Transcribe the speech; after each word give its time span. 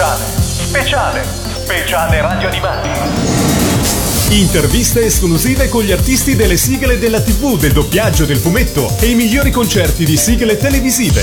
Speciale, 0.00 0.24
speciale, 0.40 1.24
speciale 1.24 2.22
radio 2.22 2.48
animati. 2.48 2.88
Interviste 4.30 5.04
esclusive 5.04 5.68
con 5.68 5.82
gli 5.82 5.92
artisti 5.92 6.34
delle 6.36 6.56
sigle 6.56 6.98
della 6.98 7.20
TV, 7.20 7.58
del 7.58 7.72
doppiaggio, 7.72 8.24
del 8.24 8.38
fumetto 8.38 8.90
e 8.98 9.10
i 9.10 9.14
migliori 9.14 9.50
concerti 9.50 10.06
di 10.06 10.16
sigle 10.16 10.56
televisive. 10.56 11.22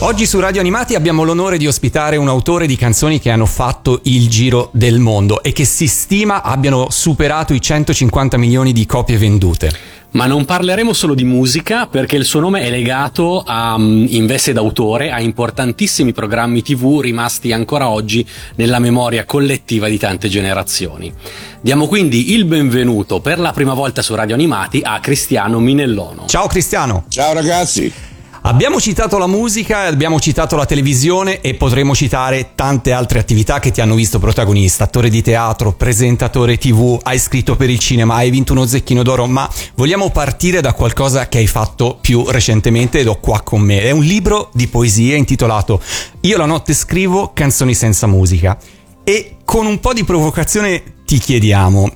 Oggi 0.00 0.26
su 0.26 0.38
Radio 0.38 0.60
Animati 0.60 0.94
abbiamo 0.94 1.22
l'onore 1.22 1.56
di 1.56 1.66
ospitare 1.66 2.18
un 2.18 2.28
autore 2.28 2.66
di 2.66 2.76
canzoni 2.76 3.20
che 3.20 3.30
hanno 3.30 3.46
fatto 3.46 4.00
il 4.02 4.28
giro 4.28 4.68
del 4.72 4.98
mondo 4.98 5.42
e 5.42 5.52
che 5.52 5.64
si 5.64 5.86
stima 5.86 6.42
abbiano 6.42 6.88
superato 6.90 7.54
i 7.54 7.60
150 7.62 8.36
milioni 8.36 8.74
di 8.74 8.84
copie 8.84 9.16
vendute. 9.16 9.95
Ma 10.12 10.26
non 10.26 10.44
parleremo 10.44 10.92
solo 10.92 11.14
di 11.14 11.24
musica 11.24 11.86
perché 11.86 12.16
il 12.16 12.24
suo 12.24 12.40
nome 12.40 12.62
è 12.62 12.70
legato 12.70 13.42
a, 13.44 13.76
mm, 13.78 14.06
in 14.08 14.26
veste 14.26 14.52
d'autore 14.52 15.10
a 15.10 15.20
importantissimi 15.20 16.12
programmi 16.12 16.62
TV 16.62 17.00
rimasti 17.00 17.52
ancora 17.52 17.88
oggi 17.88 18.26
nella 18.54 18.78
memoria 18.78 19.24
collettiva 19.24 19.88
di 19.88 19.98
tante 19.98 20.28
generazioni. 20.28 21.12
Diamo 21.60 21.86
quindi 21.86 22.32
il 22.32 22.44
benvenuto 22.44 23.20
per 23.20 23.38
la 23.38 23.52
prima 23.52 23.74
volta 23.74 24.00
su 24.02 24.14
Radio 24.14 24.34
Animati 24.34 24.80
a 24.82 25.00
Cristiano 25.00 25.58
Minellono. 25.58 26.24
Ciao 26.26 26.46
Cristiano! 26.46 27.04
Ciao 27.08 27.34
ragazzi! 27.34 28.15
Abbiamo 28.46 28.80
citato 28.80 29.18
la 29.18 29.26
musica, 29.26 29.80
abbiamo 29.80 30.20
citato 30.20 30.54
la 30.54 30.66
televisione 30.66 31.40
e 31.40 31.54
potremo 31.54 31.96
citare 31.96 32.52
tante 32.54 32.92
altre 32.92 33.18
attività 33.18 33.58
che 33.58 33.72
ti 33.72 33.80
hanno 33.80 33.96
visto 33.96 34.20
protagonista, 34.20 34.84
attore 34.84 35.08
di 35.08 35.20
teatro, 35.20 35.72
presentatore 35.72 36.56
tv, 36.56 36.96
hai 37.02 37.18
scritto 37.18 37.56
per 37.56 37.70
il 37.70 37.80
cinema, 37.80 38.14
hai 38.14 38.30
vinto 38.30 38.52
uno 38.52 38.64
zecchino 38.64 39.02
d'oro, 39.02 39.26
ma 39.26 39.50
vogliamo 39.74 40.10
partire 40.10 40.60
da 40.60 40.74
qualcosa 40.74 41.26
che 41.26 41.38
hai 41.38 41.48
fatto 41.48 41.98
più 42.00 42.24
recentemente 42.28 43.00
ed 43.00 43.08
ho 43.08 43.18
qua 43.18 43.40
con 43.40 43.62
me. 43.62 43.80
È 43.80 43.90
un 43.90 44.04
libro 44.04 44.50
di 44.52 44.68
poesie 44.68 45.16
intitolato 45.16 45.82
Io 46.20 46.36
la 46.36 46.46
notte 46.46 46.72
scrivo 46.72 47.32
canzoni 47.34 47.74
senza 47.74 48.06
musica 48.06 48.56
e 49.02 49.38
con 49.44 49.66
un 49.66 49.80
po' 49.80 49.92
di 49.92 50.04
provocazione 50.04 50.94
ti 51.04 51.18
chiediamo, 51.18 51.90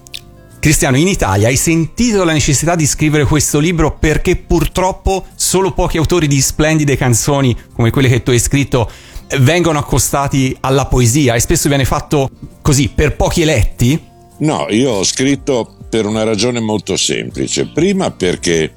Cristiano, 0.60 0.98
in 0.98 1.08
Italia 1.08 1.48
hai 1.48 1.56
sentito 1.56 2.22
la 2.22 2.34
necessità 2.34 2.74
di 2.74 2.86
scrivere 2.86 3.24
questo 3.24 3.58
libro 3.58 3.96
perché 3.96 4.36
purtroppo 4.36 5.24
solo 5.34 5.72
pochi 5.72 5.96
autori 5.96 6.26
di 6.26 6.38
splendide 6.38 6.98
canzoni 6.98 7.56
come 7.72 7.90
quelle 7.90 8.10
che 8.10 8.22
tu 8.22 8.30
hai 8.30 8.38
scritto 8.38 8.90
vengono 9.38 9.78
accostati 9.78 10.54
alla 10.60 10.84
poesia 10.84 11.34
e 11.34 11.40
spesso 11.40 11.68
viene 11.68 11.86
fatto 11.86 12.28
così 12.60 12.90
per 12.94 13.16
pochi 13.16 13.40
eletti? 13.40 13.98
No, 14.40 14.66
io 14.68 14.90
ho 14.90 15.04
scritto 15.04 15.76
per 15.88 16.04
una 16.04 16.24
ragione 16.24 16.60
molto 16.60 16.94
semplice. 16.94 17.66
Prima 17.72 18.10
perché 18.10 18.74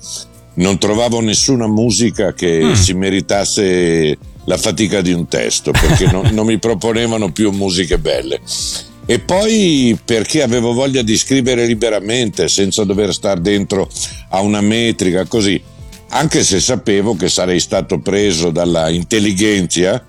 non 0.56 0.78
trovavo 0.78 1.20
nessuna 1.20 1.67
musica 1.67 2.31
che 2.31 2.64
mm. 2.64 2.73
si 2.73 2.94
meritasse 2.94 4.17
la 4.45 4.58
fatica 4.58 5.02
di 5.02 5.11
un 5.11 5.28
testo, 5.28 5.72
perché 5.72 6.08
non, 6.11 6.30
non 6.31 6.45
mi 6.45 6.59
proponevano 6.59 7.34
più 7.34 7.52
musiche 7.52 7.98
belle 7.98 8.39
e 9.06 9.20
poi 9.20 9.98
perché 10.04 10.42
avevo 10.42 10.73
voglia 10.73 11.02
di 11.02 11.18
scrivere 11.18 11.66
liberamente 11.66 12.48
senza 12.48 12.84
dover 12.84 13.14
stare 13.14 13.42
dentro 13.42 13.90
a 14.30 14.42
una 14.42 14.62
metrica 14.62 15.26
così 15.26 15.62
anche 16.14 16.44
se 16.44 16.60
sapevo 16.60 17.16
che 17.16 17.28
sarei 17.28 17.60
stato 17.60 18.00
preso 18.00 18.52
dalla 18.52 18.90
intelligenza 18.90 20.06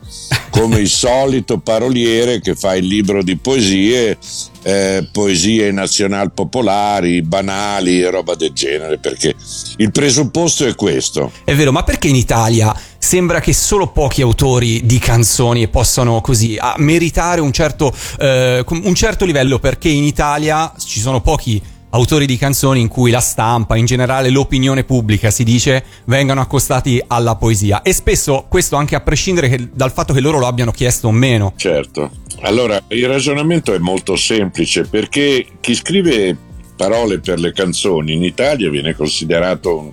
come 0.50 0.78
il 0.80 0.88
solito 0.88 1.58
paroliere 1.58 2.40
che 2.40 2.54
fa 2.54 2.76
il 2.76 2.86
libro 2.86 3.22
di 3.22 3.36
poesie, 3.36 4.18
eh, 4.62 5.08
poesie 5.10 5.72
nazional 5.72 6.32
popolari, 6.32 7.22
banali 7.22 8.02
e 8.02 8.10
roba 8.10 8.34
del 8.34 8.52
genere, 8.52 8.98
perché 8.98 9.34
il 9.78 9.90
presupposto 9.90 10.66
è 10.66 10.74
questo. 10.74 11.32
È 11.42 11.54
vero, 11.54 11.72
ma 11.72 11.82
perché 11.84 12.08
in 12.08 12.16
Italia 12.16 12.72
sembra 13.04 13.38
che 13.38 13.52
solo 13.52 13.88
pochi 13.88 14.22
autori 14.22 14.86
di 14.86 14.98
canzoni 14.98 15.68
possano 15.68 16.22
così 16.22 16.56
meritare 16.78 17.42
un 17.42 17.52
certo, 17.52 17.92
eh, 18.18 18.64
un 18.66 18.94
certo 18.94 19.26
livello? 19.26 19.58
Perché 19.58 19.90
in 19.90 20.04
Italia 20.04 20.72
ci 20.82 21.00
sono 21.00 21.20
pochi 21.20 21.60
autori 21.90 22.24
di 22.24 22.38
canzoni 22.38 22.80
in 22.80 22.88
cui 22.88 23.10
la 23.10 23.20
stampa, 23.20 23.76
in 23.76 23.84
generale 23.84 24.30
l'opinione 24.30 24.84
pubblica, 24.84 25.30
si 25.30 25.44
dice, 25.44 25.84
vengano 26.06 26.40
accostati 26.40 27.00
alla 27.06 27.36
poesia. 27.36 27.82
E 27.82 27.92
spesso 27.92 28.46
questo 28.48 28.76
anche 28.76 28.94
a 28.94 29.00
prescindere 29.00 29.50
che, 29.50 29.68
dal 29.70 29.92
fatto 29.92 30.14
che 30.14 30.20
loro 30.20 30.38
lo 30.38 30.46
abbiano 30.46 30.70
chiesto 30.70 31.08
o 31.08 31.12
meno. 31.12 31.52
Certo. 31.56 32.10
Allora, 32.40 32.82
il 32.88 33.06
ragionamento 33.06 33.74
è 33.74 33.78
molto 33.78 34.16
semplice 34.16 34.86
perché 34.86 35.46
chi 35.60 35.74
scrive 35.74 36.34
parole 36.74 37.20
per 37.20 37.38
le 37.38 37.52
canzoni 37.52 38.14
in 38.14 38.24
Italia 38.24 38.70
viene 38.70 38.96
considerato 38.96 39.78
un, 39.78 39.92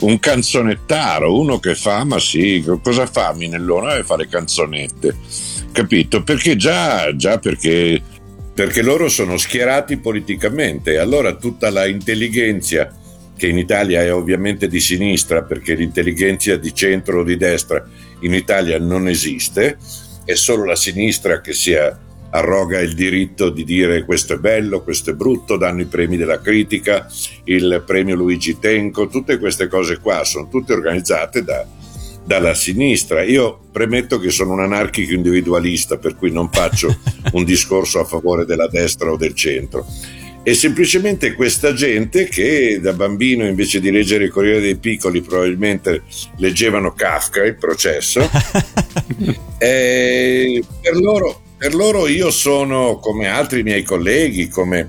un 0.00 0.18
canzonettaro, 0.18 1.38
uno 1.38 1.58
che 1.58 1.74
fa, 1.74 2.04
ma 2.04 2.18
sì, 2.18 2.64
cosa 2.82 3.06
fa 3.06 3.32
Minellone? 3.34 3.98
Eh, 3.98 4.04
fa 4.04 4.16
le 4.16 4.28
canzonette. 4.28 5.16
Capito? 5.72 6.22
Perché 6.22 6.56
già, 6.56 7.14
già 7.14 7.38
perché 7.38 8.02
perché 8.60 8.82
loro 8.82 9.08
sono 9.08 9.38
schierati 9.38 9.96
politicamente. 9.96 10.98
Allora 10.98 11.34
tutta 11.36 11.70
la 11.70 11.86
intelligenza, 11.86 12.94
che 13.34 13.46
in 13.46 13.56
Italia 13.56 14.02
è 14.02 14.12
ovviamente 14.12 14.68
di 14.68 14.80
sinistra, 14.80 15.42
perché 15.42 15.74
l'intelligenza 15.74 16.56
di 16.56 16.74
centro 16.74 17.20
o 17.20 17.24
di 17.24 17.38
destra 17.38 17.82
in 18.20 18.34
Italia 18.34 18.78
non 18.78 19.08
esiste, 19.08 19.78
è 20.26 20.34
solo 20.34 20.64
la 20.64 20.76
sinistra 20.76 21.40
che 21.40 21.54
si 21.54 21.72
arroga 22.30 22.80
il 22.80 22.94
diritto 22.94 23.50
di 23.50 23.64
dire 23.64 24.04
questo 24.04 24.34
è 24.34 24.36
bello, 24.38 24.82
questo 24.82 25.10
è 25.10 25.14
brutto, 25.14 25.56
danno 25.56 25.82
i 25.82 25.86
premi 25.86 26.16
della 26.16 26.40
critica, 26.40 27.06
il 27.44 27.82
premio 27.84 28.14
Luigi 28.14 28.58
Tenco, 28.58 29.08
tutte 29.08 29.38
queste 29.38 29.68
cose 29.68 29.98
qua 29.98 30.24
sono 30.24 30.48
tutte 30.48 30.72
organizzate 30.72 31.42
da, 31.42 31.66
dalla 32.24 32.54
sinistra. 32.54 33.22
Io 33.22 33.58
premetto 33.72 34.18
che 34.18 34.30
sono 34.30 34.52
un 34.52 34.60
anarchico 34.60 35.12
individualista, 35.12 35.98
per 35.98 36.16
cui 36.16 36.30
non 36.30 36.50
faccio 36.50 36.96
un 37.32 37.44
discorso 37.44 38.00
a 38.00 38.04
favore 38.04 38.44
della 38.44 38.68
destra 38.68 39.10
o 39.10 39.16
del 39.16 39.34
centro. 39.34 39.86
È 40.42 40.54
semplicemente 40.54 41.34
questa 41.34 41.74
gente 41.74 42.24
che 42.24 42.78
da 42.80 42.94
bambino 42.94 43.44
invece 43.44 43.78
di 43.78 43.90
leggere 43.90 44.24
il 44.24 44.30
Corriere 44.30 44.60
dei 44.60 44.76
Piccoli 44.76 45.20
probabilmente 45.20 46.04
leggevano 46.38 46.94
Kafka, 46.94 47.44
il 47.44 47.56
processo. 47.56 48.20
e 49.58 50.64
per 50.80 50.96
loro, 50.96 51.42
per 51.60 51.74
loro 51.74 52.08
io 52.08 52.30
sono 52.30 52.96
come 52.96 53.28
altri 53.28 53.62
miei 53.62 53.82
colleghi, 53.82 54.48
come, 54.48 54.86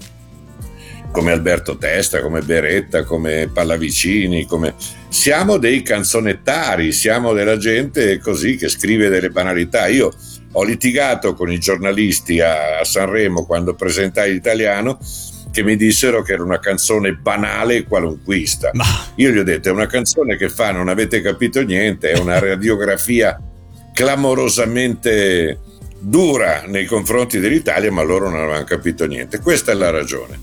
come 1.11 1.33
Alberto 1.33 1.75
Testa, 1.75 2.21
come 2.21 2.43
Beretta, 2.43 3.03
come 3.03 3.49
Pallavicini, 3.53 4.45
come 4.45 4.75
siamo 5.09 5.57
dei 5.57 5.81
canzonettari, 5.81 6.93
siamo 6.93 7.33
della 7.33 7.57
gente 7.57 8.19
così 8.19 8.55
che 8.55 8.69
scrive 8.69 9.09
delle 9.09 9.31
banalità. 9.31 9.87
Io 9.87 10.13
ho 10.53 10.63
litigato 10.63 11.33
con 11.33 11.51
i 11.51 11.59
giornalisti 11.59 12.39
a, 12.39 12.79
a 12.79 12.85
Sanremo 12.85 13.45
quando 13.45 13.75
presentai 13.75 14.31
l'italiano 14.31 14.97
che 15.51 15.63
mi 15.63 15.75
dissero 15.75 16.21
che 16.21 16.31
era 16.31 16.43
una 16.43 16.59
canzone 16.59 17.15
banale 17.15 17.75
e 17.75 17.83
qualunquista. 17.83 18.69
Ma... 18.75 18.85
Io 19.15 19.31
gli 19.31 19.39
ho 19.39 19.43
detto: 19.43 19.67
è 19.67 19.73
una 19.73 19.87
canzone 19.87 20.37
che 20.37 20.47
fa, 20.47 20.71
non 20.71 20.87
avete 20.87 21.19
capito 21.19 21.61
niente, 21.63 22.11
è 22.11 22.17
una 22.17 22.39
radiografia 22.39 23.37
clamorosamente 23.93 25.59
dura 26.01 26.63
nei 26.65 26.85
confronti 26.85 27.39
dell'Italia, 27.39 27.91
ma 27.91 28.01
loro 28.01 28.29
non 28.29 28.39
avevano 28.39 28.63
capito 28.63 29.05
niente. 29.05 29.39
Questa 29.39 29.71
è 29.71 29.75
la 29.75 29.91
ragione. 29.91 30.39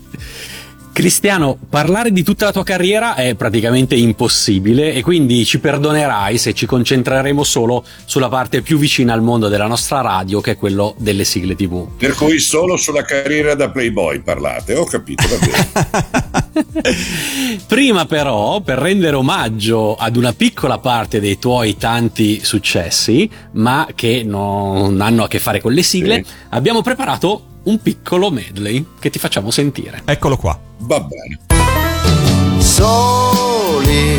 Cristiano, 0.91 1.57
parlare 1.69 2.11
di 2.11 2.23
tutta 2.23 2.45
la 2.45 2.51
tua 2.51 2.63
carriera 2.63 3.15
è 3.15 3.35
praticamente 3.35 3.95
impossibile 3.95 4.93
e 4.93 5.01
quindi 5.01 5.45
ci 5.45 5.59
perdonerai 5.59 6.37
se 6.37 6.53
ci 6.53 6.65
concentreremo 6.65 7.43
solo 7.43 7.85
sulla 8.05 8.27
parte 8.27 8.61
più 8.61 8.77
vicina 8.77 9.13
al 9.13 9.21
mondo 9.21 9.47
della 9.47 9.67
nostra 9.67 10.01
radio, 10.01 10.41
che 10.41 10.51
è 10.51 10.57
quello 10.57 10.95
delle 10.97 11.23
sigle 11.23 11.55
TV. 11.55 11.87
Per 11.97 12.15
cui 12.15 12.39
solo 12.39 12.75
sulla 12.75 13.03
carriera 13.03 13.55
da 13.55 13.69
Playboy 13.69 14.21
parlate, 14.21 14.75
ho 14.75 14.83
capito, 14.83 15.23
va 15.27 15.37
bene. 15.45 16.97
Prima 17.65 18.05
però, 18.05 18.59
per 18.61 18.77
rendere 18.77 19.15
omaggio 19.15 19.95
ad 19.95 20.17
una 20.17 20.33
piccola 20.33 20.79
parte 20.79 21.19
dei 21.19 21.39
tuoi 21.39 21.77
tanti 21.77 22.43
successi, 22.43 23.29
ma 23.53 23.87
che 23.95 24.23
non 24.25 24.99
hanno 24.99 25.23
a 25.23 25.27
che 25.27 25.39
fare 25.39 25.61
con 25.61 25.71
le 25.71 25.83
sigle, 25.83 26.23
sì. 26.25 26.33
abbiamo 26.49 26.81
preparato 26.81 27.43
un 27.69 27.79
piccolo 27.83 28.31
medley 28.31 28.83
che 28.99 29.11
ti 29.11 29.19
facciamo 29.19 29.51
sentire. 29.51 30.01
Eccolo 30.05 30.37
qua. 30.37 30.59
Va 30.79 30.99
bene. 31.01 31.37
Soli, 32.57 34.17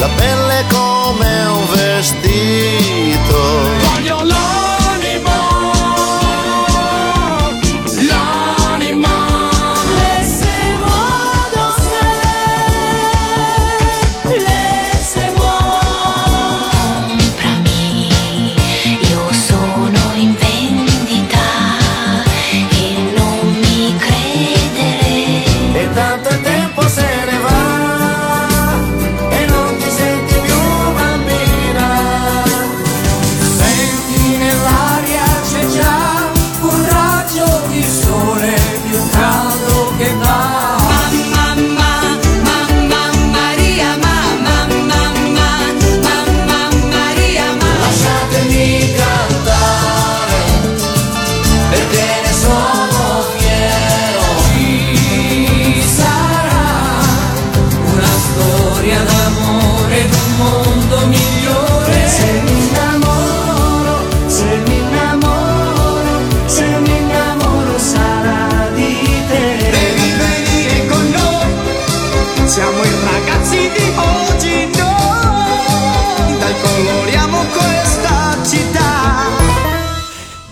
la 0.00 0.08
pelle 0.08 0.64
come 0.68 1.46
un 1.46 1.66
vestito. 1.72 3.36
Voglio 3.92 4.17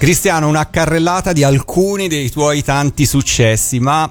Cristiano, 0.06 0.46
una 0.46 0.70
carrellata 0.70 1.32
di 1.32 1.42
alcuni 1.42 2.06
dei 2.06 2.30
tuoi 2.30 2.62
tanti 2.62 3.04
successi, 3.04 3.80
ma 3.80 4.08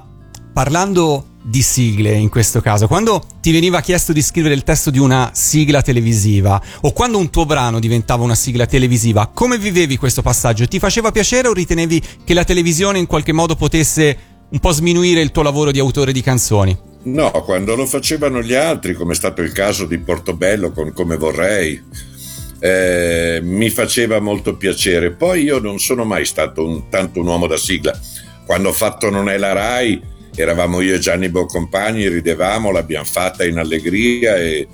parlando 0.52 1.36
di 1.42 1.62
sigle 1.62 2.12
in 2.12 2.28
questo 2.28 2.60
caso, 2.60 2.86
quando 2.86 3.24
ti 3.40 3.50
veniva 3.50 3.80
chiesto 3.80 4.12
di 4.12 4.20
scrivere 4.20 4.52
il 4.52 4.62
testo 4.62 4.90
di 4.90 4.98
una 4.98 5.30
sigla 5.32 5.80
televisiva 5.80 6.60
o 6.82 6.92
quando 6.92 7.16
un 7.16 7.30
tuo 7.30 7.46
brano 7.46 7.80
diventava 7.80 8.24
una 8.24 8.34
sigla 8.34 8.66
televisiva, 8.66 9.28
come 9.28 9.56
vivevi 9.56 9.96
questo 9.96 10.20
passaggio? 10.20 10.68
Ti 10.68 10.78
faceva 10.78 11.10
piacere 11.12 11.48
o 11.48 11.54
ritenevi 11.54 12.02
che 12.24 12.34
la 12.34 12.44
televisione 12.44 12.98
in 12.98 13.06
qualche 13.06 13.32
modo 13.32 13.56
potesse 13.56 14.18
un 14.50 14.58
po' 14.58 14.72
sminuire 14.72 15.22
il 15.22 15.30
tuo 15.30 15.40
lavoro 15.40 15.70
di 15.70 15.78
autore 15.78 16.12
di 16.12 16.20
canzoni? 16.20 16.78
No, 17.04 17.30
quando 17.30 17.74
lo 17.74 17.86
facevano 17.86 18.42
gli 18.42 18.52
altri, 18.52 18.92
come 18.92 19.12
è 19.12 19.16
stato 19.16 19.40
il 19.40 19.52
caso 19.52 19.86
di 19.86 19.96
Portobello 19.96 20.72
con 20.72 20.92
Come 20.92 21.16
vorrei, 21.16 21.82
eh, 22.58 23.40
mi 23.42 23.70
faceva 23.70 24.20
molto 24.20 24.56
piacere. 24.56 25.12
Poi 25.12 25.42
io 25.42 25.58
non 25.58 25.78
sono 25.78 26.04
mai 26.04 26.24
stato 26.24 26.66
un, 26.66 26.88
tanto 26.88 27.20
un 27.20 27.26
uomo 27.26 27.46
da 27.46 27.56
sigla. 27.56 27.98
Quando 28.44 28.68
ho 28.68 28.72
fatto 28.72 29.10
Non 29.10 29.28
è 29.28 29.38
la 29.38 29.52
Rai, 29.52 30.00
eravamo 30.34 30.80
io 30.80 30.94
e 30.94 30.98
Gianni 30.98 31.28
Boncompagni, 31.28 32.08
ridevamo, 32.08 32.70
l'abbiamo 32.70 33.04
fatta 33.04 33.44
in 33.44 33.58
allegria 33.58 34.36
e 34.36 34.68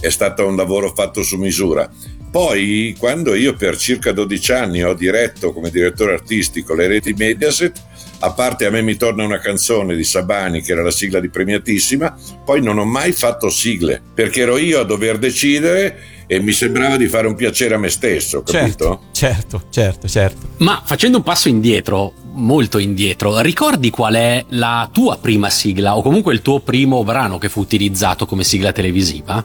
è 0.00 0.10
stato 0.10 0.46
un 0.46 0.56
lavoro 0.56 0.92
fatto 0.94 1.22
su 1.22 1.36
misura. 1.36 1.90
Poi, 2.30 2.94
quando 2.98 3.34
io 3.34 3.54
per 3.54 3.76
circa 3.78 4.12
12 4.12 4.52
anni 4.52 4.82
ho 4.82 4.92
diretto 4.92 5.52
come 5.52 5.70
direttore 5.70 6.12
artistico 6.12 6.74
le 6.74 6.86
reti 6.86 7.14
Mediaset, 7.14 7.82
a 8.20 8.32
parte 8.32 8.66
a 8.66 8.70
me 8.70 8.82
mi 8.82 8.96
torna 8.96 9.24
una 9.24 9.38
canzone 9.38 9.96
di 9.96 10.04
Sabani 10.04 10.60
che 10.60 10.72
era 10.72 10.82
la 10.82 10.90
sigla 10.90 11.20
di 11.20 11.30
Premiatissima, 11.30 12.16
poi 12.44 12.60
non 12.60 12.78
ho 12.78 12.84
mai 12.84 13.12
fatto 13.12 13.48
sigle, 13.48 14.02
perché 14.12 14.42
ero 14.42 14.58
io 14.58 14.80
a 14.80 14.84
dover 14.84 15.18
decidere 15.18 16.17
e 16.28 16.40
mi 16.40 16.52
sembrava 16.52 16.98
di 16.98 17.08
fare 17.08 17.26
un 17.26 17.34
piacere 17.34 17.74
a 17.74 17.78
me 17.78 17.88
stesso, 17.88 18.42
capito? 18.42 19.00
Certo, 19.10 19.62
certo, 19.62 19.62
certo, 19.70 20.08
certo. 20.08 20.48
Ma 20.58 20.82
facendo 20.84 21.16
un 21.16 21.22
passo 21.22 21.48
indietro, 21.48 22.12
molto 22.34 22.76
indietro, 22.78 23.40
ricordi 23.40 23.88
qual 23.88 24.14
è 24.14 24.44
la 24.50 24.88
tua 24.92 25.16
prima 25.16 25.48
sigla 25.48 25.96
o 25.96 26.02
comunque 26.02 26.34
il 26.34 26.42
tuo 26.42 26.60
primo 26.60 27.02
brano 27.02 27.38
che 27.38 27.48
fu 27.48 27.60
utilizzato 27.60 28.26
come 28.26 28.44
sigla 28.44 28.72
televisiva? 28.72 29.42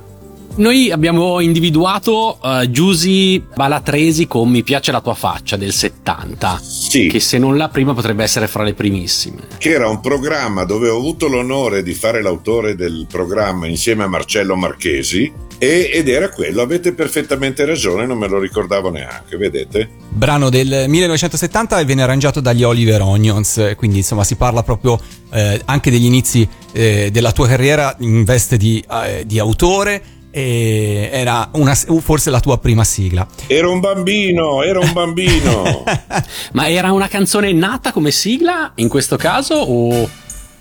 Noi 0.55 0.91
abbiamo 0.91 1.39
individuato 1.39 2.37
uh, 2.39 2.69
Giusy 2.69 3.39
Balatresi 3.39 4.27
con 4.27 4.51
Mi 4.51 4.61
piace 4.61 4.91
la 4.91 5.01
tua 5.01 5.15
faccia 5.15 5.57
del 5.57 5.73
70. 5.73 6.59
Sì. 6.61 7.07
Che 7.07 7.19
se 7.19 7.39
non 7.39 7.57
la 7.57 7.69
prima 7.69 7.95
potrebbe 7.95 8.21
essere 8.21 8.47
fra 8.47 8.61
le 8.61 8.75
primissime. 8.75 9.47
Che 9.57 9.71
era 9.71 9.89
un 9.89 9.99
programma 9.99 10.63
dove 10.63 10.89
ho 10.89 10.97
avuto 10.97 11.27
l'onore 11.27 11.81
di 11.81 11.95
fare 11.95 12.21
l'autore 12.21 12.75
del 12.75 13.07
programma 13.09 13.65
insieme 13.65 14.03
a 14.03 14.07
Marcello 14.07 14.55
Marchesi. 14.55 15.31
E, 15.57 15.89
ed 15.91 16.07
era 16.07 16.29
quello, 16.29 16.61
avete 16.61 16.93
perfettamente 16.93 17.65
ragione, 17.65 18.05
non 18.05 18.19
me 18.19 18.27
lo 18.27 18.37
ricordavo 18.37 18.91
neanche, 18.91 19.37
vedete? 19.37 19.89
Brano 20.09 20.49
del 20.49 20.85
1970 20.87 21.79
e 21.79 21.85
viene 21.85 22.03
arrangiato 22.03 22.41
dagli 22.41 22.63
Oliver 22.63 23.01
Onions, 23.01 23.73
quindi 23.77 23.97
insomma 23.97 24.23
si 24.25 24.35
parla 24.35 24.61
proprio 24.61 24.99
eh, 25.31 25.61
anche 25.65 25.89
degli 25.89 26.05
inizi 26.05 26.47
eh, 26.73 27.09
della 27.11 27.31
tua 27.31 27.47
carriera 27.47 27.95
in 27.99 28.23
veste 28.23 28.57
di, 28.57 28.83
eh, 29.05 29.23
di 29.25 29.39
autore 29.39 30.12
e 30.35 31.09
era 31.13 31.49
una, 31.53 31.75
forse 31.75 32.31
la 32.31 32.39
tua 32.39 32.57
prima 32.57 32.83
sigla. 32.83 33.27
Era 33.45 33.69
un 33.69 33.79
bambino, 33.79 34.63
era 34.63 34.79
un 34.79 34.91
bambino. 34.91 35.83
Ma 36.53 36.69
era 36.69 36.91
una 36.91 37.07
canzone 37.07 37.53
nata 37.53 37.91
come 37.91 38.09
sigla 38.09 38.71
in 38.77 38.87
questo 38.87 39.15
caso 39.15 39.53
o, 39.53 40.09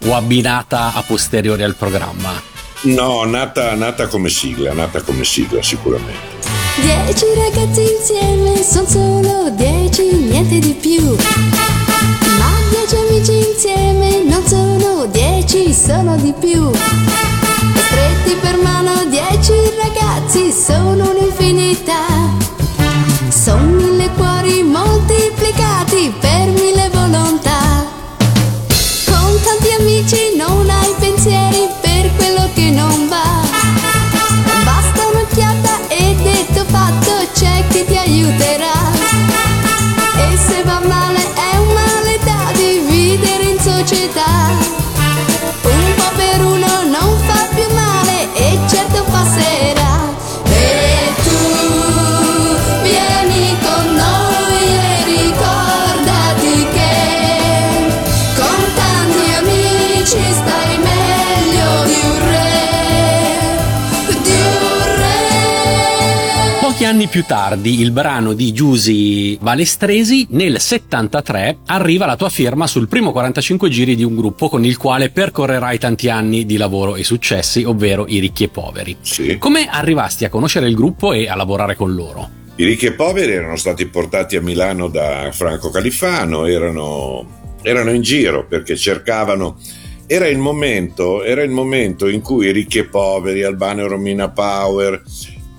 o 0.04 0.14
abbinata 0.14 0.92
a 0.92 1.02
posteriori 1.02 1.62
al 1.62 1.74
programma? 1.74 2.38
No, 2.82 3.24
nata, 3.24 3.74
nata 3.74 4.08
come 4.08 4.28
sigla, 4.28 4.74
nata 4.74 5.00
come 5.00 5.24
sigla 5.24 5.62
sicuramente. 5.62 6.40
Dieci 6.76 7.24
ragazzi 7.34 7.80
insieme, 7.80 8.62
sono 8.62 8.86
solo 8.86 9.50
dieci, 9.50 10.02
niente 10.02 10.58
di 10.58 10.74
più. 10.74 11.16
Ma 12.38 12.50
amici 13.12 13.46
insieme 13.46 14.22
non 14.24 14.42
sono 14.46 15.04
dieci, 15.04 15.74
sono 15.74 16.16
di 16.16 16.32
più. 16.32 16.70
Stretti 16.72 18.34
per 18.40 18.56
mano 18.56 19.04
dieci 19.04 19.52
ragazzi 19.76 20.50
sono 20.50 21.10
un'infinità. 21.10 22.06
Sono 23.28 23.66
mille 23.66 24.08
cuori 24.16 24.62
moltiplicati 24.62 25.21
anni 66.92 67.06
più 67.06 67.24
tardi, 67.24 67.80
il 67.80 67.90
brano 67.90 68.34
di 68.34 68.52
Giusy 68.52 69.38
Balestresi, 69.38 70.26
nel 70.32 70.60
73, 70.60 71.60
arriva 71.68 72.04
la 72.04 72.16
tua 72.16 72.28
firma 72.28 72.66
sul 72.66 72.86
primo 72.86 73.12
45 73.12 73.70
giri 73.70 73.96
di 73.96 74.04
un 74.04 74.14
gruppo 74.14 74.50
con 74.50 74.62
il 74.62 74.76
quale 74.76 75.08
percorrerai 75.08 75.78
tanti 75.78 76.10
anni 76.10 76.44
di 76.44 76.58
lavoro 76.58 76.94
e 76.94 77.02
successi, 77.02 77.64
ovvero 77.64 78.04
i 78.06 78.18
ricchi 78.18 78.44
e 78.44 78.48
poveri. 78.48 78.94
Sì. 79.00 79.38
Come 79.38 79.68
arrivasti 79.70 80.26
a 80.26 80.28
conoscere 80.28 80.68
il 80.68 80.74
gruppo 80.74 81.14
e 81.14 81.30
a 81.30 81.34
lavorare 81.34 81.76
con 81.76 81.94
loro? 81.94 82.28
I 82.56 82.64
ricchi 82.66 82.84
e 82.84 82.92
poveri 82.92 83.32
erano 83.32 83.56
stati 83.56 83.86
portati 83.86 84.36
a 84.36 84.42
Milano 84.42 84.88
da 84.88 85.30
Franco 85.32 85.70
Califano, 85.70 86.44
erano, 86.44 87.26
erano 87.62 87.90
in 87.90 88.02
giro 88.02 88.46
perché 88.46 88.76
cercavano. 88.76 89.56
Era 90.06 90.26
il, 90.26 90.36
momento, 90.36 91.22
era 91.22 91.42
il 91.42 91.50
momento 91.50 92.06
in 92.06 92.20
cui 92.20 92.48
i 92.48 92.52
ricchi 92.52 92.80
e 92.80 92.84
poveri, 92.84 93.44
Albano 93.44 93.82
e 93.82 93.88
Romina 93.88 94.28
Power, 94.28 95.02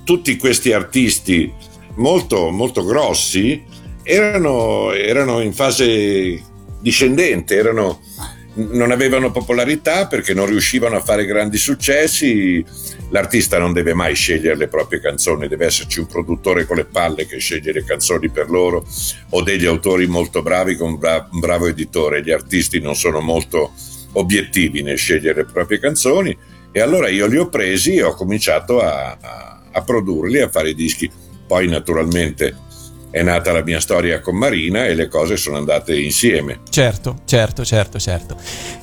tutti 0.04 0.38
questi 0.38 0.72
artisti 0.72 1.52
molto, 1.96 2.50
molto 2.50 2.84
grossi 2.84 3.64
erano, 4.04 4.92
erano 4.92 5.40
in 5.42 5.54
fase 5.54 6.42
discendente, 6.80 7.56
erano, 7.56 8.02
non 8.56 8.92
avevano 8.92 9.32
popolarità 9.32 10.08
perché 10.08 10.34
non 10.34 10.46
riuscivano 10.46 10.98
a 10.98 11.02
fare 11.02 11.26
grandi 11.26 11.58
successi. 11.58 12.64
L'artista 13.10 13.58
non 13.58 13.74
deve 13.74 13.94
mai 13.94 14.16
scegliere 14.16 14.58
le 14.58 14.68
proprie 14.68 15.00
canzoni, 15.00 15.48
deve 15.48 15.68
esserci 15.68 16.00
un 16.00 16.08
produttore 16.08 16.66
con 16.66 16.78
le 16.78 16.86
palle 16.86 17.26
che 17.26 17.38
sceglie 17.38 17.72
le 17.72 17.84
canzoni 17.84 18.30
per 18.30 18.50
loro 18.50 18.86
o 19.30 19.42
degli 19.42 19.66
autori 19.66 20.08
molto 20.08 20.42
bravi 20.42 20.76
con 20.76 20.94
un, 20.94 20.98
bra- 20.98 21.28
un 21.32 21.40
bravo 21.40 21.68
editore. 21.68 22.24
Gli 22.24 22.32
artisti 22.32 22.80
non 22.80 22.96
sono 22.96 23.22
molto 23.22 23.72
obiettivi 24.14 24.82
nel 24.82 24.98
scegliere 24.98 25.44
le 25.44 25.52
proprie 25.52 25.80
canzoni 25.80 26.36
e 26.72 26.82
allora 26.82 27.08
io 27.08 27.28
li 27.28 27.38
ho 27.38 27.50
presi 27.50 27.96
e 27.96 28.04
ho 28.04 28.16
cominciato 28.16 28.82
a, 28.82 29.18
a, 29.20 29.63
a 29.74 29.82
produrli, 29.82 30.40
a 30.40 30.50
fare 30.50 30.70
i 30.70 30.76
dischi. 30.76 31.12
Poi 31.46 31.68
naturalmente 31.68 32.56
è 33.14 33.22
nata 33.22 33.52
la 33.52 33.62
mia 33.62 33.80
storia 33.80 34.20
con 34.22 34.36
Marina 34.36 34.88
e 34.88 34.96
le 34.96 35.08
cose 35.08 35.38
sono 35.38 35.58
andate 35.58 35.96
insieme. 35.96 36.62
Certo, 36.68 37.20
certo, 37.26 37.64
certo, 37.64 38.00
certo. 38.00 38.36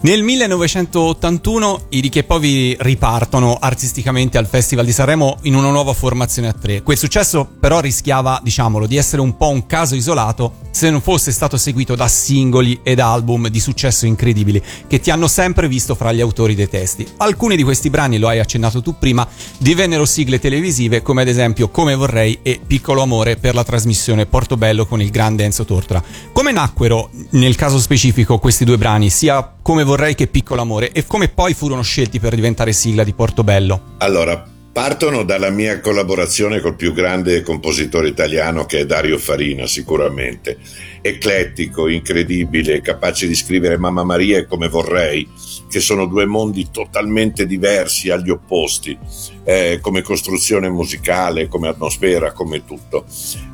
Nel 0.02 0.22
1981 0.22 1.86
i 1.88 2.00
ricchi 2.00 2.22
poveri 2.22 2.76
ripartono 2.78 3.56
artisticamente 3.60 4.38
al 4.38 4.46
Festival 4.46 4.84
di 4.84 4.92
Sanremo 4.92 5.38
in 5.42 5.56
una 5.56 5.70
nuova 5.70 5.94
formazione 5.94 6.46
a 6.46 6.52
tre. 6.52 6.82
Quel 6.82 6.96
successo 6.96 7.44
però 7.58 7.80
rischiava, 7.80 8.38
diciamolo, 8.40 8.86
di 8.86 8.96
essere 8.96 9.20
un 9.20 9.36
po' 9.36 9.48
un 9.48 9.66
caso 9.66 9.96
isolato 9.96 10.58
se 10.70 10.90
non 10.90 11.00
fosse 11.00 11.32
stato 11.32 11.56
seguito 11.56 11.96
da 11.96 12.06
singoli 12.06 12.78
ed 12.84 13.00
album 13.00 13.48
di 13.48 13.58
successo 13.58 14.06
incredibili 14.06 14.62
che 14.86 15.00
ti 15.00 15.10
hanno 15.10 15.26
sempre 15.26 15.66
visto 15.66 15.96
fra 15.96 16.12
gli 16.12 16.20
autori 16.20 16.54
dei 16.54 16.68
testi. 16.68 17.04
Alcuni 17.16 17.56
di 17.56 17.64
questi 17.64 17.90
brani, 17.90 18.18
lo 18.18 18.28
hai 18.28 18.38
accennato 18.38 18.80
tu 18.80 18.96
prima, 18.96 19.26
divennero 19.58 20.04
sigle 20.04 20.38
televisive 20.38 21.02
come 21.02 21.22
ad 21.22 21.28
esempio 21.28 21.68
Come 21.68 21.96
vorrei 21.96 22.38
e 22.42 22.60
Piccolo 22.64 23.02
amore 23.02 23.34
per 23.36 23.54
la 23.54 23.64
trasmissione 23.64 24.19
Portobello 24.26 24.86
con 24.86 25.00
il 25.00 25.10
grande 25.10 25.44
Enzo 25.44 25.64
Tortora. 25.64 26.02
Come 26.32 26.52
nacquero 26.52 27.10
nel 27.30 27.56
caso 27.56 27.78
specifico 27.78 28.38
questi 28.38 28.64
due 28.64 28.78
brani, 28.78 29.10
sia 29.10 29.54
Come 29.62 29.84
vorrei 29.84 30.14
che 30.14 30.26
Piccolo 30.26 30.60
amore 30.62 30.92
e 30.92 31.06
come 31.06 31.28
poi 31.28 31.54
furono 31.54 31.82
scelti 31.82 32.18
per 32.18 32.34
diventare 32.34 32.72
sigla 32.72 33.04
di 33.04 33.12
Portobello? 33.12 33.94
Allora, 33.98 34.58
Partono 34.72 35.24
dalla 35.24 35.50
mia 35.50 35.80
collaborazione 35.80 36.60
col 36.60 36.76
più 36.76 36.92
grande 36.92 37.42
compositore 37.42 38.06
italiano 38.06 38.66
che 38.66 38.78
è 38.78 38.86
Dario 38.86 39.18
Farina, 39.18 39.66
sicuramente. 39.66 40.58
Eclettico, 41.02 41.88
incredibile, 41.88 42.80
capace 42.80 43.26
di 43.26 43.34
scrivere 43.34 43.78
Mamma 43.78 44.04
Maria 44.04 44.38
e 44.38 44.46
come 44.46 44.68
vorrei, 44.68 45.28
che 45.70 45.80
sono 45.80 46.06
due 46.06 46.26
mondi 46.26 46.68
totalmente 46.70 47.46
diversi, 47.46 48.10
agli 48.10 48.28
opposti, 48.28 48.98
eh, 49.44 49.78
come 49.80 50.02
costruzione 50.02 50.68
musicale, 50.68 51.48
come 51.48 51.68
atmosfera, 51.68 52.32
come 52.32 52.64
tutto. 52.64 53.06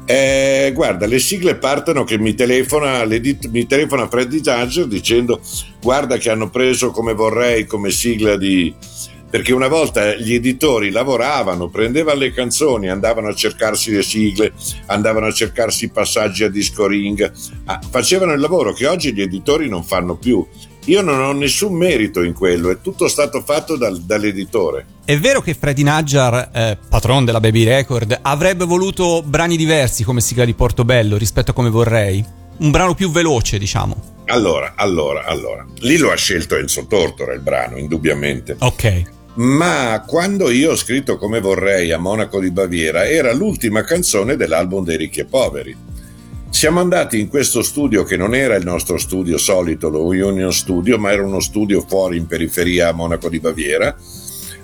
Eh, 0.07 0.73
guarda, 0.75 1.07
le 1.07 1.19
sigle 1.19 1.57
partono 1.57 2.05
che 2.05 2.19
mi 2.19 2.35
telefona, 2.35 3.05
mi 3.05 3.67
telefona 3.67 4.09
Freddy 4.09 4.41
Judge 4.41 4.89
dicendo 4.89 5.41
guarda 5.81 6.17
che 6.17 6.31
hanno 6.31 6.49
preso 6.49 6.91
come 6.91 7.13
vorrei 7.13 7.67
come 7.67 7.91
sigla 7.91 8.37
di 8.37 8.75
perché 9.29 9.53
una 9.53 9.69
volta 9.69 10.15
gli 10.15 10.33
editori 10.33 10.91
lavoravano, 10.91 11.69
prendevano 11.69 12.21
le 12.21 12.33
canzoni, 12.33 12.89
andavano 12.89 13.29
a 13.29 13.35
cercarsi 13.35 13.91
le 13.91 14.03
sigle, 14.03 14.53
andavano 14.87 15.27
a 15.27 15.33
cercarsi 15.33 15.87
i 15.87 15.91
passaggi 15.91 16.45
a 16.45 16.49
disco 16.49 16.87
ring, 16.87 17.33
facevano 17.91 18.33
il 18.33 18.41
lavoro 18.41 18.73
che 18.73 18.87
oggi 18.87 19.13
gli 19.13 19.21
editori 19.21 19.69
non 19.69 19.83
fanno 19.83 20.17
più. 20.17 20.47
Io 20.87 21.01
non 21.03 21.21
ho 21.21 21.33
nessun 21.33 21.75
merito 21.75 22.23
in 22.23 22.33
quello, 22.33 22.71
è 22.71 22.81
tutto 22.81 23.09
stato 23.09 23.43
fatto 23.43 23.77
dal, 23.77 24.01
dall'editore. 24.01 24.87
È 25.05 25.19
vero 25.19 25.41
che 25.41 25.55
Freddy 25.55 25.83
Naggiar, 25.83 26.51
eh, 26.53 26.79
patron 26.89 27.25
della 27.25 27.41
Baby 27.41 27.65
Record, 27.65 28.19
avrebbe 28.23 28.65
voluto 28.65 29.23
brani 29.23 29.57
diversi 29.57 30.05
come 30.05 30.21
sigla 30.21 30.45
di 30.45 30.55
Portobello 30.55 31.17
rispetto 31.17 31.51
a 31.51 31.55
come 31.55 31.71
vorrei? 31.71 32.25
Un 32.59 32.71
brano 32.71 32.95
più 32.95 33.11
veloce, 33.11 33.59
diciamo. 33.59 34.15
Allora, 34.27 34.75
allora, 34.77 35.25
allora. 35.25 35.67
Lì 35.81 35.97
lo 35.97 36.13
ha 36.13 36.17
scelto 36.17 36.57
Enzo 36.57 36.87
Tortora 36.87 37.35
il 37.35 37.41
brano, 37.41 37.77
indubbiamente. 37.77 38.57
Ok 38.61 39.15
ma 39.37 40.03
quando 40.07 40.51
io 40.51 40.71
ho 40.71 40.77
scritto 40.77 41.19
come 41.19 41.41
vorrei 41.41 41.93
a 41.93 41.99
Monaco 41.99 42.41
di 42.41 42.51
Baviera 42.51 43.07
era 43.07 43.35
l'ultima 43.35 43.83
canzone 43.83 44.35
dell'album 44.37 44.83
dei 44.85 44.97
ricchi 44.97 45.21
e 45.21 45.25
poveri. 45.27 45.77
Siamo 46.49 46.81
andati 46.81 47.21
in 47.21 47.29
questo 47.29 47.63
studio 47.63 48.03
che 48.05 48.17
non 48.17 48.35
era 48.35 48.55
il 48.55 48.65
nostro 48.65 48.97
studio 48.97 49.37
solito, 49.37 49.91
lo 49.91 50.05
Union 50.07 50.53
Studio, 50.53 50.99
ma 50.99 51.13
era 51.13 51.23
uno 51.23 51.41
studio 51.41 51.85
fuori 51.87 52.17
in 52.17 52.27
periferia 52.27 52.89
a 52.89 52.93
Monaco 52.93 53.29
di 53.29 53.41
Baviera. 53.41 53.95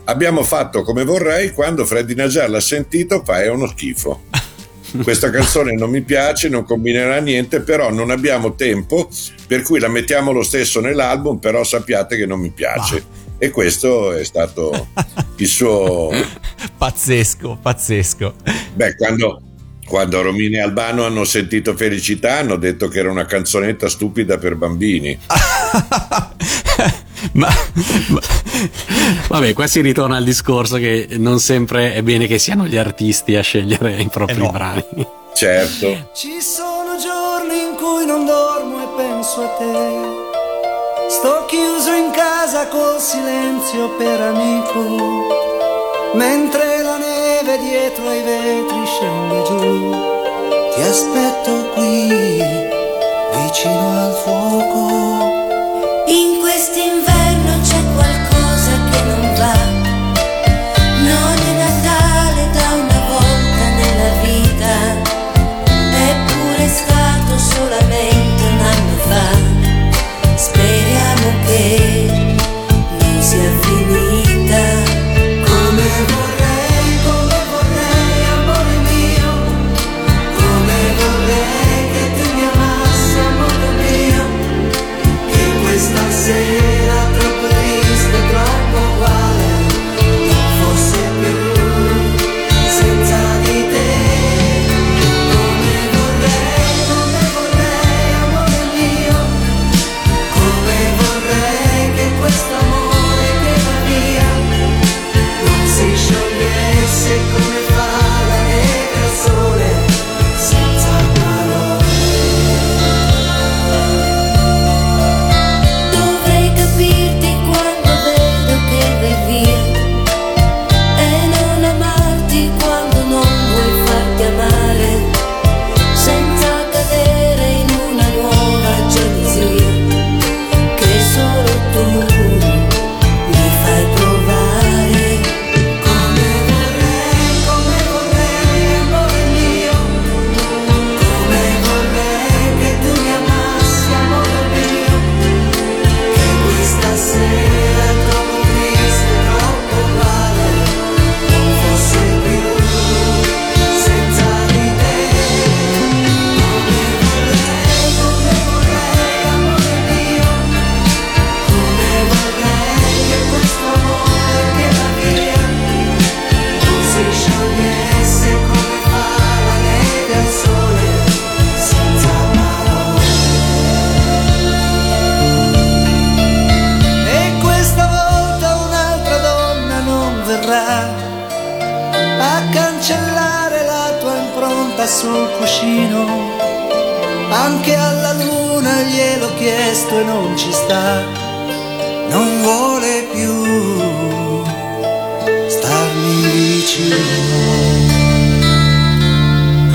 Abbiamo 0.04 0.42
fatto 0.42 0.82
come 0.82 1.04
vorrei, 1.04 1.52
quando 1.52 1.84
Freddy 1.84 2.14
Najar 2.14 2.48
l'ha 2.48 2.60
sentito 2.60 3.22
fa 3.24 3.42
è 3.42 3.48
uno 3.48 3.66
schifo. 3.66 4.22
Questa 5.02 5.30
canzone 5.30 5.74
non 5.74 5.90
mi 5.90 6.02
piace, 6.02 6.48
non 6.48 6.64
combinerà 6.64 7.18
niente, 7.18 7.60
però 7.60 7.90
non 7.90 8.10
abbiamo 8.10 8.54
tempo, 8.54 9.08
per 9.46 9.62
cui 9.62 9.78
la 9.78 9.88
mettiamo 9.88 10.32
lo 10.32 10.42
stesso 10.42 10.80
nell'album, 10.80 11.38
però 11.38 11.62
sappiate 11.62 12.16
che 12.16 12.26
non 12.26 12.40
mi 12.40 12.50
piace. 12.50 13.04
E 13.38 13.50
questo 13.50 14.12
è 14.12 14.24
stato 14.24 14.88
il 15.36 15.46
suo... 15.46 16.10
pazzesco, 16.76 17.58
pazzesco. 17.60 18.34
Beh, 18.74 18.96
quando, 18.96 19.40
quando 19.86 20.22
Romini 20.22 20.56
e 20.56 20.60
Albano 20.60 21.04
hanno 21.04 21.24
sentito 21.24 21.76
Felicità 21.76 22.38
hanno 22.38 22.56
detto 22.56 22.88
che 22.88 22.98
era 23.00 23.10
una 23.10 23.26
canzonetta 23.26 23.88
stupida 23.88 24.38
per 24.38 24.56
bambini. 24.56 25.18
ma, 27.32 27.48
ma, 28.08 28.20
vabbè, 29.28 29.52
qua 29.52 29.66
si 29.66 29.80
ritorna 29.80 30.16
al 30.16 30.24
discorso 30.24 30.76
che 30.76 31.08
non 31.18 31.40
sempre 31.40 31.94
è 31.94 32.02
bene 32.02 32.26
che 32.26 32.38
siano 32.38 32.66
gli 32.66 32.76
artisti 32.76 33.36
a 33.36 33.42
scegliere 33.42 34.00
i 34.00 34.08
propri 34.08 34.34
eh 34.34 34.38
no. 34.38 34.50
brani. 34.50 35.06
Certo. 35.34 36.10
Ci 36.14 36.40
sono 36.40 36.96
giorni 37.00 37.58
in 37.58 37.74
cui 37.76 38.04
non 38.06 38.26
dormo 38.26 38.82
e 38.82 38.96
penso 38.96 39.40
a 39.42 39.48
te 39.58 40.30
Sto 41.08 41.44
chiuso 41.46 41.92
in 41.92 42.10
casa 42.10 42.68
col 42.68 42.98
silenzio 42.98 43.90
per 43.96 44.20
amico, 44.20 46.10
mentre 46.14 46.82
la 46.82 46.96
neve 46.96 47.11
dietro 47.42 48.08
ai 48.08 48.22
vetri 48.22 48.86
scende 48.86 49.42
giù. 49.42 49.90
Ti 50.74 50.80
aspetto 50.80 51.70
qui, 51.74 52.08
vicino 53.34 54.04
al 54.04 54.12
fuoco. 54.22 55.31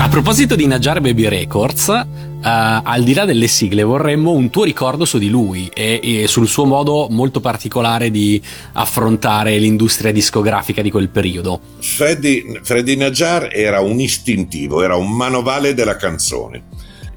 A 0.00 0.10
proposito 0.10 0.56
di 0.56 0.66
Najjar 0.66 1.00
Baby 1.00 1.28
Records, 1.28 1.88
eh, 1.88 2.06
al 2.42 3.02
di 3.02 3.12
là 3.12 3.24
delle 3.24 3.46
sigle 3.46 3.82
vorremmo 3.82 4.32
un 4.32 4.48
tuo 4.48 4.64
ricordo 4.64 5.04
su 5.04 5.18
di 5.18 5.28
lui 5.28 5.68
e, 5.74 6.00
e 6.02 6.26
sul 6.28 6.48
suo 6.48 6.64
modo 6.64 7.08
molto 7.10 7.40
particolare 7.40 8.10
di 8.10 8.40
affrontare 8.72 9.58
l'industria 9.58 10.10
discografica 10.10 10.82
di 10.82 10.90
quel 10.90 11.08
periodo. 11.08 11.60
Freddy, 11.80 12.60
Freddy 12.62 12.96
Najjar 12.96 13.50
era 13.52 13.80
un 13.80 14.00
istintivo, 14.00 14.82
era 14.82 14.96
un 14.96 15.10
manovale 15.10 15.74
della 15.74 15.96
canzone. 15.96 16.62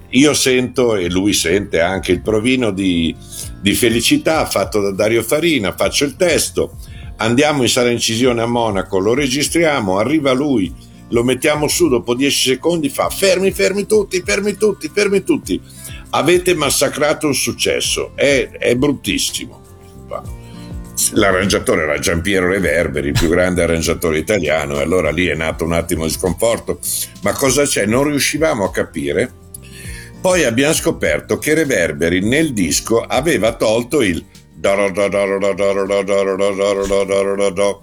Io 0.10 0.34
sento, 0.34 0.96
e 0.96 1.10
lui 1.10 1.32
sente 1.34 1.80
anche 1.80 2.12
il 2.12 2.22
provino 2.22 2.72
di, 2.72 3.16
di 3.62 3.74
felicità 3.74 4.46
fatto 4.46 4.82
da 4.82 4.92
Dario 4.92 5.24
Farina, 5.24 5.74
faccio 5.74 6.04
il 6.04 6.18
testo, 6.18 6.76
andiamo 7.22 7.62
in 7.62 7.70
sala 7.70 7.90
incisione 7.90 8.42
a 8.42 8.48
Monaco, 8.48 8.98
lo 8.98 9.14
registriamo, 9.14 9.98
arriva 9.98 10.32
lui, 10.32 10.74
lo 11.10 11.24
mettiamo 11.24 11.68
su 11.68 11.88
dopo 11.88 12.16
10 12.16 12.50
secondi, 12.50 12.90
fa 12.90 13.10
fermi, 13.10 13.52
fermi 13.52 13.86
tutti, 13.86 14.22
fermi 14.26 14.58
tutti, 14.58 14.90
fermi 14.94 15.24
tutti. 15.24 15.62
Avete 16.12 16.56
massacrato 16.56 17.28
un 17.28 17.36
successo, 17.36 18.12
è, 18.16 18.50
è 18.50 18.76
bruttissimo. 18.76 19.60
L'arrangiatore 21.14 21.84
era 21.84 22.00
Giampiero 22.00 22.48
Reverberi, 22.48 23.08
il 23.08 23.14
più 23.14 23.30
grande 23.30 23.64
arrangiatore 23.64 24.18
italiano, 24.18 24.80
e 24.80 24.84
allora 24.84 25.12
lì 25.12 25.28
è 25.28 25.36
nato 25.36 25.64
un 25.64 25.74
attimo 25.74 26.06
di 26.06 26.12
sconforto. 26.12 26.80
Ma 27.22 27.34
cosa 27.34 27.64
c'è? 27.64 27.86
Non 27.86 28.04
riuscivamo 28.04 28.64
a 28.64 28.72
capire. 28.72 29.32
Poi 30.20 30.44
abbiamo 30.44 30.74
scoperto 30.74 31.40
che 31.40 31.56
Reverberi 31.56 32.22
nel 32.22 32.54
disco 32.54 33.02
aveva 33.02 33.54
tolto 33.56 34.02
il 34.02 34.24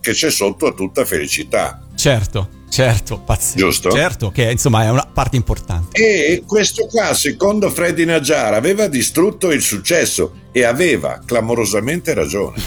che 0.00 0.12
c'è 0.12 0.30
sotto 0.30 0.66
a 0.66 0.72
tutta 0.72 1.04
felicità. 1.04 1.82
Certo, 1.96 2.48
certo, 2.70 3.18
pazzesco. 3.18 3.58
Giusto? 3.58 3.90
Certo, 3.90 4.30
che 4.30 4.50
insomma 4.50 4.84
è 4.84 4.90
una 4.90 5.08
parte 5.12 5.36
importante. 5.36 5.98
E 6.00 6.44
questo 6.46 6.86
qua, 6.86 7.12
secondo 7.14 7.68
Freddy 7.70 8.04
Najjar, 8.04 8.54
aveva 8.54 8.86
distrutto 8.86 9.50
il 9.50 9.60
successo 9.60 10.46
e 10.52 10.62
aveva 10.64 11.20
clamorosamente 11.24 12.14
ragione. 12.14 12.62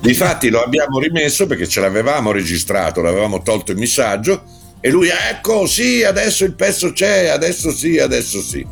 Difatti 0.00 0.50
lo 0.50 0.62
abbiamo 0.62 0.98
rimesso 0.98 1.46
perché 1.46 1.66
ce 1.66 1.80
l'avevamo 1.80 2.32
registrato, 2.32 3.00
l'avevamo 3.00 3.42
tolto 3.42 3.72
il 3.72 3.78
messaggio 3.78 4.42
e 4.80 4.90
lui, 4.90 5.08
ecco, 5.08 5.66
sì, 5.66 6.04
adesso 6.04 6.44
il 6.44 6.52
pezzo 6.52 6.92
c'è, 6.92 7.26
adesso 7.28 7.72
sì, 7.72 7.98
adesso 7.98 8.40
sì. 8.40 8.64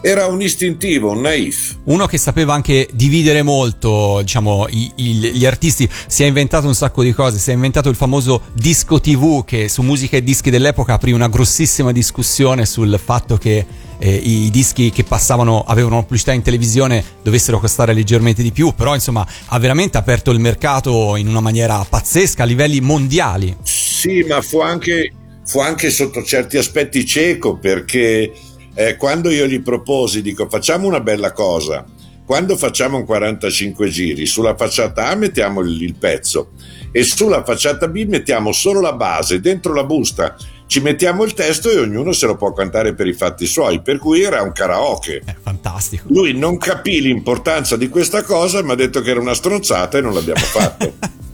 Era 0.00 0.26
un 0.26 0.40
istintivo, 0.40 1.10
un 1.10 1.22
naif. 1.22 1.78
Uno 1.84 2.06
che 2.06 2.18
sapeva 2.18 2.54
anche 2.54 2.88
dividere 2.92 3.42
molto, 3.42 4.20
diciamo, 4.20 4.66
i, 4.68 4.92
i, 4.94 5.12
gli 5.32 5.44
artisti, 5.44 5.88
si 6.06 6.22
è 6.22 6.26
inventato 6.26 6.68
un 6.68 6.74
sacco 6.74 7.02
di 7.02 7.12
cose, 7.12 7.38
si 7.38 7.50
è 7.50 7.54
inventato 7.54 7.88
il 7.88 7.96
famoso 7.96 8.42
disco 8.52 9.00
TV 9.00 9.44
che 9.44 9.68
su 9.68 9.82
musica 9.82 10.16
e 10.16 10.22
dischi 10.22 10.50
dell'epoca 10.50 10.94
aprì 10.94 11.10
una 11.10 11.28
grossissima 11.28 11.90
discussione 11.90 12.64
sul 12.64 12.98
fatto 13.02 13.36
che 13.36 13.66
eh, 13.98 14.14
i 14.14 14.50
dischi 14.50 14.90
che 14.90 15.02
passavano, 15.02 15.64
avevano 15.66 15.94
una 15.96 16.04
pubblicità 16.04 16.32
in 16.32 16.42
televisione 16.42 17.04
dovessero 17.22 17.58
costare 17.58 17.92
leggermente 17.92 18.42
di 18.42 18.52
più, 18.52 18.72
però 18.74 18.94
insomma 18.94 19.26
ha 19.46 19.58
veramente 19.58 19.98
aperto 19.98 20.30
il 20.30 20.38
mercato 20.38 21.16
in 21.16 21.26
una 21.26 21.40
maniera 21.40 21.84
pazzesca 21.88 22.44
a 22.44 22.46
livelli 22.46 22.80
mondiali. 22.80 23.56
Sì, 23.62 24.24
ma 24.28 24.40
fu 24.42 24.60
anche, 24.60 25.12
fu 25.44 25.58
anche 25.58 25.90
sotto 25.90 26.22
certi 26.22 26.56
aspetti 26.56 27.04
cieco 27.04 27.58
perché 27.58 28.32
eh, 28.78 28.94
quando 28.94 29.28
io 29.28 29.44
gli 29.48 29.60
proposi, 29.60 30.22
dico 30.22 30.48
facciamo 30.48 30.86
una 30.86 31.00
bella 31.00 31.32
cosa, 31.32 31.84
quando 32.24 32.56
facciamo 32.56 32.98
un 32.98 33.04
45 33.04 33.88
giri, 33.88 34.24
sulla 34.24 34.54
facciata 34.54 35.08
A 35.08 35.16
mettiamo 35.16 35.62
il, 35.62 35.82
il 35.82 35.96
pezzo 35.96 36.52
e 36.92 37.02
sulla 37.02 37.42
facciata 37.42 37.88
B 37.88 38.04
mettiamo 38.06 38.52
solo 38.52 38.80
la 38.80 38.92
base, 38.92 39.40
dentro 39.40 39.74
la 39.74 39.82
busta 39.82 40.36
ci 40.68 40.80
mettiamo 40.80 41.24
il 41.24 41.34
testo 41.34 41.70
e 41.70 41.78
ognuno 41.80 42.12
se 42.12 42.26
lo 42.26 42.36
può 42.36 42.52
cantare 42.52 42.94
per 42.94 43.08
i 43.08 43.14
fatti 43.14 43.46
suoi, 43.46 43.80
per 43.82 43.98
cui 43.98 44.22
era 44.22 44.42
un 44.42 44.52
karaoke. 44.52 45.22
È 45.24 45.34
fantastico. 45.40 46.04
Lui 46.10 46.34
non 46.34 46.56
capì 46.56 47.00
l'importanza 47.00 47.76
di 47.76 47.88
questa 47.88 48.22
cosa, 48.22 48.62
mi 48.62 48.70
ha 48.70 48.76
detto 48.76 49.00
che 49.00 49.10
era 49.10 49.18
una 49.18 49.34
stronzata 49.34 49.98
e 49.98 50.02
non 50.02 50.14
l'abbiamo 50.14 50.44
fatto. 50.44 50.92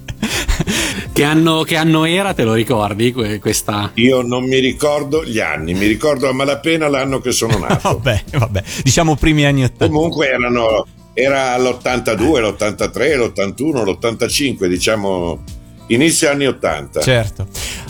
che, 1.14 1.22
anno, 1.22 1.62
che, 1.62 1.76
anno, 1.76 2.04
era, 2.04 2.34
te 2.34 2.42
lo 2.42 2.54
ricordi? 2.54 3.12
Questa... 3.40 3.92
Io 3.94 4.22
non 4.22 4.42
mi 4.44 4.58
ricordo 4.58 5.24
gli 5.24 5.38
anni, 5.38 5.72
mi 5.72 5.86
ricordo 5.86 6.28
a 6.28 6.32
malapena 6.32 6.88
l'anno 6.88 7.20
che 7.20 7.30
sono 7.30 7.56
nato. 7.62 8.00
vabbè, 8.00 8.24
vabbè, 8.32 8.62
diciamo 8.82 9.14
primi 9.14 9.44
anni 9.44 9.62
80. 9.62 9.86
Comunque 9.86 10.26
erano, 10.26 10.84
era 11.12 11.56
l'82, 11.56 12.40
l'83, 12.40 13.16
l'81, 13.16 13.84
l'85, 13.84 14.66
diciamo 14.66 15.42
inizio 15.88 16.30
anni 16.30 16.46
80. 16.46 17.00
Certo. 17.00 17.46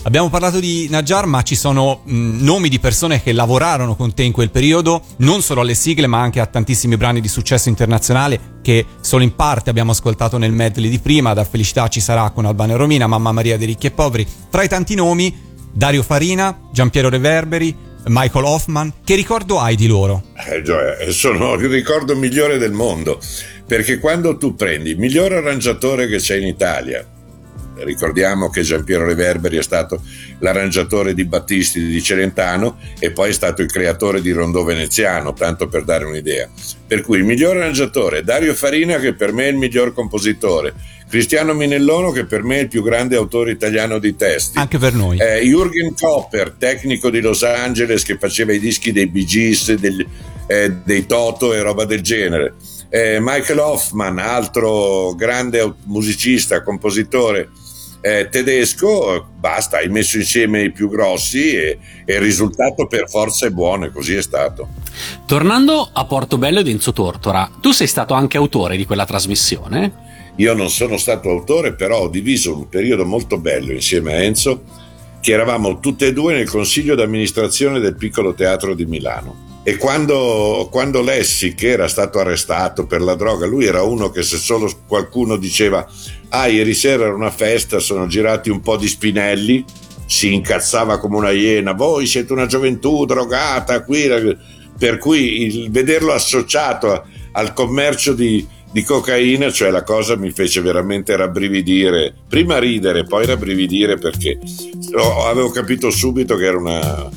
Abbiamo 0.06 0.28
parlato 0.28 0.60
di 0.60 0.86
Najjar, 0.90 1.24
ma 1.24 1.40
ci 1.40 1.54
sono 1.54 2.02
mh, 2.04 2.44
nomi 2.44 2.68
di 2.68 2.78
persone 2.78 3.22
che 3.22 3.32
lavorarono 3.32 3.96
con 3.96 4.12
te 4.12 4.22
in 4.22 4.32
quel 4.32 4.50
periodo, 4.50 5.02
non 5.18 5.40
solo 5.40 5.62
alle 5.62 5.72
sigle, 5.72 6.06
ma 6.06 6.20
anche 6.20 6.40
a 6.40 6.46
tantissimi 6.46 6.98
brani 6.98 7.22
di 7.22 7.28
successo 7.28 7.70
internazionale 7.70 8.58
che 8.60 8.84
solo 9.00 9.22
in 9.22 9.34
parte 9.34 9.70
abbiamo 9.70 9.92
ascoltato 9.92 10.36
nel 10.36 10.52
medley 10.52 10.90
di 10.90 10.98
prima, 10.98 11.32
da 11.32 11.44
Felicità 11.44 11.88
ci 11.88 12.00
sarà 12.00 12.28
con 12.30 12.44
Albano 12.44 12.74
e 12.74 12.76
Romina, 12.76 13.06
Mamma 13.06 13.32
Maria 13.32 13.56
dei 13.56 13.66
ricchi 13.66 13.86
e 13.86 13.92
poveri. 13.92 14.26
Tra 14.50 14.62
i 14.62 14.68
tanti 14.68 14.94
nomi, 14.94 15.34
Dario 15.72 16.02
Farina, 16.02 16.54
Giampiero 16.70 17.08
Reverberi, 17.08 17.74
Michael 18.06 18.44
Hoffman. 18.44 18.92
Che 19.02 19.14
ricordo 19.14 19.58
hai 19.58 19.74
di 19.74 19.86
loro? 19.86 20.22
Eh, 20.50 20.60
Gioia, 20.60 21.10
sono 21.12 21.54
il 21.54 21.66
ricordo 21.70 22.14
migliore 22.14 22.58
del 22.58 22.72
mondo, 22.72 23.18
perché 23.66 23.98
quando 23.98 24.36
tu 24.36 24.54
prendi 24.54 24.90
il 24.90 24.98
miglior 24.98 25.32
arrangiatore 25.32 26.08
che 26.08 26.18
c'è 26.18 26.36
in 26.36 26.46
Italia, 26.46 27.08
Ricordiamo 27.84 28.50
che 28.50 28.62
Giampiero 28.62 29.06
Reverberi 29.06 29.58
è 29.58 29.62
stato 29.62 30.02
l'arrangiatore 30.38 31.14
di 31.14 31.24
Battisti 31.24 31.84
di 31.86 32.02
Celentano 32.02 32.78
e 32.98 33.12
poi 33.12 33.30
è 33.30 33.32
stato 33.32 33.62
il 33.62 33.70
creatore 33.70 34.20
di 34.20 34.32
Rondò 34.32 34.64
Veneziano, 34.64 35.32
tanto 35.32 35.68
per 35.68 35.84
dare 35.84 36.04
un'idea. 36.04 36.48
Per 36.86 37.02
cui 37.02 37.18
il 37.18 37.24
miglior 37.24 37.56
arrangiatore 37.56 38.18
è 38.18 38.22
Dario 38.22 38.54
Farina, 38.54 38.98
che 38.98 39.14
per 39.14 39.32
me 39.32 39.44
è 39.44 39.48
il 39.50 39.56
miglior 39.56 39.92
compositore, 39.94 40.74
Cristiano 41.08 41.54
Minellono, 41.54 42.10
che 42.10 42.24
per 42.24 42.42
me 42.42 42.58
è 42.58 42.62
il 42.62 42.68
più 42.68 42.82
grande 42.82 43.14
autore 43.14 43.52
italiano 43.52 43.98
di 43.98 44.16
testi. 44.16 44.58
Anche 44.58 44.78
per 44.78 44.94
noi. 44.94 45.18
Eh, 45.18 45.42
Jürgen 45.42 45.94
Kopper, 45.96 46.56
tecnico 46.58 47.08
di 47.10 47.20
Los 47.20 47.42
Angeles, 47.44 48.02
che 48.02 48.18
faceva 48.18 48.52
i 48.52 48.58
dischi 48.58 48.90
dei 48.90 49.06
Bee 49.06 49.24
Gees, 49.24 49.74
degli, 49.74 50.04
eh, 50.46 50.72
dei 50.84 51.06
Toto 51.06 51.54
e 51.54 51.62
roba 51.62 51.84
del 51.84 52.00
genere. 52.00 52.54
Eh, 52.88 53.18
Michael 53.20 53.58
Hoffman, 53.58 54.18
altro 54.18 55.14
grande 55.14 55.74
musicista, 55.84 56.62
compositore 56.62 57.50
eh, 58.06 58.28
tedesco, 58.28 59.28
basta, 59.34 59.78
hai 59.78 59.88
messo 59.88 60.18
insieme 60.18 60.64
i 60.64 60.70
più 60.70 60.90
grossi 60.90 61.54
e, 61.54 61.78
e, 62.04 62.14
il 62.16 62.20
risultato 62.20 62.86
per 62.86 63.08
forza 63.08 63.46
è 63.46 63.50
buono 63.50 63.86
e 63.86 63.90
così 63.90 64.14
è 64.14 64.20
stato. 64.20 64.68
Tornando 65.24 65.88
a 65.90 66.04
Portobello 66.04 66.60
ed 66.60 66.68
Enzo 66.68 66.92
Tortora, 66.92 67.50
tu 67.62 67.70
sei 67.70 67.86
stato 67.86 68.12
anche 68.12 68.36
autore 68.36 68.76
di 68.76 68.84
quella 68.84 69.06
trasmissione? 69.06 70.02
Io 70.36 70.52
non 70.52 70.68
sono 70.68 70.98
stato 70.98 71.30
autore, 71.30 71.72
però 71.72 72.00
ho 72.00 72.08
diviso 72.08 72.54
un 72.54 72.68
periodo 72.68 73.06
molto 73.06 73.38
bello 73.38 73.72
insieme 73.72 74.12
a 74.12 74.22
Enzo, 74.22 74.64
che 75.22 75.32
eravamo 75.32 75.80
tutte 75.80 76.08
e 76.08 76.12
due 76.12 76.34
nel 76.34 76.50
consiglio 76.50 76.94
d'amministrazione 76.94 77.80
del 77.80 77.96
piccolo 77.96 78.34
teatro 78.34 78.74
di 78.74 78.84
Milano. 78.84 79.53
E 79.66 79.78
quando, 79.78 80.68
quando 80.70 81.00
Lessi, 81.00 81.54
che 81.54 81.70
era 81.70 81.88
stato 81.88 82.18
arrestato 82.18 82.84
per 82.84 83.00
la 83.00 83.14
droga, 83.14 83.46
lui 83.46 83.64
era 83.64 83.82
uno 83.82 84.10
che 84.10 84.22
se 84.22 84.36
solo 84.36 84.70
qualcuno 84.86 85.36
diceva 85.38 85.88
ah 86.28 86.48
ieri 86.48 86.74
sera 86.74 87.04
era 87.04 87.14
una 87.14 87.30
festa, 87.30 87.78
sono 87.78 88.06
girati 88.06 88.50
un 88.50 88.60
po' 88.60 88.76
di 88.76 88.86
spinelli, 88.86 89.64
si 90.04 90.34
incazzava 90.34 90.98
come 90.98 91.16
una 91.16 91.30
iena, 91.30 91.72
voi 91.72 92.06
siete 92.06 92.34
una 92.34 92.44
gioventù 92.44 93.06
drogata 93.06 93.82
qui, 93.84 94.06
per 94.78 94.98
cui 94.98 95.44
il 95.44 95.70
vederlo 95.70 96.12
associato 96.12 97.06
al 97.32 97.54
commercio 97.54 98.12
di, 98.12 98.46
di 98.70 98.82
cocaina, 98.82 99.50
cioè 99.50 99.70
la 99.70 99.82
cosa 99.82 100.14
mi 100.16 100.30
fece 100.30 100.60
veramente 100.60 101.16
rabbrividire, 101.16 102.14
prima 102.28 102.58
ridere, 102.58 103.04
poi 103.04 103.24
rabbrividire 103.24 103.96
perché 103.96 104.38
avevo 105.26 105.48
capito 105.48 105.90
subito 105.90 106.36
che 106.36 106.44
era 106.44 106.58
una, 106.58 107.10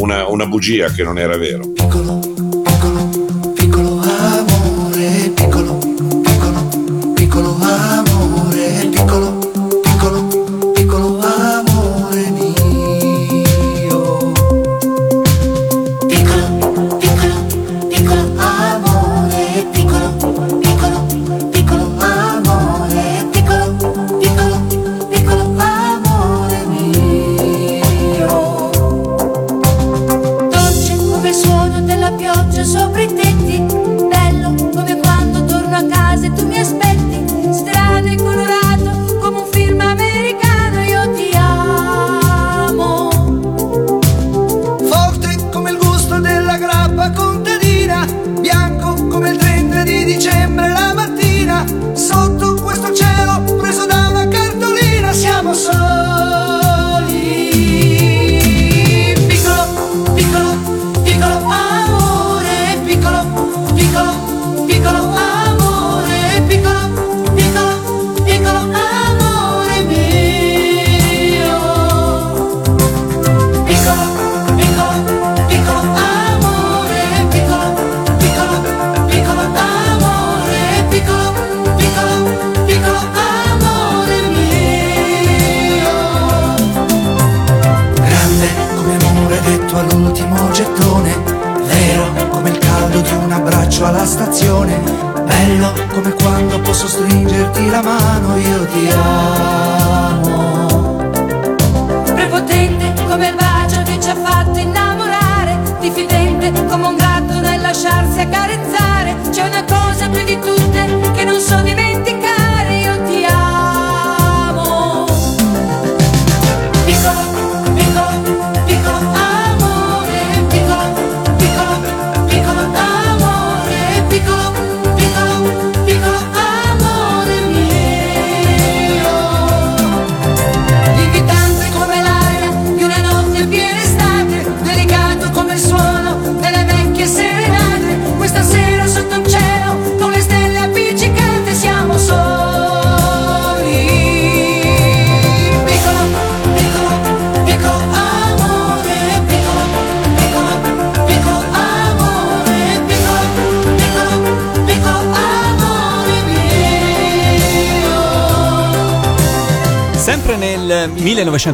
una, 0.00 0.26
una 0.28 0.46
bugia, 0.46 0.90
che 0.90 1.02
non 1.02 1.18
era 1.18 1.36
vero. 1.36 1.68
Piccolo, 1.68 2.18
piccolo, 2.18 3.10
piccolo 3.54 4.00
amore, 4.00 5.30
piccolo, 5.34 5.78
piccolo, 6.22 7.12
piccolo 7.14 7.56
amore, 7.60 7.99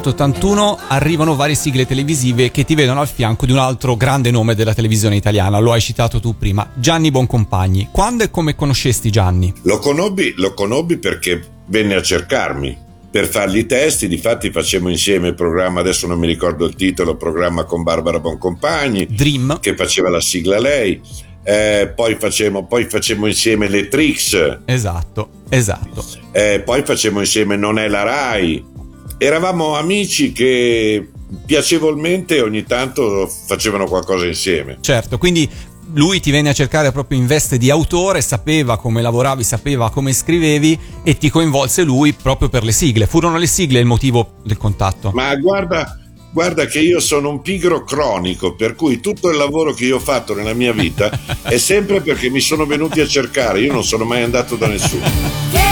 1981 0.01 0.79
arrivano 0.89 1.35
varie 1.37 1.55
sigle 1.55 1.87
televisive 1.87 2.51
che 2.51 2.65
ti 2.65 2.75
vedono 2.75 3.01
al 3.01 3.09
fianco 3.09 3.47
di 3.47 3.53
un 3.53 3.59
altro 3.59 3.97
grande 3.97 4.31
nome 4.31 4.55
della 4.55 4.75
televisione 4.75 5.17
italiana, 5.17 5.59
lo 5.59 5.73
hai 5.73 5.81
citato 5.81 6.21
tu 6.21 6.37
prima, 6.37 6.69
Gianni 6.75 7.11
Boncompagni. 7.11 7.89
Quando 7.91 8.23
e 8.25 8.31
come 8.31 8.55
conoscesti 8.55 9.11
Gianni? 9.11 9.53
Lo 9.63 9.79
conobbi, 9.79 10.35
lo 10.37 10.53
conobbi 10.53 10.99
perché 10.99 11.43
venne 11.67 11.95
a 11.95 12.03
cercarmi 12.03 12.77
per 13.11 13.27
fargli 13.27 13.59
i 13.59 13.67
testi, 13.67 14.07
difatti 14.09 14.51
facemmo 14.51 14.91
insieme 14.91 15.29
il 15.29 15.35
programma, 15.35 15.81
adesso 15.81 16.07
non 16.07 16.19
mi 16.19 16.27
ricordo 16.27 16.67
il 16.67 16.75
titolo, 16.75 17.17
programma 17.17 17.65
con 17.65 17.83
Barbara 17.83 18.21
Boncompagni, 18.21 19.07
Dream. 19.07 19.59
che 19.61 19.75
faceva 19.75 20.11
la 20.11 20.21
sigla 20.21 20.59
lei, 20.61 21.01
Eh, 21.49 21.93
poi, 21.95 22.17
facemmo, 22.19 22.67
poi 22.67 22.87
facemmo 22.87 23.27
insieme 23.29 23.69
le 23.69 23.87
Trix, 23.87 24.59
Esatto, 24.65 25.29
esatto. 25.49 26.05
eh, 26.33 26.61
poi 26.65 26.83
facemmo 26.85 27.21
insieme 27.21 27.55
Non 27.57 27.79
è 27.79 27.87
la 27.89 28.03
Rai. 28.03 28.75
Eravamo 29.18 29.76
amici 29.76 30.33
che 30.33 31.09
piacevolmente 31.44 32.40
ogni 32.40 32.64
tanto 32.64 33.26
facevano 33.46 33.87
qualcosa 33.87 34.26
insieme. 34.26 34.79
Certo, 34.81 35.18
quindi 35.18 35.48
lui 35.94 36.20
ti 36.20 36.31
venne 36.31 36.50
a 36.50 36.52
cercare 36.52 36.92
proprio 36.92 37.18
in 37.18 37.26
veste 37.26 37.59
di 37.59 37.70
autore, 37.70 38.20
sapeva 38.20 38.76
come 38.76 39.00
lavoravi, 39.00 39.42
sapeva 39.42 39.90
come 39.90 40.12
scrivevi 40.12 40.79
e 41.02 41.16
ti 41.16 41.31
coinvolse 41.31 41.83
lui 41.83 42.12
proprio 42.12 42.48
per 42.48 42.64
le 42.64 42.72
sigle. 42.72 43.07
Furono 43.07 43.38
le 43.38 43.46
sigle 43.46 43.79
il 43.79 43.87
motivo 43.87 44.35
del 44.44 44.57
contatto. 44.57 45.11
Ma 45.14 45.35
guarda, 45.37 45.98
guarda 46.31 46.66
che 46.66 46.81
io 46.81 47.00
sono 47.00 47.31
un 47.31 47.40
pigro 47.40 47.85
cronico, 47.85 48.55
per 48.55 48.74
cui 48.74 49.00
tutto 49.00 49.31
il 49.31 49.37
lavoro 49.37 49.72
che 49.72 49.87
io 49.87 49.96
ho 49.96 50.00
fatto 50.00 50.35
nella 50.35 50.55
mia 50.55 50.72
vita 50.72 51.11
è 51.42 51.57
sempre 51.57 52.00
perché 52.00 52.29
mi 52.29 52.40
sono 52.40 52.66
venuti 52.66 53.00
a 53.00 53.07
cercare, 53.07 53.61
io 53.61 53.72
non 53.72 53.85
sono 53.85 54.05
mai 54.05 54.22
andato 54.22 54.57
da 54.57 54.66
nessuno. 54.66 55.65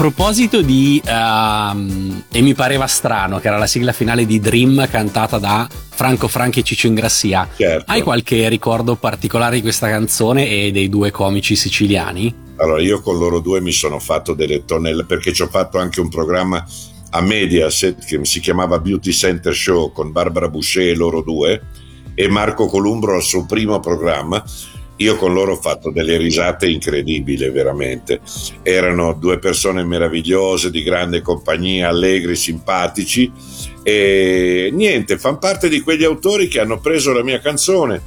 Proposito 0.00 0.62
di 0.62 0.98
ehm, 1.04 2.24
E 2.32 2.40
mi 2.40 2.54
pareva 2.54 2.86
strano, 2.86 3.38
che 3.38 3.48
era 3.48 3.58
la 3.58 3.66
sigla 3.66 3.92
finale 3.92 4.24
di 4.24 4.40
Dream 4.40 4.88
cantata 4.88 5.36
da 5.36 5.68
Franco 5.90 6.26
Franchi 6.26 6.60
e 6.60 6.62
Ciccio 6.62 6.86
Ingrassia. 6.86 7.46
Certo. 7.54 7.92
Hai 7.92 8.00
qualche 8.00 8.48
ricordo 8.48 8.94
particolare 8.94 9.56
di 9.56 9.60
questa 9.60 9.90
canzone 9.90 10.48
e 10.48 10.72
dei 10.72 10.88
due 10.88 11.10
comici 11.10 11.54
siciliani? 11.54 12.34
Allora, 12.56 12.80
io 12.80 13.02
con 13.02 13.18
loro 13.18 13.40
due 13.40 13.60
mi 13.60 13.72
sono 13.72 13.98
fatto 13.98 14.32
delle 14.32 14.64
tonnelle 14.64 15.04
perché 15.04 15.34
ci 15.34 15.42
ho 15.42 15.48
fatto 15.48 15.76
anche 15.76 16.00
un 16.00 16.08
programma 16.08 16.64
a 17.10 17.20
Mediaset 17.20 18.02
che 18.02 18.24
si 18.24 18.40
chiamava 18.40 18.78
Beauty 18.78 19.12
Center 19.12 19.54
Show 19.54 19.92
con 19.92 20.12
Barbara 20.12 20.48
Boucher 20.48 20.88
e 20.88 20.94
loro 20.94 21.20
due 21.20 21.60
e 22.14 22.26
Marco 22.26 22.68
Columbro 22.68 23.16
al 23.16 23.22
suo 23.22 23.44
primo 23.44 23.78
programma. 23.80 24.42
Io 25.00 25.16
con 25.16 25.32
loro 25.32 25.52
ho 25.52 25.60
fatto 25.60 25.90
delle 25.90 26.18
risate 26.18 26.68
incredibili, 26.68 27.48
veramente. 27.50 28.20
Erano 28.62 29.14
due 29.14 29.38
persone 29.38 29.82
meravigliose, 29.82 30.70
di 30.70 30.82
grande 30.82 31.22
compagnia, 31.22 31.88
allegri, 31.88 32.36
simpatici 32.36 33.32
e 33.82 34.68
niente, 34.72 35.18
fanno 35.18 35.38
parte 35.38 35.68
di 35.70 35.80
quegli 35.80 36.04
autori 36.04 36.48
che 36.48 36.60
hanno 36.60 36.80
preso 36.80 37.12
la 37.12 37.22
mia 37.22 37.40
canzone, 37.40 38.00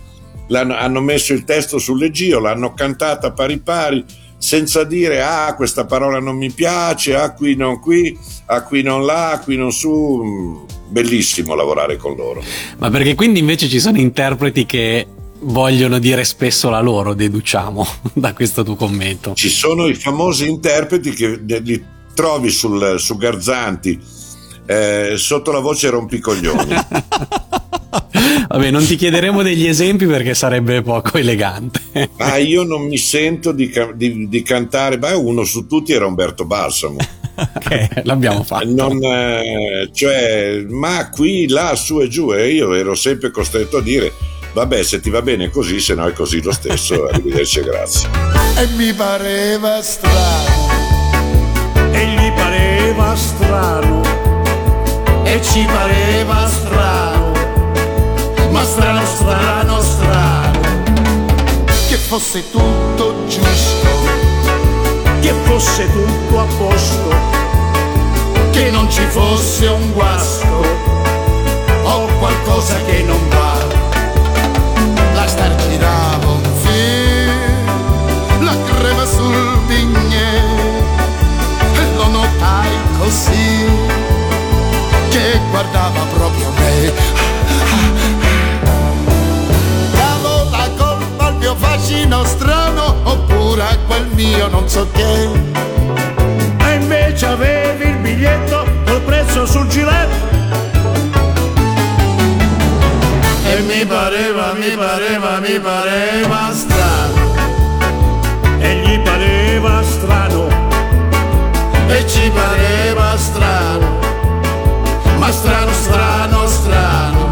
hanno 0.49 1.01
messo 1.01 1.33
il 1.33 1.43
testo 1.43 1.79
sul 1.79 1.97
leggio, 1.97 2.39
l'hanno 2.39 2.73
cantata 2.73 3.31
pari 3.31 3.57
pari, 3.57 4.05
senza 4.37 4.83
dire 4.83 5.21
ah 5.21 5.55
questa 5.55 5.85
parola 5.85 6.19
non 6.19 6.37
mi 6.37 6.51
piace, 6.51 7.15
ah 7.15 7.33
qui 7.33 7.55
non 7.55 7.79
qui, 7.79 8.15
ah 8.47 8.61
qui 8.63 8.83
non 8.83 9.03
là, 9.03 9.41
qui 9.43 9.57
non 9.57 9.71
su. 9.71 10.21
Mm, 10.23 10.81
Bellissimo 10.93 11.55
lavorare 11.55 11.97
con 11.97 12.15
loro. 12.15 12.43
Ma 12.77 12.91
perché 12.91 13.15
quindi 13.15 13.39
invece 13.39 13.67
ci 13.67 13.79
sono 13.79 13.97
interpreti 13.97 14.67
che 14.67 15.07
vogliono 15.43 15.99
dire 15.99 16.23
spesso 16.23 16.69
la 16.69 16.79
loro, 16.81 17.13
deduciamo 17.13 17.87
da 18.13 18.33
questo 18.33 18.63
tuo 18.63 18.75
commento. 18.75 19.33
Ci 19.33 19.49
sono 19.49 19.87
i 19.87 19.95
famosi 19.95 20.47
interpreti 20.47 21.11
che 21.11 21.39
li 21.45 21.83
trovi 22.13 22.49
sul, 22.49 22.95
su 22.99 23.17
Garzanti 23.17 23.99
eh, 24.65 25.13
sotto 25.17 25.51
la 25.51 25.59
voce 25.59 25.89
rompicoglioni. 25.89 26.73
Vabbè, 28.47 28.71
non 28.71 28.85
ti 28.85 28.95
chiederemo 28.95 29.41
degli 29.41 29.65
esempi 29.67 30.05
perché 30.05 30.33
sarebbe 30.33 30.81
poco 30.81 31.17
elegante. 31.17 31.81
ah, 32.17 32.37
io 32.37 32.63
non 32.63 32.83
mi 32.83 32.97
sento 32.97 33.51
di, 33.51 33.71
di- 33.95 34.27
di 34.27 34.41
cantare, 34.43 34.99
beh, 34.99 35.13
uno 35.13 35.43
su 35.43 35.65
tutti 35.65 35.91
era 35.91 36.05
Umberto 36.05 36.45
Balsamo. 36.45 36.97
ok, 37.35 38.01
l'abbiamo 38.03 38.43
fatto. 38.43 38.65
Non, 38.65 39.03
eh, 39.03 39.89
cioè, 39.91 40.63
ma 40.69 41.09
qui, 41.09 41.47
là, 41.47 41.75
su 41.75 41.99
e 41.99 42.07
giù, 42.07 42.31
e 42.31 42.53
io 42.53 42.73
ero 42.73 42.93
sempre 42.93 43.31
costretto 43.31 43.77
a 43.77 43.81
dire. 43.81 44.11
Vabbè, 44.53 44.83
se 44.83 44.99
ti 44.99 45.09
va 45.09 45.23
bene 45.23 45.49
così, 45.49 45.79
se 45.79 45.95
no 45.95 46.05
è 46.05 46.13
così 46.13 46.41
lo 46.41 46.51
stesso. 46.51 47.07
Arrivederci 47.09 47.59
e 47.59 47.63
grazie. 47.63 48.09
e 48.55 48.67
mi 48.75 48.93
pareva 48.93 49.81
strano. 49.81 50.69
E 51.91 52.05
gli 52.05 52.31
pareva 52.33 53.15
strano. 53.15 54.01
E 55.23 55.41
ci 55.41 55.65
pareva 55.65 56.47
strano. 56.47 57.31
Ma 58.51 58.63
strano 58.63 59.01
strano 59.05 59.81
strano. 59.81 60.59
Che 61.87 61.95
fosse 61.95 62.43
tutto 62.51 63.25
giusto. 63.27 63.87
Che 65.19 65.33
fosse 65.45 65.91
tutto 65.91 66.39
a 66.39 66.45
posto. 66.59 67.41
Che 68.51 68.69
non 68.69 68.87
ci 68.91 69.01
fosse 69.09 69.65
un 69.65 69.91
guasto. 69.93 70.91
O 71.85 72.05
qualcosa 72.19 72.75
che 72.85 73.01
non 73.01 73.32
sì, 83.13 83.65
che 85.09 85.39
guardava 85.51 85.99
proprio 86.15 86.49
me. 86.57 86.91
Davo 89.91 90.49
la 90.49 90.69
colpa 90.75 91.25
al 91.25 91.35
mio 91.35 91.55
fascino 91.55 92.23
strano 92.25 92.95
oppure 93.03 93.61
a 93.61 93.77
quel 93.85 94.07
mio 94.13 94.47
non 94.47 94.67
so 94.67 94.87
che. 94.91 95.29
ma 96.57 96.71
invece 96.71 97.25
avevi 97.27 97.89
il 97.89 97.97
biglietto 97.97 98.65
col 98.85 99.01
prezzo 99.01 99.45
sul 99.45 99.67
giletto. 99.67 100.31
E 103.45 103.59
mi 103.59 103.85
pareva, 103.85 104.53
mi 104.53 104.75
pareva, 104.75 105.39
mi 105.39 105.59
pareva 105.59 106.51
strano 106.51 107.22
e 112.03 112.07
ci 112.07 112.29
pareva 112.31 113.17
strano, 113.17 113.99
ma 115.17 115.31
strano, 115.31 115.71
strano, 115.71 116.47
strano, 116.47 117.27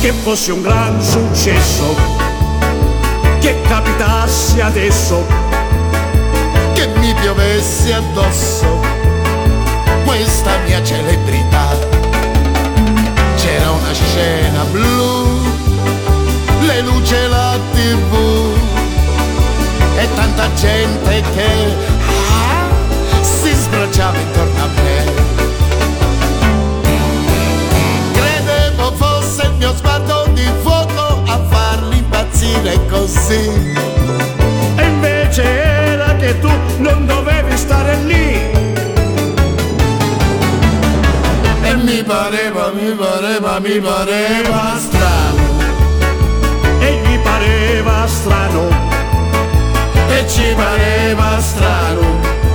che 0.00 0.12
fosse 0.12 0.52
un 0.52 0.62
gran 0.62 1.00
successo, 1.00 1.94
che 3.40 3.60
capitasse 3.68 4.62
adesso, 4.62 5.24
che 6.74 6.88
mi 6.98 7.14
piovesse 7.14 7.94
addosso 7.94 8.80
questa 10.04 10.58
mia 10.64 10.82
celebrità. 10.82 11.94
C'era 13.36 13.70
una 13.70 13.92
scena 13.92 14.64
blu, 14.70 15.42
le 16.66 16.80
luci 16.82 17.14
e 17.14 17.28
la 17.28 17.58
tv 17.72 18.74
e 19.98 20.14
tanta 20.14 20.52
gente 20.54 21.22
che 21.34 21.95
si 23.86 23.92
sbracciava 23.92 24.18
intorno 24.18 24.62
a 24.62 24.68
me. 24.82 25.04
Credevo 28.12 28.92
fosse 28.92 29.42
il 29.46 29.52
mio 29.54 29.74
sguardo 29.74 30.26
di 30.32 30.48
fuoco 30.62 31.22
a 31.26 31.40
farli 31.48 31.98
impazzire 31.98 32.78
così. 32.88 33.74
e 34.76 34.84
invece 34.84 35.42
era 35.42 36.16
che 36.16 36.38
tu 36.40 36.50
non 36.78 37.06
dovevi 37.06 37.56
stare 37.56 37.96
lì. 38.04 38.54
E 41.62 41.74
mi 41.76 42.02
pareva, 42.02 42.70
mi 42.72 42.92
pareva, 42.92 43.58
mi 43.58 43.80
pareva 43.80 44.76
strano 44.78 45.64
E 46.78 47.00
gli 47.02 47.18
pareva 47.18 48.06
strano, 48.06 48.68
E 50.08 50.28
ci 50.28 50.54
pareva 50.54 51.40
strano 51.40 52.45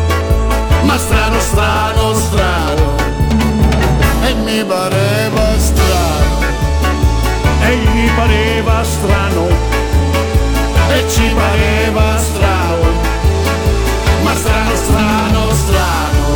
Ma 0.92 0.98
strano, 0.98 1.40
strano, 1.40 2.14
strano. 2.16 2.96
E 4.26 4.34
mi 4.34 4.62
pareva 4.66 5.58
strano. 5.58 6.46
E 7.62 7.78
gli 7.78 8.10
pareva 8.14 8.84
strano, 8.84 9.48
E 10.90 11.10
ci 11.10 11.34
pareva 11.34 12.18
strano. 12.18 12.92
Ma 14.22 14.36
strano, 14.36 14.76
strano, 14.76 15.54
strano. 15.54 16.36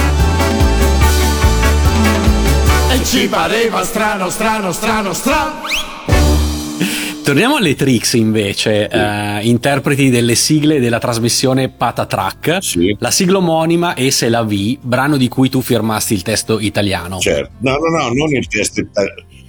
E 2.91 3.03
ci 3.03 3.27
pareva 3.27 3.83
strano, 3.83 4.29
strano, 4.29 4.71
strano, 4.71 5.11
strano 5.11 5.94
Torniamo 7.25 7.55
alle 7.55 7.73
Trix 7.73 8.13
invece, 8.13 8.87
eh, 8.87 9.39
interpreti 9.47 10.11
delle 10.11 10.35
sigle 10.35 10.79
della 10.79 10.99
trasmissione 10.99 11.69
Patatrack, 11.69 12.59
Sì. 12.61 12.95
la 12.99 13.09
sigla 13.09 13.37
omonima 13.37 13.95
e 13.95 14.11
Se 14.11 14.29
la 14.29 14.43
vi, 14.43 14.77
brano 14.79 15.17
di 15.17 15.27
cui 15.27 15.49
tu 15.49 15.61
firmasti 15.61 16.13
il 16.13 16.21
testo 16.21 16.59
italiano. 16.59 17.17
Certo. 17.19 17.49
No, 17.61 17.77
no, 17.77 17.97
no, 17.97 18.09
non 18.13 18.31
il 18.31 18.47
testo. 18.47 18.81
ita- 18.81 19.01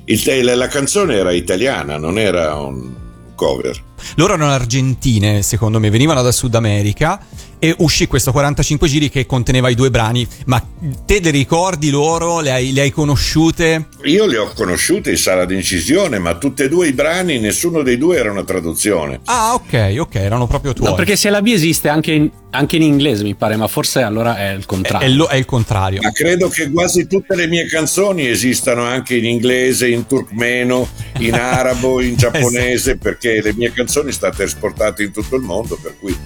il 0.06 0.22
te- 0.22 0.42
la 0.42 0.68
canzone 0.68 1.16
era 1.16 1.32
italiana, 1.32 1.98
non 1.98 2.18
era 2.18 2.54
un 2.54 2.94
cover. 3.34 3.78
Loro 4.16 4.34
erano 4.34 4.50
argentine, 4.52 5.42
secondo 5.42 5.78
me, 5.80 5.90
venivano 5.90 6.22
da 6.22 6.32
Sud 6.32 6.54
America 6.54 7.20
e 7.58 7.74
uscì 7.78 8.06
questo 8.06 8.32
45 8.32 8.86
giri 8.86 9.08
che 9.08 9.24
conteneva 9.24 9.68
i 9.70 9.74
due 9.74 9.90
brani. 9.90 10.26
Ma 10.46 10.62
te 11.06 11.20
le 11.20 11.30
ricordi 11.30 11.90
loro? 11.90 12.40
Le 12.40 12.52
hai, 12.52 12.72
le 12.72 12.82
hai 12.82 12.90
conosciute? 12.90 13.88
Io 14.04 14.26
le 14.26 14.36
ho 14.38 14.52
conosciute 14.54 15.10
in 15.10 15.16
sala 15.16 15.44
d'incisione, 15.46 16.18
ma 16.18 16.34
tutti 16.36 16.62
e 16.62 16.68
due 16.68 16.88
i 16.88 16.92
brani, 16.92 17.38
nessuno 17.38 17.82
dei 17.82 17.96
due 17.96 18.18
era 18.18 18.30
una 18.30 18.44
traduzione. 18.44 19.20
Ah, 19.24 19.54
ok, 19.54 19.96
ok, 19.98 20.14
erano 20.16 20.46
proprio 20.46 20.72
tuoi. 20.74 20.90
No, 20.90 20.94
perché 20.94 21.16
Se 21.16 21.30
la 21.30 21.40
vi 21.40 21.52
esiste 21.54 21.88
anche 21.88 22.12
in, 22.12 22.30
anche 22.50 22.76
in 22.76 22.82
inglese, 22.82 23.22
mi 23.22 23.34
pare, 23.34 23.56
ma 23.56 23.66
forse 23.68 24.02
allora 24.02 24.36
è 24.36 24.52
il 24.52 24.62
è, 24.62 24.66
contrario. 24.66 25.06
è 25.06 25.10
lo- 25.10 25.26
è 25.26 25.36
il 25.36 25.44
contrario. 25.46 26.00
Ma 26.02 26.12
credo 26.12 26.48
che 26.48 26.70
quasi 26.70 27.06
tutte 27.06 27.34
le 27.34 27.46
mie 27.46 27.66
canzoni 27.66 28.28
esistano 28.28 28.82
anche 28.82 29.16
in 29.16 29.24
inglese, 29.24 29.88
in 29.88 30.06
turkmeno, 30.06 30.86
in 31.20 31.34
arabo, 31.34 32.02
in 32.02 32.14
giapponese, 32.18 32.98
perché 32.98 33.40
le 33.42 33.54
mie 33.54 33.68
canzoni 33.72 33.85
sono 33.88 34.10
state 34.10 34.44
esportate 34.44 35.02
in 35.02 35.12
tutto 35.12 35.36
il 35.36 35.42
mondo, 35.42 35.76
per 35.80 35.96
cui 35.98 36.16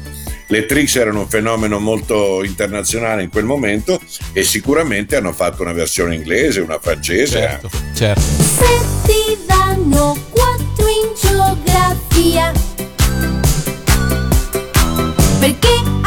le 0.46 0.66
Trix 0.66 0.96
erano 0.96 1.20
un 1.20 1.28
fenomeno 1.28 1.78
molto 1.78 2.42
internazionale 2.42 3.22
in 3.22 3.30
quel 3.30 3.44
momento 3.44 4.00
e 4.32 4.42
sicuramente 4.42 5.16
hanno 5.16 5.32
fatto 5.32 5.62
una 5.62 5.72
versione 5.72 6.14
inglese, 6.14 6.60
una 6.60 6.78
francese. 6.80 7.38
Certo, 7.38 7.70
certo. 7.94 8.20
Se 8.20 8.64
ti 9.04 9.38
danno 9.46 10.16
quattro 10.30 10.86
in 10.88 11.12
geografia 11.20 12.52
Perché 15.40 15.99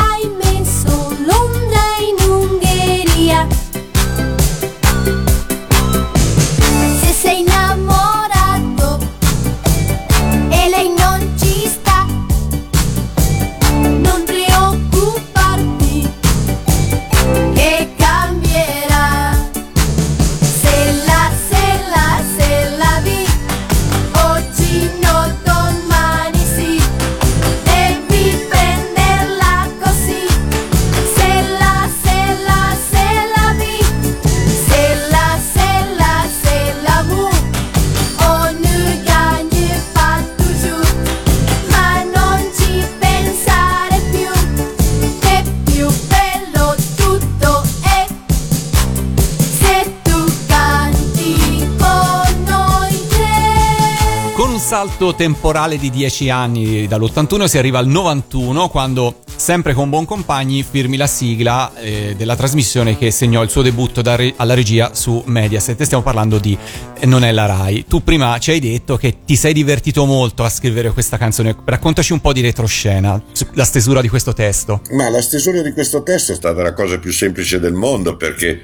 salto 54.73 55.13
temporale 55.13 55.77
di 55.77 55.91
10 55.91 56.31
anni 56.31 56.87
dall'81 56.87 57.45
si 57.45 57.59
arriva 57.59 57.77
al 57.77 57.85
91 57.85 58.69
quando 58.69 59.19
sempre 59.35 59.75
con 59.75 59.87
Buoncompagni 59.91 60.63
firmi 60.63 60.97
la 60.97 61.05
sigla 61.05 61.75
eh, 61.75 62.15
della 62.17 62.35
trasmissione 62.35 62.97
che 62.97 63.11
segnò 63.11 63.43
il 63.43 63.51
suo 63.51 63.61
debutto 63.61 64.01
re- 64.03 64.33
alla 64.35 64.55
regia 64.55 64.95
su 64.95 65.21
Mediaset. 65.27 65.79
Stiamo 65.83 66.01
parlando 66.01 66.39
di 66.39 66.57
Non 67.03 67.23
è 67.23 67.31
la 67.31 67.45
Rai. 67.45 67.85
Tu 67.87 68.03
prima 68.03 68.39
ci 68.39 68.49
hai 68.49 68.59
detto 68.59 68.97
che 68.97 69.17
ti 69.23 69.35
sei 69.35 69.53
divertito 69.53 70.05
molto 70.05 70.43
a 70.43 70.49
scrivere 70.49 70.89
questa 70.89 71.17
canzone. 71.17 71.55
Raccontaci 71.63 72.11
un 72.11 72.19
po' 72.19 72.33
di 72.33 72.41
retroscena, 72.41 73.21
la 73.53 73.65
stesura 73.65 74.01
di 74.01 74.09
questo 74.09 74.33
testo. 74.33 74.81
Ma 74.93 75.07
la 75.07 75.21
stesura 75.21 75.61
di 75.61 75.71
questo 75.71 76.01
testo 76.01 76.31
è 76.31 76.35
stata 76.35 76.63
la 76.63 76.73
cosa 76.73 76.97
più 76.97 77.11
semplice 77.11 77.59
del 77.59 77.73
mondo 77.73 78.17
perché 78.17 78.61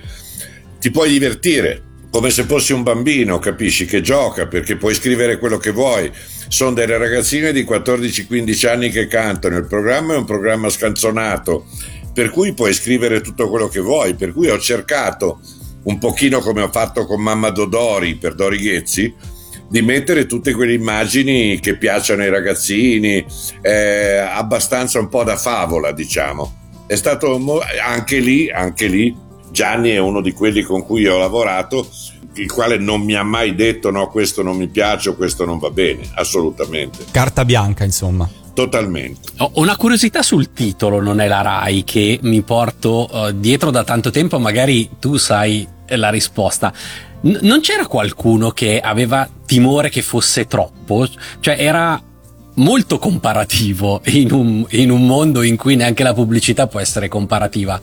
ti 0.80 0.90
puoi 0.90 1.12
divertire 1.12 1.84
come 2.10 2.32
se 2.32 2.44
fossi 2.44 2.74
un 2.74 2.84
bambino, 2.84 3.38
capisci, 3.40 3.86
che 3.86 4.02
gioca 4.02 4.48
perché 4.48 4.78
puoi 4.78 4.94
scrivere 4.94 5.38
quello 5.38 5.58
che 5.58 5.72
vuoi. 5.72 6.12
Sono 6.48 6.74
delle 6.74 6.98
ragazzine 6.98 7.52
di 7.52 7.64
14-15 7.64 8.68
anni 8.68 8.90
che 8.90 9.08
cantano, 9.08 9.58
il 9.58 9.68
programma 9.68 10.16
è 10.16 10.18
un 10.18 10.26
programma 10.26 10.70
scanzonato, 10.70 11.66
per 12.14 12.32
cui 12.32 12.54
puoi 12.54 12.74
scrivere 12.74 13.22
tutto 13.22 13.50
quello 13.50 13.68
che 13.68 13.80
vuoi, 13.80 14.16
per 14.16 14.34
cui 14.34 14.50
ho 14.50 14.58
cercato, 14.58 15.40
un 15.84 16.00
pochino 16.00 16.40
come 16.40 16.62
ho 16.62 16.72
fatto 16.72 17.06
con 17.06 17.22
Mamma 17.22 17.52
Dodori 17.52 18.16
per 18.16 18.34
Dori 18.34 18.58
Ghezzi, 18.58 19.14
di 19.70 19.82
mettere 19.84 20.26
tutte 20.26 20.54
quelle 20.54 20.74
immagini 20.74 21.60
che 21.60 21.78
piacciono 21.78 22.24
ai 22.24 22.30
ragazzini, 22.30 23.24
eh, 23.62 24.18
abbastanza 24.18 25.00
un 25.00 25.10
po' 25.10 25.24
da 25.24 25.38
favola, 25.38 25.92
diciamo. 25.92 26.56
È 26.88 26.96
stato 26.96 27.40
anche 27.86 28.18
lì, 28.18 28.50
anche 28.50 28.88
lì, 28.88 29.16
Gianni 29.52 29.90
è 29.92 29.98
uno 29.98 30.22
di 30.22 30.32
quelli 30.34 30.62
con 30.64 30.84
cui 30.84 31.06
ho 31.08 31.18
lavorato, 31.18 31.88
il 32.36 32.52
quale 32.52 32.78
non 32.78 33.02
mi 33.02 33.16
ha 33.16 33.24
mai 33.24 33.56
detto 33.56 33.92
no, 33.92 34.08
questo 34.08 34.44
non 34.44 34.56
mi 34.56 34.68
piace 34.68 35.10
o 35.10 35.16
questo 35.16 35.46
non 35.46 35.60
va 35.60 35.70
bene, 35.70 36.02
assolutamente, 36.16 37.06
Carta 37.12 37.44
bianca, 37.46 37.84
insomma. 37.84 38.30
totalmente. 38.54 39.30
Ho 39.38 39.52
una 39.56 39.76
curiosità 39.76 40.22
sul 40.22 40.54
titolo, 40.54 41.02
non 41.02 41.20
è 41.20 41.28
la 41.28 41.42
Rai, 41.42 41.84
che 41.84 42.20
mi 42.24 42.42
porto 42.42 43.10
eh, 43.12 43.40
dietro 43.40 43.72
da 43.72 43.84
tanto 43.84 44.12
tempo, 44.12 44.40
magari 44.40 44.90
tu 45.00 45.18
sai 45.18 45.68
la 45.88 46.10
risposta. 46.10 46.72
N- 47.22 47.40
non 47.42 47.60
c'era 47.62 47.88
qualcuno 47.88 48.52
che 48.52 48.80
aveva 48.80 49.28
timore 49.46 49.90
che 49.90 50.02
fosse 50.02 50.46
troppo? 50.46 51.08
Cioè 51.40 51.56
era 51.60 52.02
molto 52.60 52.98
comparativo 53.00 54.02
in 54.06 54.32
un, 54.32 54.66
in 54.72 54.92
un 54.92 55.06
mondo 55.06 55.42
in 55.42 55.56
cui 55.56 55.76
neanche 55.76 56.04
la 56.04 56.14
pubblicità 56.14 56.68
può 56.68 56.80
essere 56.80 57.08
comparativa. 57.08 57.80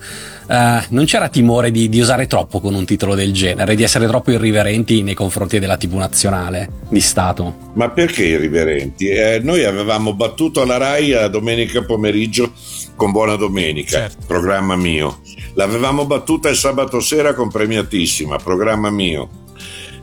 Eh, 0.48 0.84
non 0.90 1.04
c'era 1.06 1.28
timore 1.28 1.70
di, 1.70 1.88
di 1.88 1.98
usare 1.98 2.26
troppo 2.26 2.60
con 2.60 2.74
un 2.74 2.84
titolo 2.84 3.14
del 3.14 3.32
genere, 3.32 3.74
di 3.74 3.82
essere 3.82 4.06
troppo 4.06 4.30
irriverenti 4.30 5.02
nei 5.02 5.14
confronti 5.14 5.58
della 5.58 5.76
TV 5.76 5.94
nazionale 5.94 6.70
di 6.88 7.00
Stato? 7.00 7.72
Ma 7.74 7.90
perché 7.90 8.24
irriverenti? 8.24 9.08
Eh, 9.08 9.40
noi 9.42 9.64
avevamo 9.64 10.14
battuto 10.14 10.62
alla 10.62 10.76
RAI 10.76 11.14
a 11.14 11.28
domenica 11.28 11.82
pomeriggio 11.82 12.52
con 12.94 13.10
Buona 13.10 13.36
Domenica, 13.36 14.10
programma 14.26 14.76
mio. 14.76 15.20
L'avevamo 15.54 16.04
battuta 16.04 16.48
il 16.48 16.56
sabato 16.56 17.00
sera 17.00 17.34
con 17.34 17.50
Premiatissima, 17.50 18.36
programma 18.36 18.90
mio. 18.90 19.28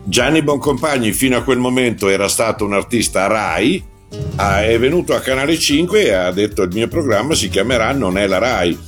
Gianni 0.06 0.42
Boncompagni 0.42 1.12
fino 1.12 1.36
a 1.36 1.42
quel 1.42 1.58
momento 1.58 2.08
era 2.08 2.28
stato 2.28 2.64
un 2.64 2.74
artista 2.74 3.26
RAI, 3.26 3.82
è 4.36 4.78
venuto 4.78 5.14
a 5.14 5.20
Canale 5.20 5.58
5 5.58 6.04
e 6.04 6.12
ha 6.12 6.30
detto 6.30 6.62
il 6.62 6.70
mio 6.72 6.88
programma 6.88 7.34
si 7.34 7.48
chiamerà 7.48 7.92
Non 7.92 8.18
è 8.18 8.26
la 8.26 8.38
RAI. 8.38 8.78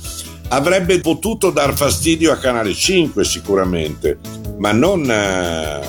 Avrebbe 0.49 0.99
potuto 0.99 1.49
dar 1.51 1.73
fastidio 1.73 2.31
a 2.31 2.37
Canale 2.37 2.73
5 2.73 3.23
sicuramente, 3.25 4.17
ma 4.57 4.71
non, 4.71 5.09
eh, 5.09 5.79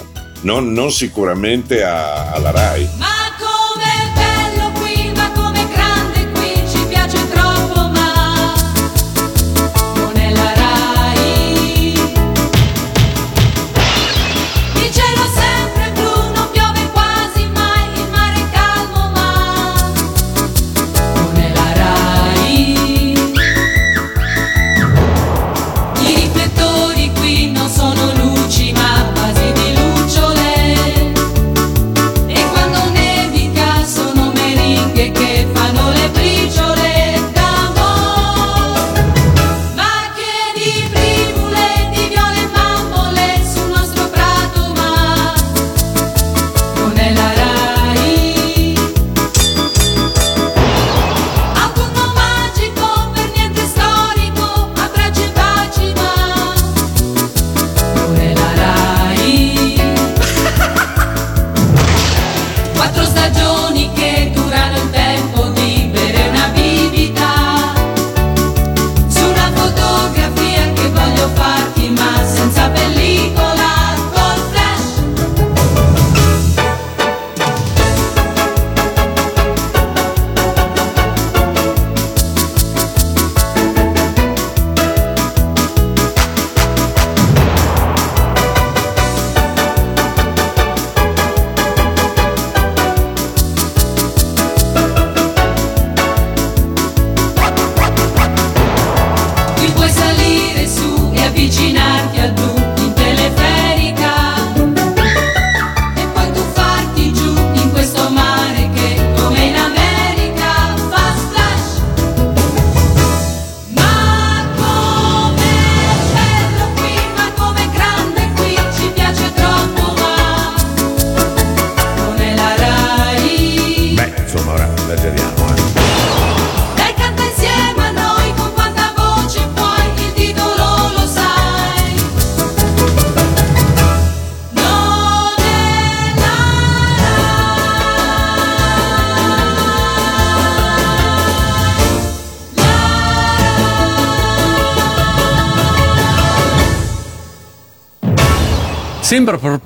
non- 0.43 0.73
non 0.73 0.91
sicuramente 0.91 1.83
a- 1.85 2.31
alla 2.33 2.51
RAI. 2.51 2.89
Ma 2.99 3.07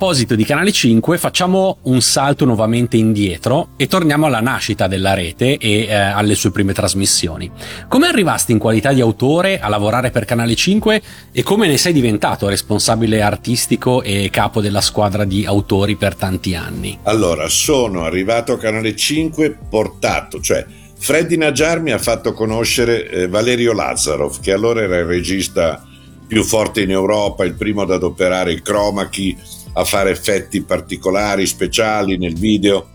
proposito 0.02 0.34
di 0.34 0.44
Canale 0.44 0.72
5, 0.72 1.16
facciamo 1.16 1.78
un 1.82 2.00
salto 2.00 2.44
nuovamente 2.44 2.96
indietro 2.96 3.68
e 3.76 3.86
torniamo 3.86 4.26
alla 4.26 4.40
nascita 4.40 4.88
della 4.88 5.14
rete 5.14 5.58
e 5.58 5.84
eh, 5.84 5.94
alle 5.94 6.34
sue 6.34 6.50
prime 6.50 6.72
trasmissioni. 6.72 7.48
Come 7.86 8.08
arrivasti 8.08 8.50
in 8.50 8.58
qualità 8.58 8.92
di 8.92 9.00
autore 9.00 9.60
a 9.60 9.68
lavorare 9.68 10.10
per 10.10 10.24
Canale 10.24 10.56
5 10.56 11.02
e 11.30 11.44
come 11.44 11.68
ne 11.68 11.76
sei 11.76 11.92
diventato 11.92 12.48
responsabile 12.48 13.22
artistico 13.22 14.02
e 14.02 14.28
capo 14.32 14.60
della 14.60 14.80
squadra 14.80 15.22
di 15.24 15.46
autori 15.46 15.94
per 15.94 16.16
tanti 16.16 16.56
anni? 16.56 16.98
Allora, 17.04 17.48
sono 17.48 18.02
arrivato 18.02 18.54
a 18.54 18.58
Canale 18.58 18.96
5 18.96 19.56
portato, 19.70 20.40
cioè 20.40 20.66
Freddy 20.98 21.36
Najjar 21.36 21.80
mi 21.80 21.92
ha 21.92 21.98
fatto 21.98 22.32
conoscere 22.32 23.08
eh, 23.08 23.28
Valerio 23.28 23.72
Lazzarov, 23.72 24.40
che 24.40 24.50
allora 24.50 24.80
era 24.80 24.98
il 24.98 25.04
regista 25.04 25.80
più 26.26 26.42
forte 26.42 26.80
in 26.80 26.90
Europa, 26.90 27.44
il 27.44 27.54
primo 27.54 27.82
ad 27.82 27.92
adoperare 27.92 28.52
il 28.52 28.62
chroma 28.62 29.08
key, 29.08 29.36
a 29.74 29.84
fare 29.84 30.10
effetti 30.10 30.62
particolari, 30.62 31.46
speciali 31.46 32.16
nel 32.16 32.34
video. 32.34 32.90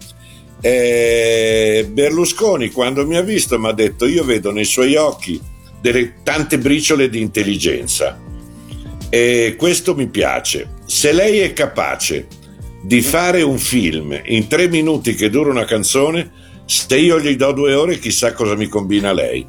E 0.62 1.88
Berlusconi, 1.92 2.72
quando 2.72 3.06
mi 3.06 3.16
ha 3.16 3.22
visto, 3.22 3.60
mi 3.60 3.68
ha 3.68 3.74
detto: 3.74 4.06
Io 4.06 4.24
vedo 4.24 4.52
nei 4.52 4.66
suoi 4.66 4.96
occhi 4.96 5.40
delle 5.82 6.16
tante 6.24 6.58
briciole 6.58 7.10
di 7.10 7.22
intelligenza. 7.22 8.20
E 9.10 9.56
questo 9.58 9.96
mi 9.96 10.08
piace. 10.08 10.76
Se 10.86 11.12
lei 11.12 11.40
è 11.40 11.54
capace 11.54 12.28
di 12.84 13.02
fare 13.02 13.42
un 13.42 13.58
film 13.58 14.20
in 14.26 14.48
tre 14.48 14.68
minuti 14.68 15.14
che 15.16 15.30
dura 15.30 15.50
una 15.50 15.66
canzone, 15.66 16.32
se 16.66 16.98
io 16.98 17.20
gli 17.20 17.36
do 17.36 17.52
due 17.52 17.74
ore, 17.74 18.00
chissà 18.00 18.34
cosa 18.34 18.56
mi 18.56 18.68
combina 18.68 19.14
lei. 19.14 19.46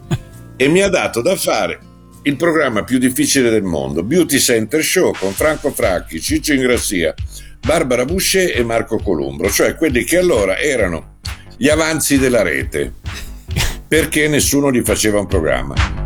E 0.56 0.68
mi 0.68 0.82
ha 0.82 0.88
dato 0.88 1.22
da 1.22 1.36
fare 1.36 1.87
il 2.28 2.36
programma 2.36 2.84
più 2.84 2.98
difficile 2.98 3.48
del 3.48 3.62
mondo, 3.62 4.02
Beauty 4.02 4.38
Center 4.38 4.84
Show 4.84 5.14
con 5.18 5.32
Franco 5.32 5.70
Fracchi, 5.70 6.20
Ciccio 6.20 6.52
Ingrassia, 6.52 7.14
Barbara 7.58 8.04
Boucher 8.04 8.56
e 8.56 8.62
Marco 8.62 8.98
Columbro, 8.98 9.50
cioè 9.50 9.74
quelli 9.74 10.04
che 10.04 10.18
allora 10.18 10.58
erano 10.58 11.16
gli 11.56 11.68
avanzi 11.68 12.18
della 12.18 12.42
rete, 12.42 12.92
perché 13.88 14.28
nessuno 14.28 14.70
gli 14.70 14.82
faceva 14.82 15.20
un 15.20 15.26
programma. 15.26 15.97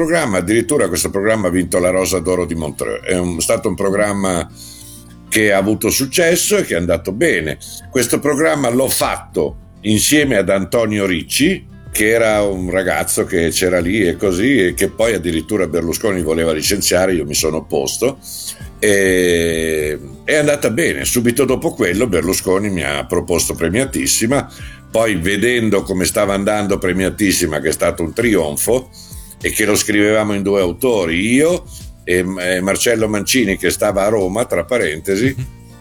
Programma, 0.00 0.38
addirittura 0.38 0.88
questo 0.88 1.10
programma 1.10 1.48
ha 1.48 1.50
vinto 1.50 1.78
la 1.78 1.90
Rosa 1.90 2.20
d'Oro 2.20 2.46
di 2.46 2.54
Montreux. 2.54 3.04
È 3.04 3.18
un- 3.18 3.38
stato 3.38 3.68
un 3.68 3.74
programma 3.74 4.50
che 5.28 5.52
ha 5.52 5.58
avuto 5.58 5.90
successo 5.90 6.56
e 6.56 6.64
che 6.64 6.72
è 6.72 6.78
andato 6.78 7.12
bene. 7.12 7.58
Questo 7.90 8.18
programma 8.18 8.70
l'ho 8.70 8.88
fatto 8.88 9.56
insieme 9.82 10.36
ad 10.36 10.48
Antonio 10.48 11.04
Ricci, 11.04 11.66
che 11.92 12.08
era 12.08 12.42
un 12.42 12.70
ragazzo 12.70 13.24
che 13.24 13.50
c'era 13.50 13.78
lì 13.78 14.06
e 14.06 14.16
così, 14.16 14.68
e 14.68 14.74
che 14.74 14.88
poi 14.88 15.12
addirittura 15.12 15.66
Berlusconi 15.66 16.22
voleva 16.22 16.52
licenziare, 16.52 17.12
io 17.12 17.26
mi 17.26 17.34
sono 17.34 17.58
opposto. 17.58 18.18
E 18.78 19.98
è 20.24 20.34
andata 20.36 20.70
bene. 20.70 21.04
Subito 21.04 21.44
dopo 21.44 21.74
quello 21.74 22.06
Berlusconi 22.06 22.70
mi 22.70 22.82
ha 22.84 23.04
proposto 23.04 23.52
premiatissima, 23.54 24.50
poi 24.90 25.16
vedendo 25.16 25.82
come 25.82 26.06
stava 26.06 26.32
andando 26.32 26.78
premiatissima, 26.78 27.60
che 27.60 27.68
è 27.68 27.72
stato 27.72 28.02
un 28.02 28.14
trionfo, 28.14 28.88
e 29.40 29.50
che 29.50 29.64
lo 29.64 29.74
scrivevamo 29.74 30.34
in 30.34 30.42
due 30.42 30.60
autori, 30.60 31.32
io 31.32 31.64
e 32.04 32.22
Marcello 32.22 33.08
Mancini 33.08 33.56
che 33.56 33.70
stava 33.70 34.04
a 34.04 34.08
Roma, 34.08 34.44
tra 34.44 34.64
parentesi, 34.64 35.34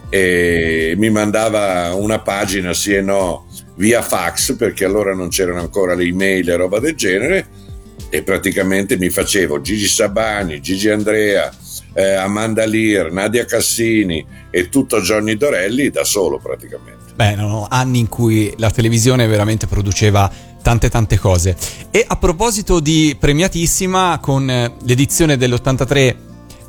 e 0.10 0.94
mi 0.98 1.10
mandava 1.10 1.94
una 1.96 2.20
pagina 2.20 2.74
sì 2.74 2.94
e 2.94 3.02
no 3.02 3.48
via 3.76 4.02
fax, 4.02 4.56
perché 4.56 4.86
allora 4.86 5.14
non 5.14 5.30
c'erano 5.30 5.60
ancora 5.60 5.94
le 5.94 6.04
email 6.04 6.50
e 6.50 6.56
roba 6.56 6.80
del 6.80 6.96
genere, 6.96 7.48
e 8.10 8.24
praticamente 8.24 8.98
mi 8.98 9.10
facevo 9.10 9.62
Gigi 9.62 9.88
Sabani, 9.88 10.62
Gigi 10.62 10.90
Andrea, 10.90 11.52
eh, 11.94 12.14
Amanda 12.14 12.66
Lear, 12.66 13.12
Nadia 13.12 13.46
Cassini 13.46 14.26
e 14.50 14.70
tutto 14.70 15.00
Johnny 15.02 15.36
Dorelli 15.36 15.90
da 15.90 16.04
solo 16.04 16.40
praticamente. 16.40 17.09
Beh, 17.20 17.32
erano 17.32 17.68
anni 17.70 18.00
in 18.00 18.08
cui 18.08 18.54
la 18.56 18.72
televisione 18.72 19.28
veramente 19.28 19.68
produceva 19.68 20.32
tante 20.62 20.90
tante 20.90 21.20
cose. 21.20 21.54
E 21.92 22.06
a 22.08 22.16
proposito 22.16 22.80
di 22.80 23.14
premiatissima, 23.20 24.20
con 24.22 24.50
eh, 24.50 24.72
l'edizione 24.86 25.36
dell'83 25.36 26.16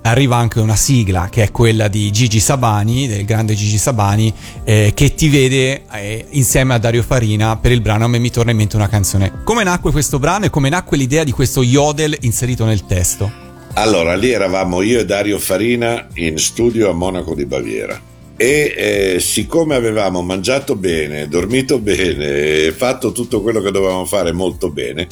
arriva 0.03 0.39
anche 0.39 0.59
una 0.59 0.75
sigla 0.75 1.29
che 1.31 1.45
è 1.45 1.53
quella 1.53 1.87
di 1.87 2.11
Gigi 2.11 2.41
Sabani, 2.41 3.07
del 3.07 3.25
grande 3.25 3.55
Gigi 3.55 3.79
Sabani, 3.79 4.35
eh, 4.65 4.91
che 4.93 5.15
ti 5.15 5.29
vede 5.29 5.85
eh, 5.93 6.27
insieme 6.31 6.75
a 6.75 6.79
Dario 6.79 7.05
Farina 7.05 7.57
per 7.57 7.71
il 7.71 7.81
brano 7.81 8.07
A 8.07 8.09
me 8.09 8.19
mi 8.19 8.33
torna 8.33 8.51
in 8.51 8.57
mente 8.57 8.75
una 8.75 8.89
canzone. 8.89 9.45
Come 9.45 9.63
nacque 9.63 9.93
questo 9.93 10.19
brano 10.19 10.47
e 10.47 10.51
come 10.51 10.69
nacque 10.69 10.97
l'idea 10.97 11.23
di 11.23 11.31
questo 11.31 11.63
yodel 11.63 12.17
inserito 12.23 12.65
nel 12.65 12.87
testo? 12.87 13.31
Allora, 13.75 14.17
lì 14.17 14.33
eravamo 14.33 14.83
io 14.83 14.99
e 14.99 15.05
Dario 15.05 15.39
Farina 15.39 16.09
in 16.15 16.39
studio 16.39 16.91
a 16.91 16.93
Monaco 16.93 17.37
di 17.37 17.47
Baviera 17.47 18.10
e 18.41 18.73
eh, 18.75 19.21
siccome 19.21 19.75
avevamo 19.75 20.23
mangiato 20.23 20.75
bene, 20.75 21.29
dormito 21.29 21.79
bene, 21.79 22.73
fatto 22.73 23.13
tutto 23.13 23.43
quello 23.43 23.61
che 23.61 23.71
dovevamo 23.71 24.07
fare 24.07 24.33
molto 24.33 24.71
bene, 24.71 25.07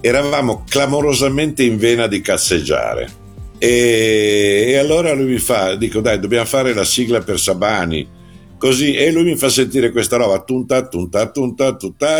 eravamo 0.00 0.62
clamorosamente 0.64 1.64
in 1.64 1.76
vena 1.76 2.06
di 2.06 2.20
casseggiare. 2.20 3.10
E, 3.58 4.66
e 4.68 4.76
allora 4.76 5.12
lui 5.12 5.24
mi 5.24 5.38
fa, 5.38 5.74
dico 5.74 5.98
dai, 5.98 6.20
dobbiamo 6.20 6.44
fare 6.44 6.72
la 6.72 6.84
sigla 6.84 7.20
per 7.20 7.40
Sabani. 7.40 8.08
Così, 8.56 8.94
e 8.94 9.10
lui 9.10 9.24
mi 9.24 9.34
fa 9.34 9.48
sentire 9.48 9.90
questa 9.90 10.16
roba, 10.16 10.40
tunta, 10.44 10.86
tunta, 10.86 11.28
tunta, 11.30 11.74
tunta, 11.74 12.18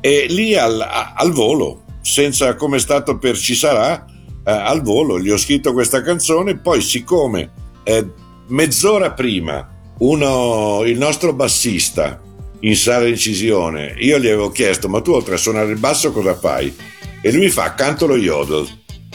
e 0.00 0.26
lì 0.28 0.56
al, 0.56 0.84
al 1.14 1.30
volo, 1.30 1.84
senza 2.00 2.56
come 2.56 2.78
è 2.78 2.80
stato 2.80 3.18
per 3.18 3.38
ci 3.38 3.54
sarà, 3.54 4.04
eh, 4.44 4.50
al 4.50 4.82
volo 4.82 5.20
gli 5.20 5.30
ho 5.30 5.36
scritto 5.36 5.72
questa 5.72 6.02
canzone, 6.02 6.58
poi 6.58 6.80
siccome 6.80 7.66
eh, 7.88 8.06
mezz'ora 8.48 9.12
prima 9.12 9.66
uno, 10.00 10.82
il 10.84 10.98
nostro 10.98 11.32
bassista 11.32 12.20
in 12.60 12.76
sala 12.76 13.04
di 13.04 13.10
incisione, 13.12 13.94
io 13.98 14.18
gli 14.18 14.26
avevo 14.26 14.50
chiesto, 14.50 14.88
ma 14.88 15.00
tu 15.00 15.12
oltre 15.12 15.34
a 15.34 15.38
suonare 15.38 15.72
il 15.72 15.78
basso 15.78 16.12
cosa 16.12 16.36
fai? 16.36 16.74
E 17.20 17.32
lui 17.32 17.46
mi 17.46 17.48
fa, 17.48 17.74
canto 17.74 18.06
lo 18.06 18.16
yodel. 18.16 18.66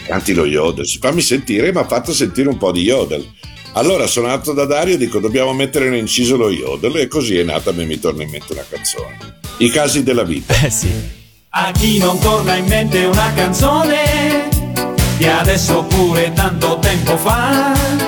Canti 0.05 0.33
lo 0.33 0.45
yodel, 0.45 0.87
si 0.87 0.97
fammi 0.97 1.21
sentire, 1.21 1.71
mi 1.71 1.77
ha 1.77 1.85
fatto 1.85 2.11
sentire 2.11 2.49
un 2.49 2.57
po' 2.57 2.71
di 2.71 2.81
yodel. 2.81 3.25
Allora 3.73 4.07
sono 4.07 4.27
andato 4.27 4.53
da 4.53 4.65
Dario 4.65 4.95
e 4.95 4.97
dico 4.97 5.19
dobbiamo 5.19 5.53
mettere 5.53 5.87
in 5.87 5.93
inciso 5.93 6.35
lo 6.35 6.49
yodel 6.49 6.97
e 6.97 7.07
così 7.07 7.37
è 7.37 7.43
nata 7.43 7.71
me 7.71 7.85
mi 7.85 7.99
torna 7.99 8.23
in 8.23 8.29
mente 8.29 8.53
una 8.53 8.65
canzone. 8.67 9.17
I 9.57 9.69
casi 9.69 10.03
della 10.03 10.23
vita. 10.23 10.53
Eh 10.61 10.69
sì. 10.69 10.91
A 11.49 11.71
chi 11.71 11.99
non 11.99 12.19
torna 12.19 12.55
in 12.55 12.65
mente 12.65 13.05
una 13.05 13.31
canzone 13.33 14.49
di 15.17 15.25
adesso 15.25 15.79
oppure 15.79 16.33
tanto 16.33 16.79
tempo 16.79 17.15
fa 17.17 18.02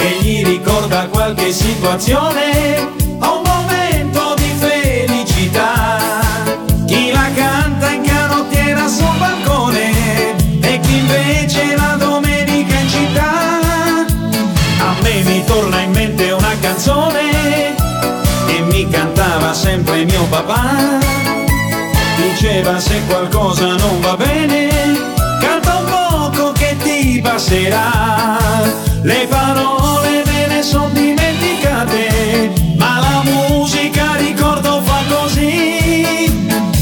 che 0.00 0.18
gli 0.22 0.42
ricorda 0.42 1.08
qualche 1.08 1.52
situazione 1.52 2.76
o 3.18 3.36
un 3.36 3.42
momento 3.44 4.34
di 4.36 4.50
felicità. 4.56 5.98
Chi 6.86 7.12
la 7.12 7.28
canta 7.34 7.90
in 7.90 8.02
canottiera 8.02 8.88
sul 8.88 9.14
balcone 9.18 10.36
e 10.62 10.80
chi 10.80 10.96
invece 10.96 11.76
la 11.76 11.96
domenica 11.98 12.78
in 12.78 12.88
città. 12.88 13.32
A 14.78 14.94
me 15.02 15.22
mi 15.22 15.44
torna 15.44 15.80
in 15.80 15.90
mente 15.90 16.30
una 16.30 16.54
canzone 16.60 17.74
che 18.46 18.60
mi 18.60 18.88
cantava 18.88 19.52
sempre 19.52 20.04
mio 20.04 20.24
papà 20.30 20.98
diceva 22.16 22.78
se 22.78 23.02
qualcosa 23.06 23.76
non 23.76 24.00
va 24.00 24.16
bene, 24.16 24.68
canta 25.40 25.76
un 25.76 25.84
poco 25.84 26.52
che 26.52 26.74
ti 26.82 27.20
passerà. 27.22 28.89
Le 29.02 29.26
parole 29.28 30.22
me 30.26 30.46
ne 30.46 30.62
sono 30.62 30.90
dimenticate, 30.90 32.52
ma 32.76 33.00
la 33.00 33.22
musica 33.24 34.14
ricordo 34.16 34.82
fa 34.82 35.02
così. 35.08 36.28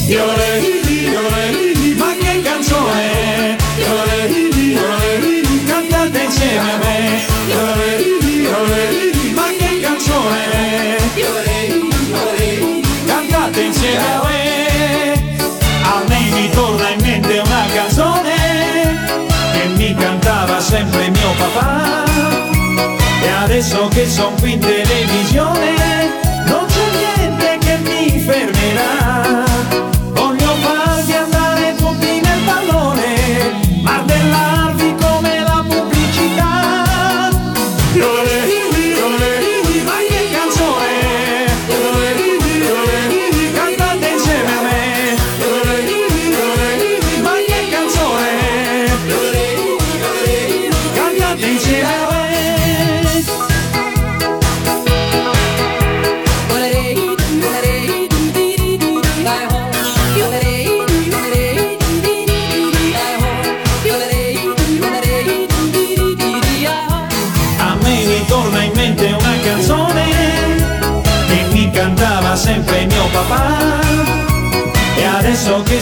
Iole, 0.09 0.59
iole, 0.59 1.95
ma 1.97 2.13
che 2.19 2.43
canzone! 2.43 3.57
Iole, 3.79 4.27
iole, 4.27 5.43
cantate 5.65 6.19
insieme 6.25 6.73
a 6.73 6.77
me. 6.79 7.21
Iole, 7.47 8.03
iole, 8.27 9.13
ma 9.35 9.47
che 9.57 9.81
canzone! 9.81 10.97
Iole, 11.15 11.67
iole, 12.11 12.81
cantate 13.07 13.61
insieme 13.61 14.13
a 14.13 14.23
me. 14.27 15.37
A 15.83 16.03
me 16.09 16.21
mi 16.33 16.51
torna 16.51 16.89
in 16.91 17.01
mente 17.01 17.39
una 17.39 17.65
canzone 17.73 18.37
che 19.53 19.67
mi 19.77 19.95
cantava 19.95 20.61
sempre 20.61 21.11
mio 21.11 21.31
papà. 21.39 22.08
eso 23.59 23.91
que 23.91 24.07
son 24.07 24.39
fin 24.39 24.61
de 24.61 25.78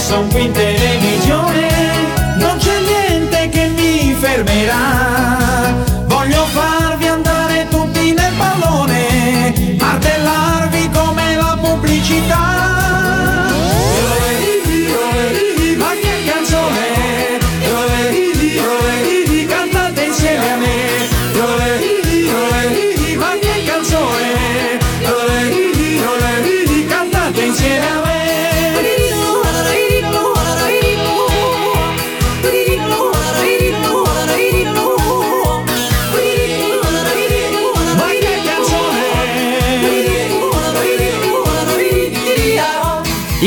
adesso 0.07 0.29
che 0.29 0.29
son 0.29 0.29
qui 0.29 0.45
in 0.45 0.53
televisione, 0.53 1.69
non 2.39 2.57
c'è 2.59 2.81
niente 2.81 3.49
che 3.49 3.67
mi 3.69 4.15
fermerà. 4.19 5.16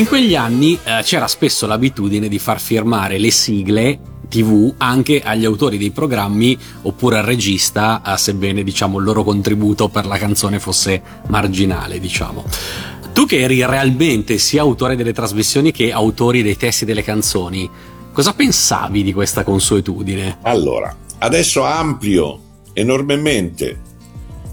Quegli 0.10 0.36
anni 0.36 0.78
eh, 0.84 1.02
c'era 1.04 1.28
spesso 1.28 1.68
l'abitudine 1.68 2.28
di 2.28 2.40
far 2.40 2.60
firmare 2.60 3.20
le 3.20 3.30
sigle 3.30 4.00
TV 4.28 4.74
anche 4.78 5.22
agli 5.22 5.46
autori 5.46 5.78
dei 5.78 5.92
programmi 5.92 6.58
oppure 6.82 7.20
al 7.20 7.24
regista, 7.24 8.02
eh, 8.04 8.18
sebbene 8.18 8.64
diciamo 8.64 8.98
il 8.98 9.04
loro 9.04 9.24
contributo 9.24 9.88
per 9.88 10.08
la 10.08 10.18
canzone 10.18 10.60
fosse 10.60 11.00
marginale, 11.28 12.00
diciamo. 12.00 12.44
Tu 13.14 13.28
che 13.28 13.42
eri 13.42 13.64
realmente 13.64 14.40
sia 14.40 14.62
autore 14.62 14.96
delle 14.96 15.14
trasmissioni 15.14 15.72
che 15.72 15.92
autori 15.92 16.42
dei 16.42 16.58
testi 16.58 16.86
delle 16.86 17.04
canzoni, 17.04 17.70
cosa 18.12 18.34
pensavi 18.34 19.04
di 19.04 19.14
questa 19.14 19.44
consuetudine? 19.44 20.40
Allora, 20.42 20.94
adesso 21.20 21.64
amplio 21.64 22.40
enormemente 22.74 23.80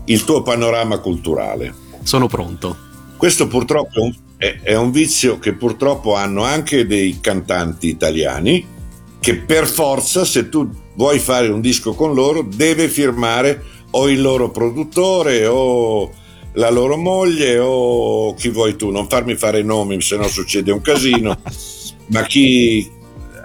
il 0.05 0.23
tuo 0.25 0.43
panorama 0.43 0.99
culturale. 0.99 1.75
Sono 2.03 2.27
pronto. 2.27 2.77
Questo 3.17 3.47
purtroppo 3.47 4.01
è 4.01 4.03
un, 4.03 4.15
è- 4.37 4.61
è 4.63 4.77
un 4.77 4.91
vizio 4.91 5.39
che 5.39 5.55
purtroppo 5.55 6.15
hanno 6.15 6.43
anche 6.43 6.87
dei 6.87 7.19
cantanti 7.21 7.89
italiani 7.89 8.75
che 9.21 9.37
per 9.37 9.67
forza, 9.67 10.25
se 10.25 10.49
tu 10.49 10.71
vuoi 10.95 11.19
fare 11.19 11.49
un 11.49 11.61
disco 11.61 11.95
con 11.95 12.15
loro, 12.15 12.43
deve 12.43 12.89
firmare 12.89 13.63
o 13.91 14.09
il 14.09 14.21
loro 14.21 14.51
produttore 14.51 15.47
o 15.47 16.13
la 16.53 16.71
loro 16.71 16.97
moglie 16.97 17.59
o 17.59 18.35
chi 18.35 18.51
vuoi 18.51 18.77
tu. 18.77 18.91
Non 18.91 19.09
farmi 19.09 19.35
fare 19.35 19.63
nomi, 19.63 20.01
se 20.01 20.17
no 20.17 20.29
succede 20.29 20.71
un 20.71 20.81
casino. 20.81 21.39
Ma 22.09 22.23
chi... 22.23 22.89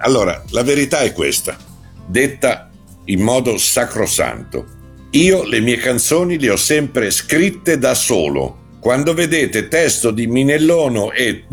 Allora, 0.01 0.43
la 0.49 0.63
verità 0.63 0.99
è 0.99 1.13
questa, 1.13 1.57
detta 2.05 2.69
in 3.05 3.21
modo 3.21 3.57
sacrosanto. 3.57 4.65
Io 5.11 5.43
le 5.43 5.59
mie 5.61 5.77
canzoni 5.77 6.39
le 6.39 6.51
ho 6.51 6.57
sempre 6.57 7.11
scritte 7.11 7.77
da 7.77 7.93
solo. 7.95 8.59
Quando 8.81 9.13
vedete 9.13 9.67
testo 9.67 10.09
di 10.09 10.25
Minellono 10.25 11.11
e 11.11 11.45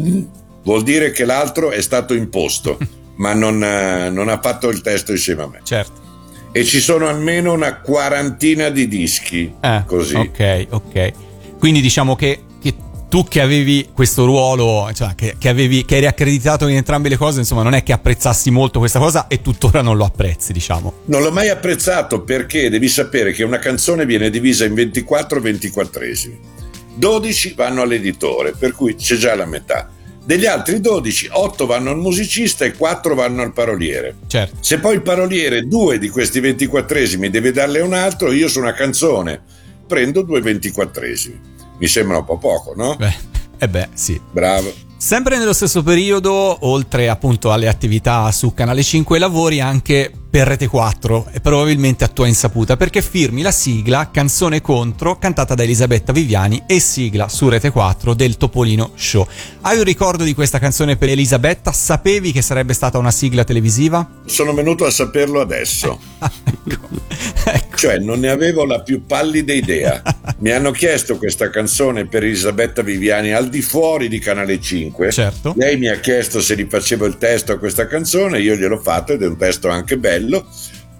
vuol 0.62 0.82
dire 0.82 1.10
che 1.10 1.26
l'altro 1.26 1.70
è 1.70 1.82
stato 1.82 2.14
imposto, 2.14 2.78
ma 3.16 3.34
non, 3.34 3.62
eh, 3.62 4.08
non 4.08 4.30
ha 4.30 4.40
fatto 4.40 4.70
il 4.70 4.80
testo 4.80 5.12
insieme 5.12 5.42
a 5.42 5.46
me. 5.46 5.60
Certo. 5.62 6.06
E 6.52 6.64
ci 6.64 6.80
sono 6.80 7.06
almeno 7.06 7.52
una 7.52 7.80
quarantina 7.80 8.70
di 8.70 8.88
dischi 8.88 9.52
Eh, 9.60 9.82
così. 9.84 10.14
Ok, 10.14 10.68
ok. 10.70 11.12
Quindi 11.58 11.82
diciamo 11.82 12.16
che, 12.16 12.44
che 12.62 12.74
tu 13.10 13.24
che 13.24 13.42
avevi 13.42 13.90
questo 13.92 14.24
ruolo, 14.24 14.90
cioè 14.94 15.14
che, 15.14 15.34
che 15.38 15.50
avevi, 15.50 15.84
che 15.84 15.96
eri 15.96 16.06
accreditato 16.06 16.66
in 16.66 16.76
entrambe 16.76 17.10
le 17.10 17.18
cose, 17.18 17.40
insomma, 17.40 17.62
non 17.62 17.74
è 17.74 17.82
che 17.82 17.92
apprezzassi 17.92 18.50
molto 18.50 18.78
questa 18.78 18.98
cosa 18.98 19.26
e 19.28 19.42
tuttora 19.42 19.82
non 19.82 19.98
lo 19.98 20.06
apprezzi, 20.06 20.54
diciamo. 20.54 21.00
Non 21.04 21.20
l'ho 21.20 21.30
mai 21.30 21.50
apprezzato 21.50 22.22
perché 22.22 22.70
devi 22.70 22.88
sapere 22.88 23.32
che 23.32 23.44
una 23.44 23.58
canzone 23.58 24.06
viene 24.06 24.30
divisa 24.30 24.64
in 24.64 24.72
24 24.72 25.40
24esimi. 25.40 26.56
12 26.98 27.54
vanno 27.56 27.82
all'editore, 27.82 28.52
per 28.52 28.74
cui 28.74 28.94
c'è 28.96 29.16
già 29.16 29.34
la 29.34 29.46
metà. 29.46 29.88
Degli 30.24 30.44
altri 30.44 30.80
12, 30.80 31.28
8 31.30 31.64
vanno 31.64 31.90
al 31.90 31.96
musicista 31.96 32.64
e 32.64 32.74
4 32.74 33.14
vanno 33.14 33.40
al 33.40 33.52
paroliere. 33.52 34.16
Certo. 34.26 34.56
Se 34.60 34.78
poi 34.78 34.96
il 34.96 35.02
paroliere 35.02 35.62
due 35.62 35.98
di 35.98 36.10
questi 36.10 36.40
24esimi 36.40 37.28
deve 37.28 37.50
darle 37.50 37.80
un 37.80 37.94
altro, 37.94 38.30
io 38.32 38.48
su 38.48 38.58
una 38.58 38.74
canzone 38.74 39.40
prendo 39.86 40.22
due 40.22 40.40
24esimi. 40.40 41.38
Mi 41.78 41.86
sembra 41.86 42.18
un 42.18 42.24
po' 42.24 42.36
poco, 42.36 42.74
no? 42.76 42.96
Beh, 42.96 43.14
eh 43.58 43.68
beh, 43.68 43.88
sì. 43.94 44.20
Bravo. 44.30 44.70
Sempre 44.98 45.38
nello 45.38 45.52
stesso 45.52 45.82
periodo, 45.82 46.58
oltre 46.66 47.08
appunto 47.08 47.52
alle 47.52 47.68
attività 47.68 48.30
su 48.32 48.52
Canale 48.52 48.82
5, 48.82 49.18
lavori 49.18 49.60
anche 49.60 50.12
per 50.30 50.46
Rete 50.46 50.66
4 50.66 51.28
e 51.32 51.40
probabilmente 51.40 52.04
a 52.04 52.08
tua 52.08 52.26
insaputa 52.26 52.76
perché 52.76 53.00
firmi 53.00 53.42
la 53.42 53.50
sigla 53.50 54.10
Canzone 54.12 54.60
contro 54.60 55.18
cantata 55.18 55.54
da 55.54 55.62
Elisabetta 55.62 56.12
Viviani 56.12 56.64
e 56.66 56.80
sigla 56.80 57.28
su 57.28 57.48
Rete 57.48 57.70
4 57.70 58.14
del 58.14 58.36
Topolino 58.36 58.92
Show. 58.94 59.26
Hai 59.62 59.78
un 59.78 59.84
ricordo 59.84 60.24
di 60.24 60.34
questa 60.34 60.58
canzone 60.58 60.96
per 60.96 61.08
Elisabetta? 61.08 61.72
Sapevi 61.72 62.32
che 62.32 62.42
sarebbe 62.42 62.74
stata 62.74 62.98
una 62.98 63.10
sigla 63.10 63.44
televisiva? 63.44 64.06
Sono 64.26 64.52
venuto 64.52 64.84
a 64.84 64.90
saperlo 64.90 65.40
adesso. 65.40 65.98
Cioè, 67.78 67.98
non 67.98 68.18
ne 68.18 68.28
avevo 68.28 68.64
la 68.64 68.82
più 68.82 69.06
pallida 69.06 69.52
idea. 69.52 70.02
Mi 70.38 70.50
hanno 70.50 70.72
chiesto 70.72 71.16
questa 71.16 71.48
canzone 71.48 72.06
per 72.06 72.24
Elisabetta 72.24 72.82
Viviani 72.82 73.32
al 73.32 73.48
di 73.48 73.62
fuori 73.62 74.08
di 74.08 74.18
Canale 74.18 74.60
5. 74.60 75.12
Certo. 75.12 75.54
Lei 75.56 75.76
mi 75.76 75.86
ha 75.86 76.00
chiesto 76.00 76.40
se 76.40 76.56
gli 76.56 76.66
facevo 76.68 77.06
il 77.06 77.18
testo 77.18 77.52
a 77.52 77.58
questa 77.58 77.86
canzone, 77.86 78.40
io 78.40 78.56
gliel'ho 78.56 78.80
fatto 78.80 79.12
ed 79.12 79.22
è 79.22 79.26
un 79.26 79.36
testo 79.36 79.68
anche 79.68 79.96
bello. 79.96 80.27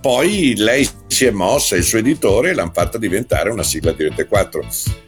Poi 0.01 0.55
lei 0.57 0.89
si 1.09 1.25
è 1.25 1.31
mossa, 1.31 1.75
il 1.75 1.83
suo 1.83 1.99
editore, 1.99 2.51
e 2.51 2.55
l'hanno 2.55 2.71
fatta 2.73 2.99
diventare 2.99 3.51
una 3.51 3.65
sigla 3.65 3.93
di 3.93 4.05
Rete 4.05 4.27
4. 4.27 4.65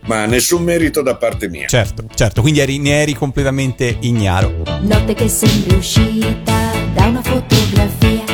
Ma 0.07 0.27
nessun 0.27 0.65
merito 0.65 1.01
da 1.01 1.15
parte 1.15 1.49
mia. 1.49 1.67
Certo, 1.67 2.05
certo, 2.15 2.41
quindi 2.41 2.59
eri, 2.61 2.79
ne 2.79 3.03
eri 3.03 3.15
completamente 3.15 3.97
ignaro. 4.01 4.63
Notte 4.81 5.15
che 5.15 5.29
sembri 5.29 5.77
uscita 5.77 6.73
da 6.93 7.07
una 7.07 7.23
fotografia, 7.23 8.25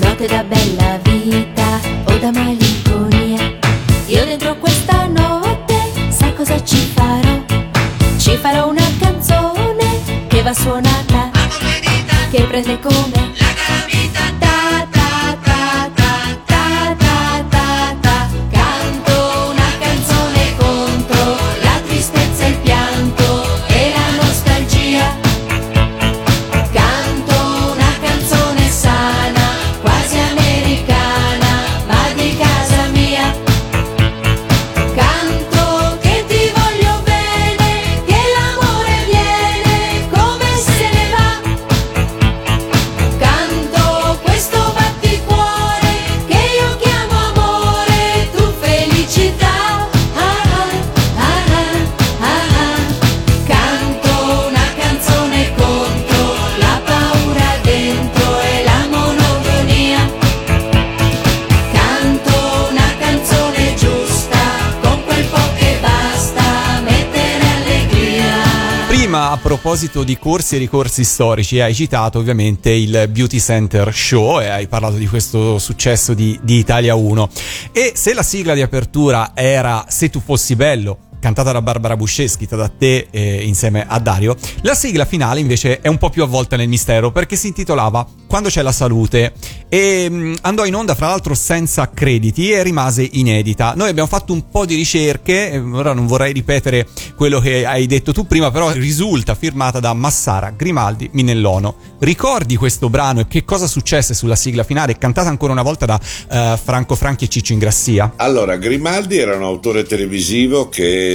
notte 0.00 0.26
da 0.26 0.44
bella 0.44 1.00
vita 1.02 1.80
o 2.04 2.18
da 2.18 2.30
malinconia. 2.32 3.56
Io 4.06 4.24
dentro 4.26 4.56
questa 4.58 5.06
notte, 5.06 5.74
sai 6.10 6.34
cosa 6.34 6.62
ci 6.62 6.76
farò? 6.94 7.44
Ci 8.18 8.36
farò 8.36 8.68
una 8.68 8.86
canzone 9.00 10.26
che 10.28 10.42
va 10.42 10.52
suonata, 10.52 11.30
che 12.30 12.42
prende 12.42 12.78
come 12.80 13.37
proposito 69.68 70.02
di 70.02 70.16
corsi 70.16 70.54
e 70.54 70.58
ricorsi 70.58 71.04
storici, 71.04 71.60
hai 71.60 71.74
citato 71.74 72.18
ovviamente 72.18 72.70
il 72.70 73.06
Beauty 73.10 73.38
Center 73.38 73.92
Show 73.92 74.40
e 74.40 74.48
hai 74.48 74.66
parlato 74.66 74.96
di 74.96 75.06
questo 75.06 75.58
successo 75.58 76.14
di, 76.14 76.40
di 76.42 76.56
Italia 76.56 76.94
1. 76.94 77.28
E 77.72 77.92
se 77.94 78.14
la 78.14 78.22
sigla 78.22 78.54
di 78.54 78.62
apertura 78.62 79.32
era 79.34 79.84
Se 79.86 80.08
tu 80.08 80.22
fossi 80.24 80.56
bello, 80.56 81.07
cantata 81.20 81.52
da 81.52 81.62
Barbara 81.62 81.96
Boucher, 81.96 82.28
scritta 82.28 82.56
da 82.56 82.68
te 82.68 83.08
eh, 83.10 83.42
insieme 83.44 83.84
a 83.86 83.98
Dario, 83.98 84.36
la 84.62 84.74
sigla 84.74 85.04
finale 85.04 85.40
invece 85.40 85.80
è 85.80 85.88
un 85.88 85.98
po' 85.98 86.10
più 86.10 86.22
avvolta 86.22 86.56
nel 86.56 86.68
mistero 86.68 87.10
perché 87.10 87.36
si 87.36 87.48
intitolava 87.48 88.06
Quando 88.26 88.48
c'è 88.48 88.62
la 88.62 88.72
salute 88.72 89.32
e 89.68 90.08
mh, 90.08 90.36
andò 90.42 90.64
in 90.64 90.74
onda 90.74 90.94
fra 90.94 91.08
l'altro 91.08 91.34
senza 91.34 91.90
crediti 91.90 92.50
e 92.50 92.62
rimase 92.62 93.08
inedita. 93.12 93.72
Noi 93.74 93.88
abbiamo 93.88 94.08
fatto 94.08 94.32
un 94.32 94.48
po' 94.48 94.66
di 94.66 94.74
ricerche, 94.74 95.52
eh, 95.52 95.58
ora 95.58 95.92
non 95.92 96.06
vorrei 96.06 96.32
ripetere 96.32 96.86
quello 97.16 97.40
che 97.40 97.64
hai 97.64 97.86
detto 97.86 98.12
tu 98.12 98.26
prima, 98.26 98.50
però 98.50 98.70
risulta 98.72 99.34
firmata 99.34 99.80
da 99.80 99.92
Massara, 99.94 100.50
Grimaldi, 100.50 101.08
Minellono. 101.12 101.76
Ricordi 102.00 102.56
questo 102.56 102.90
brano 102.90 103.20
e 103.20 103.26
che 103.26 103.44
cosa 103.44 103.66
successe 103.66 104.14
sulla 104.14 104.36
sigla 104.36 104.62
finale, 104.62 104.98
cantata 104.98 105.28
ancora 105.28 105.52
una 105.52 105.62
volta 105.62 105.86
da 105.86 106.00
eh, 106.30 106.58
Franco 106.62 106.94
Franchi 106.94 107.24
e 107.24 107.28
Ciccio 107.28 107.52
Ingrassia? 107.52 108.12
Allora, 108.16 108.56
Grimaldi 108.56 109.18
era 109.18 109.36
un 109.36 109.42
autore 109.42 109.84
televisivo 109.84 110.68
che 110.68 111.07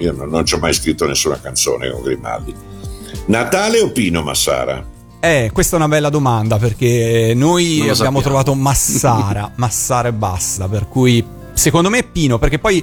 io 0.00 0.12
non, 0.12 0.44
ci 0.44 0.54
ho 0.54 0.58
mai 0.58 0.72
scritto 0.72 1.06
nessuna 1.06 1.38
canzone 1.40 1.90
con 1.90 2.02
Grimaldi. 2.02 2.54
Natale 3.26 3.80
o 3.80 3.90
Pino 3.90 4.22
Massara? 4.22 4.84
Eh, 5.20 5.50
questa 5.52 5.76
è 5.76 5.78
una 5.78 5.88
bella 5.88 6.08
domanda 6.08 6.56
perché 6.56 7.32
noi 7.36 7.80
abbiamo 7.80 7.94
sappiamo. 7.94 8.20
trovato 8.22 8.54
Massara, 8.54 9.52
Massara 9.56 10.08
e 10.08 10.12
basta, 10.12 10.66
per 10.66 10.88
cui 10.88 11.22
secondo 11.52 11.90
me 11.90 11.98
è 11.98 12.04
Pino, 12.04 12.38
perché 12.38 12.58
poi 12.58 12.82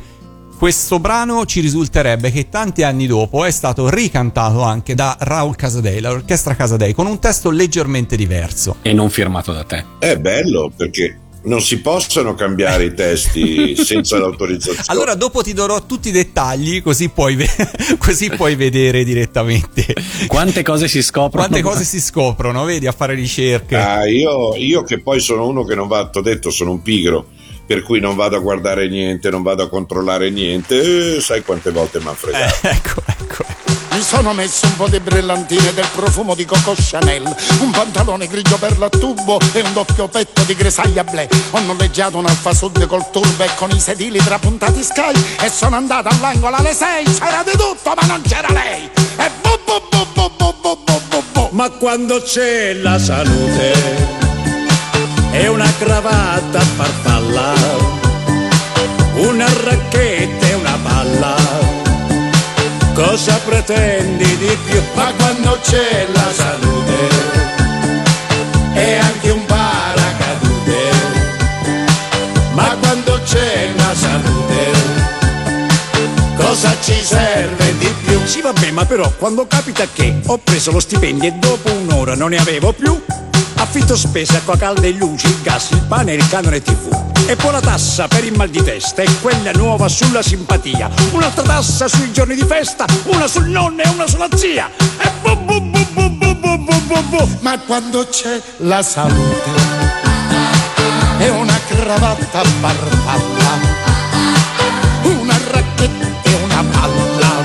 questo 0.58 1.00
brano 1.00 1.45
ci 1.45 1.60
risulterebbe 1.62 2.32
che 2.32 2.50
tanti 2.50 2.84
anni 2.84 3.06
dopo 3.06 3.45
è 3.45 3.52
stato 3.52 3.89
ricantato 3.89 4.62
anche 4.62 4.95
da 4.95 5.16
Raul 5.20 5.56
Casadei, 5.56 6.00
l'orchestra 6.00 6.56
Casadei, 6.56 6.93
con 6.93 7.08
un 7.08 7.20
testo 7.20 7.50
leggermente 7.50 8.16
diverso. 8.16 8.78
E 8.82 8.93
non 8.93 9.10
firmato 9.10 9.52
da 9.52 9.64
te. 9.64 9.84
È 10.00 10.18
bello 10.18 10.72
perché 10.76 11.20
non 11.43 11.61
si 11.61 11.79
possono 11.79 12.33
cambiare 12.35 12.85
i 12.85 12.93
testi 12.93 13.75
senza 13.81 14.17
l'autorizzazione. 14.17 14.83
Allora 14.88 15.15
dopo 15.15 15.41
ti 15.41 15.53
darò 15.53 15.85
tutti 15.85 16.09
i 16.09 16.11
dettagli 16.11 16.81
così 16.81 17.09
puoi, 17.09 17.35
ve- 17.35 17.49
così 17.97 18.29
puoi 18.29 18.55
vedere 18.55 19.03
direttamente 19.03 19.85
Quante 20.27 20.63
cose 20.63 20.88
si 20.88 21.01
scoprono? 21.01 21.47
quante 21.47 21.61
cose 21.61 21.83
si 21.83 22.01
scoprono, 22.01 22.65
vedi, 22.65 22.88
a 22.88 22.91
fare 22.91 23.13
ricerche. 23.13 23.75
Ah, 23.75 24.07
io, 24.07 24.55
io 24.55 24.83
che 24.83 24.99
poi 24.99 25.19
sono 25.19 25.47
uno 25.47 25.63
che 25.63 25.75
non 25.75 25.88
va, 25.88 26.07
t'ho 26.07 26.21
detto, 26.21 26.49
sono 26.49 26.71
un 26.71 26.81
pigro, 26.81 27.27
per 27.65 27.81
cui 27.83 27.99
non 27.99 28.15
vado 28.15 28.35
a 28.35 28.39
guardare 28.39 28.88
niente, 28.89 29.29
non 29.29 29.43
vado 29.43 29.63
a 29.63 29.69
controllare 29.69 30.29
niente, 30.29 31.15
eh, 31.17 31.21
sai 31.21 31.43
quante 31.43 31.71
volte 31.71 31.99
mi 31.99 32.07
ha 32.07 32.13
fregato. 32.13 32.55
ecco, 32.67 33.01
ecco. 33.05 33.45
Mi 33.98 34.04
sono 34.04 34.32
messo 34.32 34.68
un 34.68 34.76
po' 34.76 34.88
di 34.88 35.00
brillantine 35.00 35.74
del 35.74 35.88
profumo 35.95 36.36
di 36.36 36.45
Coco 36.45 36.76
Chanel, 36.78 37.24
un 37.62 37.72
pantalone 37.72 38.28
grigio 38.28 38.56
per 38.60 38.78
la 38.78 38.89
tubo 38.89 39.39
e 39.54 39.62
un 39.62 39.74
doppio 39.74 40.08
petto 40.08 40.43
di 40.43 40.54
gresaglia 40.54 41.04
blé. 41.04 41.28
Ho 41.50 41.60
noleggiato 41.62 42.20
un 42.20 42.28
Alfa 42.28 42.54
Sud 42.54 42.86
col 42.86 43.10
turbo 43.10 43.43
e 43.43 43.50
con 43.56 43.72
i 43.72 43.80
sedili 43.80 44.20
trapuntati 44.20 44.84
Sky 44.84 45.14
e 45.41 45.50
sono 45.50 45.78
andato 45.78 46.10
all'angolo 46.10 46.58
alle 46.58 46.76
6. 46.76 47.06
C'era 47.06 47.41
di 47.41 47.58
tutto 47.58 47.93
ma 48.00 48.06
non 48.06 48.22
c'era 48.22 48.50
lei. 48.52 48.88
E 49.18 49.32
bu 49.41 49.58
bu 49.66 49.82
bu 49.89 50.06
bu 50.14 50.32
bu 50.38 50.54
bu 50.62 50.78
bu 50.86 51.02
bu 51.10 51.24
bu. 51.32 51.48
Ma 51.54 51.68
quando 51.72 52.22
c'è 52.22 52.74
la 52.74 53.00
salute 53.00 53.74
e 55.32 55.48
una 55.48 55.74
cravatta 55.80 56.60
a 56.60 56.66
farfalla, 56.76 57.97
cosa 62.98 63.39
pretendi 63.45 64.38
di 64.38 64.58
più? 64.66 64.82
Ma 64.95 65.14
quando 65.16 65.60
c'è 65.62 66.08
la 66.12 66.32
salute 66.34 67.10
e 68.74 68.95
anche 68.95 69.30
un 69.30 69.45
paracadute, 69.45 70.80
ma 72.54 72.76
quando 72.80 73.22
c'è 73.24 73.70
la 73.76 73.93
salute, 73.93 74.72
cosa 76.38 76.76
ci 76.82 77.00
serve 77.04 77.78
di 77.78 77.93
più? 78.04 78.20
Sì 78.26 78.41
vabbè, 78.41 78.72
ma 78.72 78.86
però 78.86 79.12
quando 79.16 79.45
capita 79.45 79.86
che 79.93 80.20
ho 80.26 80.39
preso 80.39 80.72
lo 80.72 80.80
stipendio 80.80 81.30
e 81.30 81.34
dopo 81.34 81.72
un'ora 81.72 82.16
non 82.16 82.32
ne 82.32 82.38
avevo 82.38 82.74
più, 82.74 83.00
affitto 83.68 83.97
spese, 83.97 84.38
acqua 84.38 84.55
calda 84.55 84.88
e 84.88 84.93
luci, 84.93 85.28
il 85.28 85.41
gas, 85.41 85.72
il 85.72 85.82
pane 85.82 86.13
e 86.13 86.15
il 86.15 86.28
canone 86.30 86.61
tv. 86.61 87.05
E 87.28 87.36
poi 87.36 87.51
la 87.51 87.59
tassa 87.59 88.07
per 88.07 88.24
il 88.24 88.34
mal 88.34 88.49
di 88.49 88.63
testa 88.63 89.01
e 89.01 89.09
quella 89.20 89.51
nuova 89.51 89.89
sulla 89.89 90.22
simpatia. 90.22 90.89
Un'altra 91.11 91.43
tassa 91.43 91.89
sui 91.89 92.13
giorni 92.13 92.36
di 92.36 92.45
festa, 92.45 92.86
una 93.05 93.28
sul 93.28 93.49
nonno 93.49 93.82
e 93.82 93.89
una 93.89 94.07
sulla 94.07 94.30
zia. 94.34 94.70
E 94.99 95.11
bu 95.22 95.36
bu 95.36 95.59
bu 95.59 95.86
bu 95.93 96.09
bu 96.09 96.36
bu 96.36 96.57
bu 96.57 96.82
bu 96.88 97.01
bu. 97.09 97.30
Ma 97.41 97.59
quando 97.59 98.07
c'è 98.07 98.41
la 98.59 98.82
salute 98.82 99.51
e 101.20 101.30
una 101.30 101.59
cravatta 101.68 102.39
a 102.39 102.45
farfalla, 102.61 103.51
una 105.03 105.38
racchetta 105.51 106.07
e 106.24 106.34
una 106.43 106.63
palla, 106.72 107.43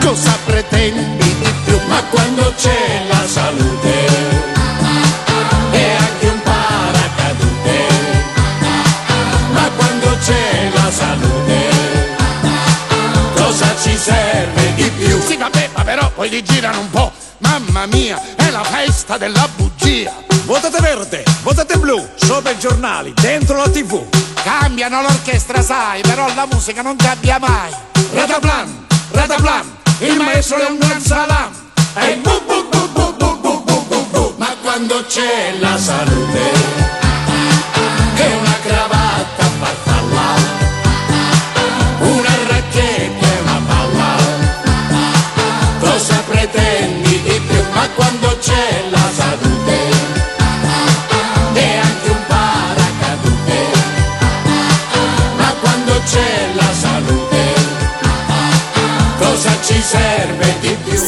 cosa 0.00 0.38
pretendi 0.46 1.34
di 1.38 1.52
più? 1.64 1.78
Ma 1.86 2.02
quando 2.04 2.54
c'è 2.56 3.04
la 3.10 3.26
salute 3.26 3.69
poi 16.20 16.28
li 16.28 16.44
girano 16.44 16.80
un 16.80 16.90
po', 16.90 17.10
mamma 17.38 17.86
mia, 17.86 18.20
è 18.36 18.50
la 18.50 18.62
festa 18.62 19.16
della 19.16 19.48
bugia. 19.56 20.12
Votate 20.44 20.78
verde, 20.78 21.24
votate 21.40 21.78
blu, 21.78 22.06
sopra 22.14 22.50
i 22.50 22.58
giornali, 22.58 23.14
dentro 23.14 23.56
la 23.56 23.70
tv. 23.70 24.06
Cambiano 24.34 25.00
l'orchestra, 25.00 25.62
sai, 25.62 26.02
però 26.02 26.26
la 26.34 26.46
musica 26.50 26.82
non 26.82 26.96
cambia 26.96 27.38
mai. 27.38 27.72
Rataplan, 28.12 28.86
rataplan, 29.12 29.78
il 30.00 30.18
maestro 30.18 30.58
è 30.58 30.68
un 30.68 30.76
gran 30.78 31.00
salam. 31.00 31.52
E 31.94 32.16
bu 32.16 32.42
bu 32.44 32.68
bu 32.68 32.88
bu 32.92 33.16
bu 33.16 33.40
bu 33.40 33.64
bu 33.64 33.86
bu 33.88 34.06
bu. 34.10 34.34
Ma 34.36 34.54
quando 34.60 35.02
c'è 35.06 35.54
la 35.58 35.78
salute 35.78 36.52
e 38.16 38.26
una 38.26 38.56
cravatta 38.62 38.99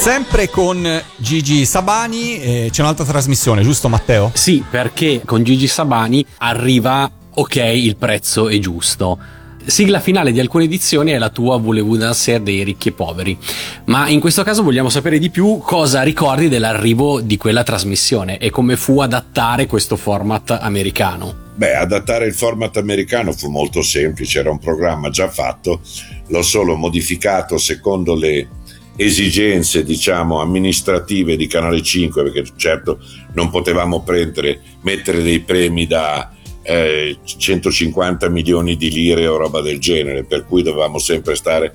Sempre 0.02 0.50
con 0.50 1.00
Gigi 1.14 1.64
Sabani 1.64 2.40
eh, 2.40 2.68
c'è 2.72 2.82
un'altra 2.82 3.04
trasmissione, 3.04 3.62
giusto 3.62 3.88
Matteo? 3.88 4.32
Sì, 4.34 4.64
perché 4.68 5.22
con 5.24 5.44
Gigi 5.44 5.68
Sabani 5.68 6.26
arriva 6.38 7.08
ok, 7.32 7.54
il 7.54 7.94
prezzo 7.94 8.48
è 8.48 8.58
giusto. 8.58 9.16
Sigla 9.64 10.00
finale 10.00 10.32
di 10.32 10.40
alcune 10.40 10.64
edizioni 10.64 11.12
è 11.12 11.18
la 11.18 11.28
tua 11.28 11.56
Voulez-vous 11.56 11.98
danser 11.98 12.40
dei 12.40 12.64
ricchi 12.64 12.88
e 12.88 12.92
poveri. 12.92 13.38
Ma 13.84 14.08
in 14.08 14.18
questo 14.18 14.42
caso 14.42 14.64
vogliamo 14.64 14.88
sapere 14.88 15.20
di 15.20 15.30
più 15.30 15.58
cosa 15.58 16.02
ricordi 16.02 16.48
dell'arrivo 16.48 17.20
di 17.20 17.36
quella 17.36 17.62
trasmissione 17.62 18.38
e 18.38 18.50
come 18.50 18.74
fu 18.74 18.98
adattare 18.98 19.66
questo 19.66 19.94
format 19.94 20.50
americano. 20.50 21.50
Beh, 21.54 21.76
adattare 21.76 22.26
il 22.26 22.34
format 22.34 22.76
americano 22.76 23.30
fu 23.30 23.50
molto 23.50 23.82
semplice, 23.82 24.40
era 24.40 24.50
un 24.50 24.58
programma 24.58 25.10
già 25.10 25.28
fatto, 25.28 25.80
l'ho 26.26 26.42
solo 26.42 26.74
modificato 26.74 27.56
secondo 27.56 28.16
le 28.16 28.48
esigenze, 28.96 29.84
diciamo, 29.84 30.40
amministrative 30.40 31.36
di 31.36 31.46
Canale 31.46 31.82
5, 31.82 32.22
perché 32.22 32.44
certo 32.56 32.98
non 33.34 33.50
potevamo 33.50 34.02
prendere, 34.02 34.60
mettere 34.82 35.22
dei 35.22 35.40
premi 35.40 35.86
da 35.86 36.30
eh, 36.62 37.18
150 37.24 38.28
milioni 38.28 38.76
di 38.76 38.90
lire 38.90 39.26
o 39.26 39.36
roba 39.36 39.60
del 39.60 39.78
genere, 39.78 40.24
per 40.24 40.46
cui 40.46 40.62
dovevamo 40.62 40.98
sempre 40.98 41.34
stare. 41.34 41.74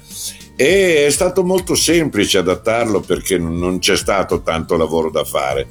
E 0.55 1.05
è 1.05 1.09
stato 1.11 1.43
molto 1.43 1.75
semplice 1.75 2.39
adattarlo 2.39 3.01
perché 3.01 3.37
non 3.37 3.79
c'è 3.79 3.95
stato 3.95 4.41
tanto 4.41 4.75
lavoro 4.75 5.11
da 5.11 5.23
fare. 5.23 5.67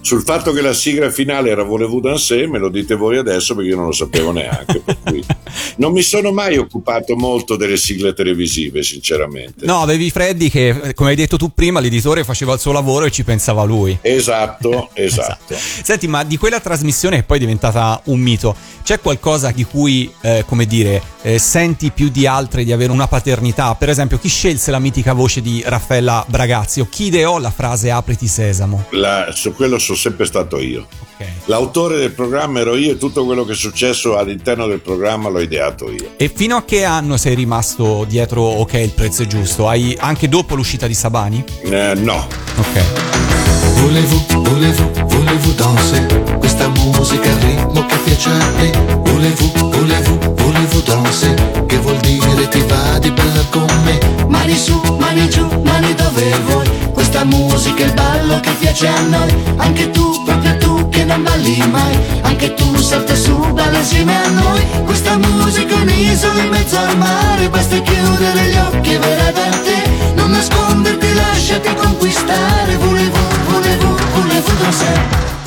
Sul 0.00 0.22
fatto 0.22 0.52
che 0.52 0.60
la 0.60 0.72
sigla 0.72 1.10
finale 1.10 1.50
era 1.50 1.62
Volevo 1.62 2.00
danser, 2.00 2.48
me 2.48 2.58
lo 2.58 2.68
dite 2.68 2.94
voi 2.94 3.18
adesso 3.18 3.54
perché 3.54 3.70
io 3.70 3.76
non 3.76 3.86
lo 3.86 3.92
sapevo 3.92 4.32
neanche. 4.32 4.82
non 5.76 5.92
mi 5.92 6.02
sono 6.02 6.32
mai 6.32 6.56
occupato 6.56 7.16
molto 7.16 7.56
delle 7.56 7.76
sigle 7.76 8.14
televisive, 8.14 8.82
sinceramente. 8.82 9.66
No, 9.66 9.80
avevi 9.80 10.10
Freddy 10.10 10.48
che, 10.48 10.92
come 10.94 11.10
hai 11.10 11.16
detto 11.16 11.36
tu 11.36 11.52
prima, 11.52 11.80
l'editore 11.80 12.24
faceva 12.24 12.54
il 12.54 12.60
suo 12.60 12.72
lavoro 12.72 13.06
e 13.06 13.10
ci 13.10 13.24
pensava 13.24 13.64
lui. 13.64 13.98
Esatto, 14.18 14.90
esatto. 14.94 15.54
Senti, 15.54 16.08
ma 16.08 16.24
di 16.24 16.36
quella 16.36 16.60
trasmissione 16.60 17.16
che 17.16 17.22
poi 17.22 17.36
è 17.36 17.40
diventata 17.40 18.00
un 18.04 18.18
mito, 18.18 18.54
c'è 18.82 19.00
qualcosa 19.00 19.50
di 19.52 19.64
cui, 19.64 20.12
eh, 20.22 20.44
come 20.46 20.66
dire, 20.66 21.00
eh, 21.22 21.38
senti 21.38 21.90
più 21.90 22.08
di 22.08 22.26
altre 22.26 22.64
di 22.64 22.72
avere 22.72 22.90
una 22.90 23.06
paternità? 23.06 23.74
Per 23.74 23.88
esempio, 23.88 24.18
chi 24.18 24.28
scelse 24.28 24.70
la 24.70 24.78
mitica 24.78 25.12
voce 25.12 25.40
di 25.40 25.62
Raffaella 25.64 26.24
Bragazzi 26.26 26.80
o 26.80 26.88
chi 26.90 27.04
ideò 27.04 27.38
la 27.38 27.50
frase 27.50 27.90
apriti 27.90 28.26
sesamo? 28.26 28.86
La- 28.90 29.30
su 29.32 29.54
quello 29.54 29.78
sono 29.88 29.96
sempre 29.98 30.26
stato 30.26 30.58
io. 30.58 30.86
L'autore 31.46 31.96
del 31.96 32.12
programma 32.12 32.60
ero 32.60 32.76
io 32.76 32.92
e 32.92 32.98
tutto 32.98 33.24
quello 33.24 33.44
che 33.44 33.52
è 33.52 33.56
successo 33.56 34.18
all'interno 34.18 34.66
del 34.66 34.80
programma 34.80 35.30
l'ho 35.30 35.40
ideato 35.40 35.90
io. 35.90 36.10
E 36.16 36.30
fino 36.34 36.56
a 36.56 36.64
che 36.64 36.84
anno 36.84 37.16
sei 37.16 37.34
rimasto 37.34 38.04
dietro 38.06 38.42
Ok, 38.42 38.74
il 38.74 38.90
prezzo 38.90 39.22
è 39.22 39.26
giusto? 39.26 39.66
Hai 39.66 39.96
anche 39.98 40.28
dopo 40.28 40.54
l'uscita 40.54 40.86
di 40.86 40.94
Sabani? 40.94 41.42
Eh, 41.62 41.94
no. 41.96 42.26
Ok. 42.56 42.82
Volevo, 43.80 44.24
volevo, 44.42 44.90
volevo 45.06 45.50
danser 45.52 46.36
Questa 46.38 46.68
musica, 46.68 47.28
il 47.28 47.36
ritmo 47.36 47.86
che 47.86 47.96
piace 48.04 48.28
a 48.28 48.50
me 48.58 48.70
Volevo, 49.04 49.50
volevo, 49.70 50.34
volevo 50.34 50.80
danser 50.80 51.64
Che 51.66 51.76
vuol 51.78 51.96
dire 51.98 52.48
ti 52.48 52.62
va 52.66 52.98
di 52.98 53.10
ballare 53.10 53.46
con 53.50 53.66
me 53.84 54.26
Mani 54.28 54.56
su, 54.56 54.80
mani 54.98 55.28
giù, 55.30 55.46
mani 55.62 55.94
dove 55.94 56.38
vuoi 56.46 56.77
Questa 56.98 57.24
musica 57.24 57.84
è 57.84 57.86
il 57.86 57.94
ballo 57.94 58.40
che 58.40 58.50
piace 58.58 58.88
a 58.88 59.00
noi. 59.02 59.32
Anche 59.58 59.88
tu, 59.92 60.24
proprio 60.24 60.56
tu 60.56 60.88
che 60.88 61.04
non 61.04 61.22
balli 61.22 61.56
mai. 61.70 61.96
Anche 62.22 62.54
tu 62.54 62.76
salta 62.76 63.14
su, 63.14 63.36
balla 63.52 63.78
insieme 63.78 64.16
a 64.16 64.28
noi. 64.30 64.60
Questa 64.84 65.16
musica 65.16 65.76
è 65.76 65.80
un'isola 65.80 66.42
in 66.42 66.48
mezzo 66.48 66.76
al 66.76 66.98
mare. 66.98 67.48
Basta 67.50 67.78
chiudere 67.78 68.50
gli 68.50 68.56
occhi 68.56 68.94
e 68.94 68.98
verrà 68.98 69.30
da 69.30 69.48
te. 69.62 70.12
Non 70.16 70.30
nasconderti, 70.32 71.14
lasciati 71.14 71.72
conquistare. 71.76 72.76
Volevo, 72.76 73.18
volevo, 73.46 73.96
volevo 74.14 74.50
danzare 74.60 74.98
Volevo, 74.98 75.37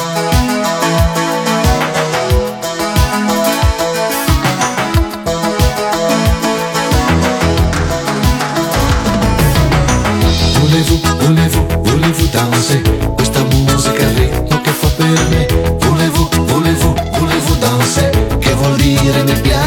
danser 12.50 12.82
Questa 13.16 13.44
musica, 13.44 14.02
il 14.02 14.16
ritmo 14.16 14.62
che 14.62 14.72
fa 14.72 14.88
per 14.98 15.28
me. 15.30 15.48
Volevo, 15.80 16.30
volevo, 16.46 16.96
volevo 17.18 17.54
danser 17.56 18.22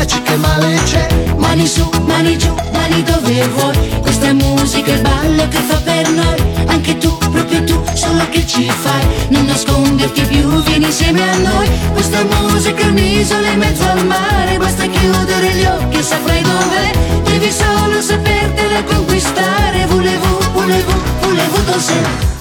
baci 0.05 0.23
che 0.23 0.37
male 0.37 0.79
c'è? 0.85 1.07
Mani 1.37 1.67
su, 1.67 1.89
mani 2.07 2.37
giù, 2.37 2.55
mani 2.73 3.03
dove 3.03 3.49
vuoi. 3.49 4.01
Questa 4.01 4.27
è 4.27 4.33
musica, 4.33 4.93
il 4.93 5.01
ballo 5.01 5.49
che 5.49 5.59
fa 5.59 5.77
per 5.77 6.11
noi. 6.11 6.41
Anche 6.67 6.99
tu, 6.99 7.17
proprio 7.17 7.65
tu, 7.65 7.83
solo 7.95 8.29
che 8.29 8.47
ci 8.47 8.71
fai. 8.71 9.07
Non 9.29 9.47
nasconderti 9.47 10.23
più, 10.23 10.63
vieni 10.65 10.87
insieme 10.87 11.23
a 11.31 11.37
noi. 11.37 11.69
Questa 11.93 12.23
musica 12.25 12.83
è 12.83 12.89
un'isola 12.89 13.49
in 13.49 13.59
mezzo 13.59 13.85
al 13.89 14.05
mare. 14.07 14.59
Basta 14.59 14.87
chiudere 14.87 15.49
gli 15.55 15.65
occhi 15.65 15.99
e 15.99 16.03
saprai 16.03 16.43
dov'è. 16.43 16.91
Devi 17.25 17.51
solo 17.51 18.01
sapertela 18.01 18.83
conquistare. 18.85 19.87
Volevo, 19.87 20.39
volevo, 20.53 20.93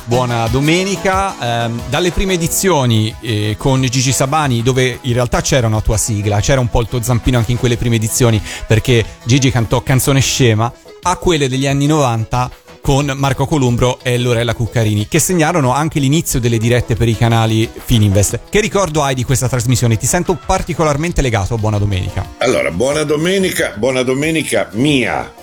Buona 0.05 0.47
domenica, 0.47 1.35
Ehm, 1.63 1.81
dalle 1.89 2.11
prime 2.11 2.33
edizioni 2.33 3.13
eh, 3.21 3.55
con 3.57 3.81
Gigi 3.81 4.11
Sabani 4.11 4.61
dove 4.61 4.99
in 5.01 5.13
realtà 5.13 5.41
c'era 5.41 5.67
una 5.67 5.81
tua 5.81 5.97
sigla, 5.97 6.39
c'era 6.39 6.59
un 6.59 6.69
po' 6.69 6.81
il 6.81 6.87
tuo 6.87 7.01
zampino 7.01 7.37
anche 7.37 7.51
in 7.51 7.57
quelle 7.57 7.77
prime 7.77 7.95
edizioni 7.95 8.41
perché 8.67 9.03
Gigi 9.23 9.51
cantò 9.51 9.81
Canzone 9.81 10.19
Scema, 10.19 10.71
a 11.03 11.15
quelle 11.17 11.49
degli 11.49 11.67
anni 11.67 11.85
90 11.85 12.49
con 12.81 13.11
Marco 13.15 13.45
Columbro 13.45 13.99
e 14.03 14.17
Lorella 14.17 14.53
Cuccarini 14.53 15.07
che 15.07 15.19
segnarono 15.19 15.73
anche 15.73 15.99
l'inizio 15.99 16.39
delle 16.39 16.57
dirette 16.57 16.95
per 16.95 17.07
i 17.07 17.15
canali 17.15 17.69
Fininvest. 17.73 18.41
Che 18.49 18.59
ricordo 18.59 19.03
hai 19.03 19.15
di 19.15 19.23
questa 19.23 19.47
trasmissione? 19.47 19.97
Ti 19.97 20.05
sento 20.05 20.37
particolarmente 20.45 21.21
legato 21.21 21.53
a 21.53 21.57
Buona 21.57 21.77
Domenica. 21.77 22.25
Allora, 22.39 22.71
buona 22.71 23.03
domenica, 23.03 23.73
buona 23.77 24.03
domenica 24.03 24.69
mia. 24.73 25.41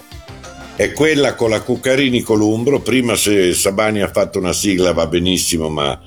È 0.80 0.92
quella 0.94 1.34
con 1.34 1.50
la 1.50 1.60
Cuccarini 1.60 2.22
Columbro. 2.22 2.80
Prima 2.80 3.14
se 3.14 3.52
Sabani 3.52 4.00
ha 4.00 4.10
fatto 4.10 4.38
una 4.38 4.54
sigla 4.54 4.94
va 4.94 5.06
benissimo, 5.06 5.68
ma 5.68 6.00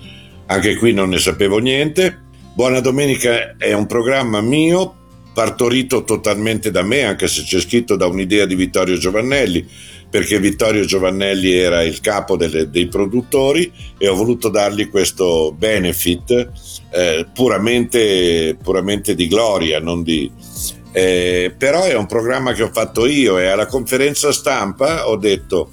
anche 0.47 0.77
qui 0.77 0.93
non 0.93 1.09
ne 1.09 1.19
sapevo 1.19 1.59
niente. 1.59 2.21
Buona 2.55 2.79
domenica 2.79 3.55
è 3.55 3.71
un 3.73 3.85
programma 3.85 4.41
mio, 4.41 4.95
partorito 5.31 6.03
totalmente 6.03 6.71
da 6.71 6.81
me, 6.81 7.03
anche 7.03 7.27
se 7.27 7.43
c'è 7.43 7.59
scritto 7.59 7.95
da 7.95 8.07
un'idea 8.07 8.47
di 8.47 8.55
Vittorio 8.55 8.97
Giovannelli, 8.97 9.63
perché 10.09 10.39
Vittorio 10.39 10.85
Giovannelli 10.85 11.53
era 11.53 11.83
il 11.83 11.99
capo 11.99 12.35
delle- 12.35 12.71
dei 12.71 12.87
produttori 12.87 13.71
e 13.99 14.07
ho 14.07 14.15
voluto 14.15 14.49
dargli 14.49 14.89
questo 14.89 15.53
benefit 15.55 16.49
eh, 16.91 17.27
puramente, 17.31 18.57
puramente 18.59 19.13
di 19.13 19.27
gloria, 19.27 19.79
non 19.79 20.01
di, 20.01 20.31
eh, 20.93 21.53
però 21.57 21.83
è 21.83 21.95
un 21.95 22.05
programma 22.05 22.53
che 22.53 22.63
ho 22.63 22.69
fatto 22.71 23.05
io 23.05 23.39
e 23.39 23.47
alla 23.47 23.65
conferenza 23.65 24.31
stampa 24.31 25.09
ho 25.09 25.17
detto 25.17 25.71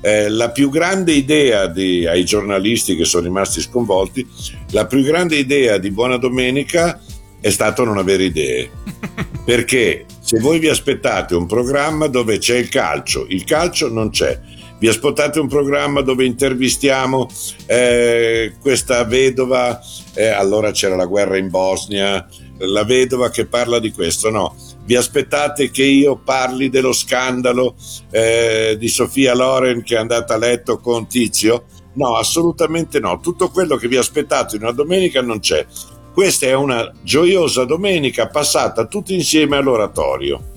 eh, 0.00 0.28
la 0.28 0.50
più 0.50 0.68
grande 0.68 1.12
idea 1.12 1.66
di, 1.66 2.06
ai 2.06 2.24
giornalisti 2.24 2.96
che 2.96 3.04
sono 3.04 3.24
rimasti 3.24 3.60
sconvolti, 3.60 4.26
la 4.70 4.86
più 4.86 5.02
grande 5.02 5.36
idea 5.36 5.78
di 5.78 5.90
Buona 5.90 6.16
Domenica 6.16 7.00
è 7.40 7.50
stato 7.50 7.84
non 7.84 7.98
avere 7.98 8.24
idee. 8.24 8.70
Perché 9.44 10.06
se 10.20 10.38
voi 10.40 10.58
vi 10.58 10.68
aspettate 10.68 11.34
un 11.34 11.46
programma 11.46 12.06
dove 12.06 12.38
c'è 12.38 12.56
il 12.56 12.68
calcio, 12.68 13.26
il 13.28 13.44
calcio 13.44 13.88
non 13.88 14.10
c'è. 14.10 14.40
Vi 14.78 14.88
aspettate 14.88 15.38
un 15.38 15.46
programma 15.46 16.00
dove 16.00 16.24
intervistiamo 16.24 17.28
eh, 17.66 18.54
questa 18.60 19.04
vedova, 19.04 19.80
eh, 20.14 20.26
allora 20.26 20.72
c'era 20.72 20.96
la 20.96 21.06
guerra 21.06 21.36
in 21.36 21.50
Bosnia, 21.50 22.26
la 22.66 22.84
vedova 22.84 23.30
che 23.30 23.46
parla 23.46 23.78
di 23.78 23.92
questo, 23.92 24.30
no. 24.30 24.54
Vi 24.84 24.96
aspettate 24.96 25.70
che 25.70 25.84
io 25.84 26.16
parli 26.16 26.68
dello 26.68 26.92
scandalo 26.92 27.76
eh, 28.10 28.76
di 28.78 28.88
Sofia 28.88 29.34
Loren 29.34 29.82
che 29.82 29.94
è 29.94 29.98
andata 29.98 30.34
a 30.34 30.38
letto 30.38 30.78
con 30.78 31.06
Tizio? 31.06 31.64
No, 31.94 32.16
assolutamente 32.16 32.98
no. 32.98 33.20
Tutto 33.20 33.50
quello 33.50 33.76
che 33.76 33.88
vi 33.88 33.96
aspettate 33.96 34.56
in 34.56 34.62
una 34.62 34.72
domenica 34.72 35.22
non 35.22 35.40
c'è. 35.40 35.64
Questa 36.12 36.46
è 36.46 36.54
una 36.54 36.92
gioiosa 37.02 37.64
domenica 37.64 38.28
passata 38.28 38.86
tutti 38.86 39.14
insieme 39.14 39.56
all'oratorio. 39.56 40.50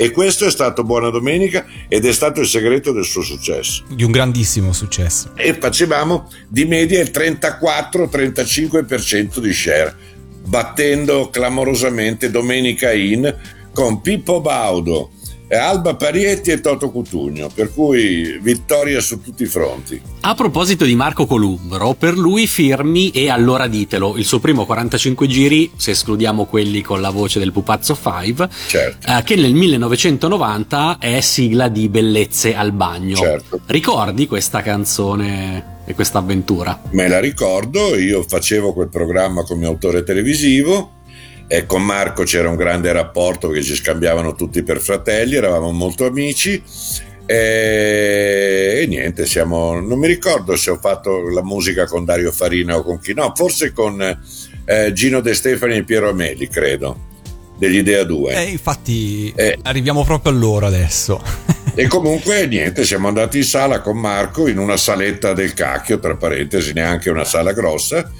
E 0.00 0.12
questo 0.12 0.46
è 0.46 0.50
stato 0.50 0.84
Buona 0.84 1.10
Domenica 1.10 1.66
ed 1.88 2.06
è 2.06 2.12
stato 2.12 2.38
il 2.40 2.46
segreto 2.46 2.92
del 2.92 3.04
suo 3.04 3.22
successo. 3.22 3.82
Di 3.88 4.04
un 4.04 4.12
grandissimo 4.12 4.72
successo. 4.72 5.32
E 5.34 5.54
facevamo 5.54 6.30
di 6.46 6.66
media 6.66 7.00
il 7.00 7.10
34-35% 7.12 9.40
di 9.40 9.52
share, 9.52 9.96
battendo 10.48 11.28
clamorosamente 11.30 12.30
Domenica 12.30 12.92
In 12.92 13.34
con 13.72 14.00
Pippo 14.00 14.40
Baudo, 14.40 15.10
Alba 15.50 15.94
Parietti 15.94 16.50
e 16.50 16.60
Toto 16.60 16.90
Cutugno, 16.90 17.48
per 17.54 17.72
cui 17.72 18.38
vittoria 18.40 19.00
su 19.00 19.20
tutti 19.22 19.44
i 19.44 19.46
fronti. 19.46 20.00
A 20.20 20.34
proposito 20.34 20.84
di 20.84 20.94
Marco 20.94 21.26
Columbro, 21.26 21.94
per 21.94 22.18
lui 22.18 22.46
firmi 22.46 23.10
e 23.10 23.30
allora 23.30 23.66
ditelo, 23.66 24.16
il 24.16 24.24
suo 24.24 24.40
primo 24.40 24.66
45 24.66 25.26
giri, 25.26 25.70
se 25.76 25.92
escludiamo 25.92 26.44
quelli 26.46 26.82
con 26.82 27.00
la 27.00 27.10
voce 27.10 27.38
del 27.38 27.52
pupazzo 27.52 27.96
5, 27.96 28.48
Certo. 28.68 29.06
eh, 29.06 29.22
che 29.22 29.36
nel 29.36 29.54
1990 29.54 30.98
è 30.98 31.20
sigla 31.20 31.68
di 31.68 31.88
Bellezze 31.88 32.54
al 32.54 32.72
bagno. 32.72 33.16
Certo. 33.16 33.60
Ricordi 33.66 34.26
questa 34.26 34.60
canzone 34.60 35.76
e 35.88 35.94
questa 35.94 36.18
avventura? 36.18 36.82
Me 36.90 37.08
la 37.08 37.18
ricordo, 37.18 37.96
io 37.96 38.22
facevo 38.22 38.74
quel 38.74 38.90
programma 38.90 39.42
come 39.42 39.64
autore 39.64 40.02
televisivo 40.02 40.96
e 41.46 41.64
con 41.64 41.82
Marco 41.82 42.24
c'era 42.24 42.50
un 42.50 42.56
grande 42.56 42.92
rapporto 42.92 43.48
perché 43.48 43.62
ci 43.62 43.74
scambiavano 43.74 44.34
tutti 44.34 44.62
per 44.62 44.80
fratelli, 44.80 45.36
eravamo 45.36 45.72
molto 45.72 46.04
amici 46.04 46.62
e, 47.24 48.80
e 48.82 48.86
niente, 48.86 49.24
siamo, 49.24 49.80
non 49.80 49.98
mi 49.98 50.06
ricordo 50.08 50.56
se 50.56 50.68
ho 50.68 50.76
fatto 50.76 51.26
la 51.30 51.42
musica 51.42 51.86
con 51.86 52.04
Dario 52.04 52.32
Farina 52.32 52.76
o 52.76 52.82
con 52.82 53.00
chi, 53.00 53.14
no, 53.14 53.32
forse 53.34 53.72
con 53.72 53.98
eh, 54.66 54.92
Gino 54.92 55.20
De 55.20 55.32
Stefani 55.32 55.76
e 55.76 55.84
Piero 55.84 56.10
Ameli, 56.10 56.48
credo, 56.48 57.06
degli 57.56 57.76
Idea 57.76 58.04
2. 58.04 58.34
E 58.34 58.50
infatti 58.50 59.32
Eh. 59.34 59.58
arriviamo 59.62 60.04
proprio 60.04 60.32
a 60.32 60.34
loro 60.36 60.66
adesso. 60.66 61.18
E 61.74 61.86
comunque 61.86 62.46
niente, 62.46 62.84
siamo 62.84 63.08
andati 63.08 63.38
in 63.38 63.44
sala 63.44 63.80
con 63.80 63.98
Marco 63.98 64.48
in 64.48 64.58
una 64.58 64.76
saletta 64.76 65.32
del 65.32 65.54
cacchio, 65.54 65.98
tra 65.98 66.16
parentesi, 66.16 66.72
neanche 66.72 67.10
una 67.10 67.24
sala 67.24 67.52
grossa, 67.52 68.10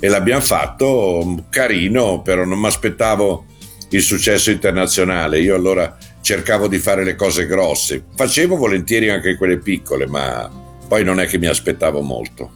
e 0.00 0.08
l'abbiamo 0.08 0.40
fatto 0.40 1.46
carino, 1.48 2.22
però 2.22 2.44
non 2.44 2.58
mi 2.58 2.66
aspettavo 2.66 3.46
il 3.90 4.02
successo 4.02 4.50
internazionale. 4.50 5.40
Io 5.40 5.54
allora 5.54 5.96
cercavo 6.20 6.66
di 6.66 6.78
fare 6.78 7.04
le 7.04 7.14
cose 7.14 7.46
grosse. 7.46 8.04
Facevo 8.14 8.56
volentieri 8.56 9.10
anche 9.10 9.36
quelle 9.36 9.58
piccole, 9.58 10.06
ma 10.06 10.50
poi 10.88 11.04
non 11.04 11.20
è 11.20 11.26
che 11.26 11.38
mi 11.38 11.46
aspettavo 11.46 12.00
molto. 12.00 12.52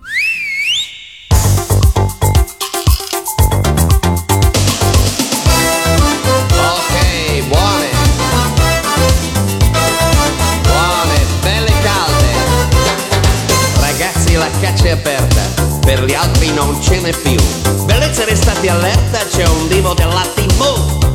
È 14.88 14.92
aperta. 14.92 15.40
Per 15.80 16.04
gli 16.04 16.14
altri 16.14 16.52
non 16.52 16.80
ce 16.82 17.00
n'è 17.00 17.12
più. 17.14 17.36
Bellezza 17.84 18.24
restate 18.24 18.70
allerta, 18.70 19.18
c'è 19.30 19.46
un 19.46 19.68
divo 19.68 19.92
della 19.94 20.26
TV. 20.34 21.06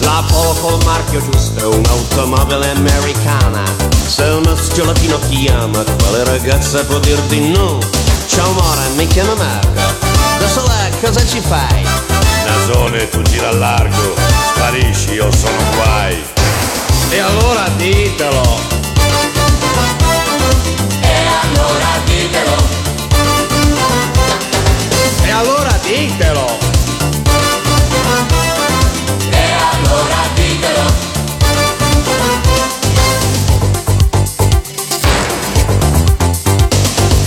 La 0.00 0.24
Polo 0.28 0.54
col 0.54 0.84
marchio 0.84 1.22
giusto, 1.30 1.70
un'automobile 1.70 2.70
americana. 2.70 3.62
Se 4.06 4.22
uno 4.24 4.56
sciolotino 4.56 5.18
chiama, 5.28 5.84
quale 5.98 6.24
ragazza 6.24 6.84
può 6.84 6.98
dirti 6.98 7.50
no? 7.50 7.78
Ciao 8.26 8.48
amore, 8.48 8.88
mi 8.96 9.06
chiamo 9.06 9.34
Marco. 9.34 9.94
Da 10.38 10.48
sola 10.48 10.88
cosa 11.00 11.24
ci 11.24 11.40
fai? 11.40 11.86
Nasone, 12.46 13.08
tu 13.10 13.22
gira 13.22 13.48
al 13.48 13.58
largo, 13.58 14.14
sparisci, 14.54 15.12
io 15.12 15.30
sono 15.32 15.62
guai. 15.76 16.22
E 17.10 17.18
allora 17.18 17.68
ditelo. 17.76 18.58
E 21.00 21.26
allora 21.42 21.88
ditelo. 22.04 22.81
E 25.32 25.34
allora 25.34 25.72
ditelo. 25.82 26.58
E 29.30 29.52
allora 29.72 30.16
ditelo. 30.34 30.82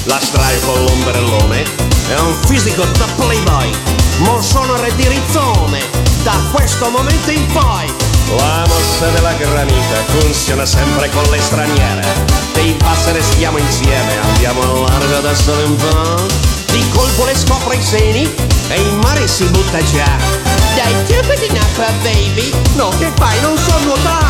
La 0.03 0.19
strada 0.21 0.53
con 0.65 0.83
l'ombrellone 0.83 1.63
è 2.09 2.19
un 2.19 2.35
fisico 2.45 2.83
da 2.83 3.07
playboy, 3.15 3.71
morsone 4.17 4.95
di 4.95 5.07
rizzone, 5.07 5.79
da 6.21 6.35
questo 6.51 6.91
momento 6.91 7.31
in 7.31 7.47
poi. 7.47 7.91
La 8.37 8.65
mossa 8.67 9.07
della 9.07 9.33
granita 9.33 10.03
funziona 10.19 10.65
sempre 10.67 11.09
con 11.09 11.23
le 11.31 11.41
straniere. 11.41 12.44
Dei 12.65 12.73
passeri 12.73 13.21
stiamo 13.21 13.59
insieme, 13.59 14.17
andiamo 14.23 14.59
a 14.59 14.89
largo 14.89 15.19
da 15.19 15.35
solo 15.35 15.67
un 15.67 15.75
po'. 15.75 16.25
Di 16.71 16.83
colpo 16.89 17.23
le 17.25 17.35
scopre 17.37 17.75
i 17.75 17.83
seni 17.83 18.27
e 18.69 18.81
in 18.81 18.97
mare 19.03 19.27
si 19.27 19.43
butta 19.43 19.77
già. 19.83 20.09
Dai, 20.73 20.91
in 21.45 21.57
acqua, 21.59 21.85
baby. 22.01 22.51
No, 22.73 22.89
che 22.97 23.11
fai? 23.17 23.39
Non 23.41 23.55
so 23.55 23.77
nuotare. 23.83 24.25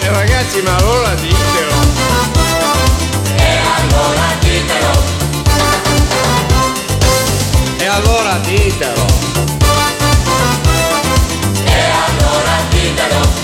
E 0.00 0.08
ragazzi, 0.08 0.62
ma 0.62 0.74
allora 0.76 1.12
ditelo. 1.16 1.74
E 3.36 3.58
allora 3.76 4.26
ditelo. 4.40 5.02
E 7.76 7.86
allora 7.86 8.38
ditelo. 8.38 9.06
E 11.66 11.76
allora 11.76 13.43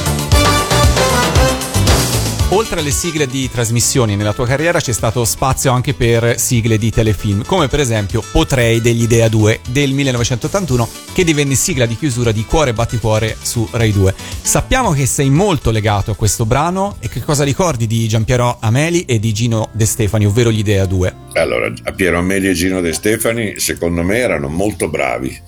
Oltre 2.53 2.81
alle 2.81 2.91
sigle 2.91 3.29
di 3.29 3.49
trasmissioni 3.49 4.17
nella 4.17 4.33
tua 4.33 4.45
carriera 4.45 4.81
c'è 4.81 4.91
stato 4.91 5.25
spazio 5.25 5.71
anche 5.71 5.95
per 5.95 6.37
sigle 6.37 6.79
di 6.79 6.91
telefilm, 6.91 7.45
come 7.45 7.69
per 7.69 7.79
esempio 7.79 8.25
Potrei 8.33 8.81
degli 8.81 9.03
Idea 9.03 9.29
2 9.29 9.61
del 9.69 9.93
1981 9.93 10.89
che 11.13 11.23
divenne 11.23 11.55
sigla 11.55 11.87
di 11.87 11.97
chiusura 11.97 12.33
di 12.33 12.45
Cuore 12.45 12.71
e 12.71 12.73
Batticuore 12.73 13.37
su 13.41 13.69
Rai 13.71 13.93
2. 13.93 14.13
Sappiamo 14.43 14.91
che 14.91 15.07
sei 15.07 15.31
molto 15.31 15.71
legato 15.71 16.11
a 16.11 16.17
questo 16.17 16.45
brano 16.45 16.97
e 16.99 17.09
che 17.09 17.21
cosa 17.21 17.45
ricordi 17.45 17.87
di 17.87 18.09
Giampiero 18.09 18.57
Ameli 18.59 19.05
e 19.05 19.21
di 19.21 19.33
Gino 19.33 19.69
De 19.71 19.87
Stefani, 19.87 20.27
ovvero 20.27 20.51
gli 20.51 20.59
Idea 20.59 20.87
2? 20.87 21.15
Allora, 21.35 21.73
a 21.85 21.93
Piero 21.93 22.19
Ameli 22.19 22.49
e 22.49 22.53
Gino 22.55 22.81
De 22.81 22.93
Stefani 22.93 23.61
secondo 23.61 24.03
me 24.03 24.17
erano 24.17 24.49
molto 24.49 24.89
bravi, 24.89 25.41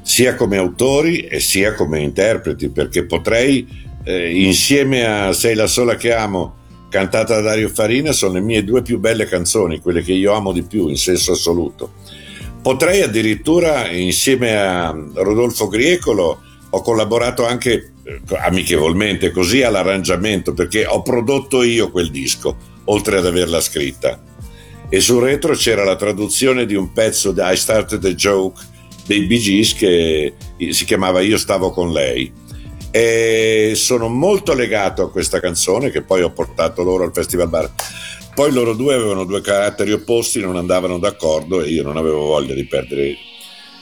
sia 0.00 0.36
come 0.36 0.58
autori 0.58 1.22
e 1.22 1.40
sia 1.40 1.74
come 1.74 1.98
interpreti, 1.98 2.68
perché 2.68 3.04
potrei 3.04 3.94
eh, 4.06 4.40
insieme 4.40 5.04
a 5.04 5.32
Sei 5.32 5.56
la 5.56 5.66
sola 5.66 5.96
che 5.96 6.14
amo, 6.14 6.54
cantata 6.88 7.34
da 7.34 7.40
Dario 7.40 7.68
Farina, 7.68 8.12
sono 8.12 8.34
le 8.34 8.40
mie 8.40 8.62
due 8.62 8.80
più 8.80 9.00
belle 9.00 9.26
canzoni, 9.26 9.80
quelle 9.80 10.02
che 10.02 10.12
io 10.12 10.32
amo 10.32 10.52
di 10.52 10.62
più 10.62 10.86
in 10.86 10.96
senso 10.96 11.32
assoluto. 11.32 11.92
Potrei 12.62 13.02
addirittura, 13.02 13.90
insieme 13.90 14.56
a 14.56 14.96
Rodolfo 15.14 15.66
Griecolo, 15.66 16.40
ho 16.70 16.80
collaborato 16.82 17.44
anche 17.44 17.92
eh, 18.04 18.20
amichevolmente 18.38 19.32
così 19.32 19.62
all'arrangiamento 19.62 20.54
perché 20.54 20.86
ho 20.86 21.02
prodotto 21.02 21.64
io 21.64 21.90
quel 21.90 22.10
disco, 22.10 22.56
oltre 22.84 23.18
ad 23.18 23.26
averla 23.26 23.60
scritta. 23.60 24.22
E 24.88 25.00
sul 25.00 25.20
retro 25.20 25.54
c'era 25.54 25.82
la 25.82 25.96
traduzione 25.96 26.64
di 26.64 26.76
un 26.76 26.92
pezzo 26.92 27.32
di 27.32 27.40
I 27.42 27.56
Started 27.56 28.04
a 28.04 28.14
Joke 28.14 28.62
dei 29.04 29.22
Bee 29.22 29.38
Gees 29.38 29.74
che 29.74 30.34
si 30.70 30.84
chiamava 30.84 31.20
Io 31.20 31.38
stavo 31.38 31.70
con 31.72 31.92
lei 31.92 32.44
e 32.90 33.72
sono 33.74 34.08
molto 34.08 34.54
legato 34.54 35.02
a 35.02 35.10
questa 35.10 35.40
canzone 35.40 35.90
che 35.90 36.02
poi 36.02 36.22
ho 36.22 36.30
portato 36.30 36.82
loro 36.82 37.04
al 37.04 37.12
Festival 37.12 37.48
Bar. 37.48 37.70
Poi 38.34 38.52
loro 38.52 38.74
due 38.74 38.94
avevano 38.94 39.24
due 39.24 39.40
caratteri 39.40 39.92
opposti, 39.92 40.40
non 40.40 40.56
andavano 40.56 40.98
d'accordo 40.98 41.62
e 41.62 41.70
io 41.70 41.82
non 41.82 41.96
avevo 41.96 42.20
voglia 42.26 42.54
di 42.54 42.66
perdere 42.66 43.16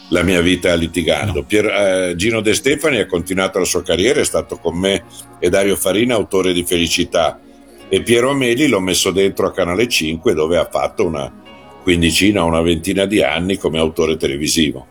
la 0.09 0.23
mia 0.23 0.41
vita 0.41 0.75
litigando. 0.75 1.41
No. 1.41 1.45
Pier, 1.45 1.67
eh, 1.67 2.15
Gino 2.17 2.41
De 2.41 2.55
Stefani 2.55 2.99
ha 2.99 3.07
continuato 3.07 3.59
la 3.59 3.65
sua 3.65 3.83
carriera, 3.83 4.21
è 4.21 4.25
stato 4.25 4.59
con 4.59 4.79
me 4.79 5.05
e 5.39 5.49
Dario 5.49 5.77
Farina 5.77 6.15
autore 6.15 6.53
di 6.53 6.65
Felicità 6.65 7.41
e 7.89 8.03
Piero 8.03 8.31
Ameli 8.31 8.67
l'ho 8.67 8.81
messo 8.81 9.11
dentro 9.11 9.47
a 9.47 9.53
Canale 9.53 9.89
5 9.89 10.35
dove 10.35 10.57
ha 10.57 10.69
fatto 10.71 11.05
una 11.05 11.43
quindicina 11.83 12.43
o 12.43 12.47
una 12.47 12.63
ventina 12.63 13.05
di 13.05 13.23
anni 13.23 13.59
come 13.59 13.79
autore 13.79 14.17
televisivo. 14.17 14.87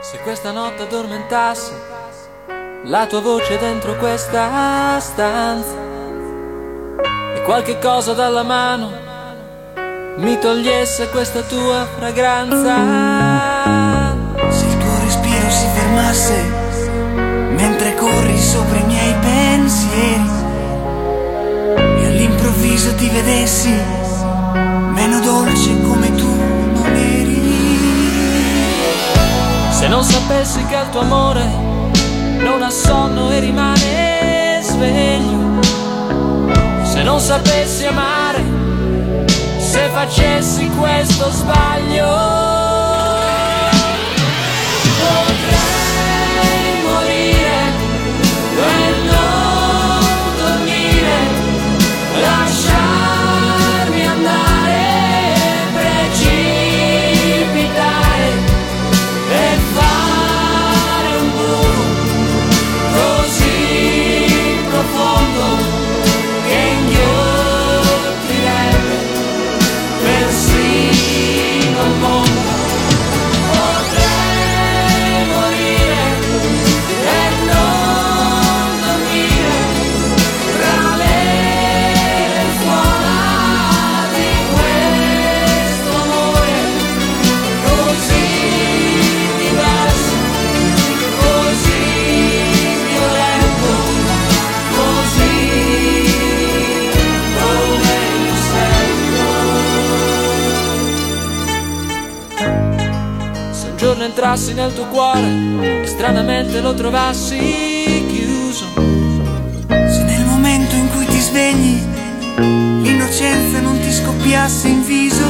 Se 0.00 0.18
questa 0.18 0.52
notte 0.52 0.82
addormentassi 0.82 1.72
la 2.88 3.06
tua 3.06 3.20
voce 3.20 3.58
dentro 3.58 3.96
questa 3.96 4.96
stanza 5.00 5.74
e 7.34 7.42
qualche 7.42 7.80
cosa 7.80 8.12
dalla 8.12 8.44
mano 8.44 8.92
mi 10.18 10.38
togliesse 10.38 11.08
questa 11.10 11.42
tua 11.42 11.84
fragranza. 11.96 12.76
Se 14.50 14.66
il 14.66 14.78
tuo 14.78 14.98
respiro 15.00 15.50
si 15.50 15.66
fermasse 15.74 16.42
mentre 17.56 17.96
corri 17.96 18.38
sopra 18.38 18.78
i 18.78 18.84
miei 18.84 19.14
pensieri 19.14 20.30
e 21.74 22.06
all'improvviso 22.06 22.94
ti 22.94 23.08
vedessi 23.08 23.74
meno 24.92 25.20
dolce 25.20 25.82
come 25.82 26.14
tu 26.14 26.34
non 26.72 26.94
eri. 26.94 27.34
Se 29.70 29.88
non 29.88 30.04
sapessi 30.04 30.64
che 30.66 30.76
il 30.76 30.88
tuo 30.90 31.00
amore 31.00 31.75
non 32.38 32.62
ha 32.62 32.70
sonno 32.70 33.30
e 33.30 33.40
rimane 33.40 34.60
sveglio. 34.62 35.62
Se 36.84 37.02
non 37.02 37.20
sapessi 37.20 37.86
amare, 37.86 38.44
se 39.58 39.88
facessi 39.92 40.68
questo 40.70 41.30
sbaglio. 41.30 42.55
Entrassi 103.94 104.52
nel 104.52 104.74
tuo 104.74 104.86
cuore 104.86 105.82
e 105.82 105.86
stranamente 105.86 106.60
lo 106.60 106.74
trovassi 106.74 108.04
chiuso. 108.08 108.66
Se 109.68 110.02
nel 110.02 110.24
momento 110.24 110.74
in 110.74 110.90
cui 110.90 111.06
ti 111.06 111.20
svegli 111.20 111.80
l'innocenza 112.82 113.60
non 113.60 113.78
ti 113.78 113.92
scoppiasse 113.92 114.68
in 114.68 114.84
viso. 114.84 115.24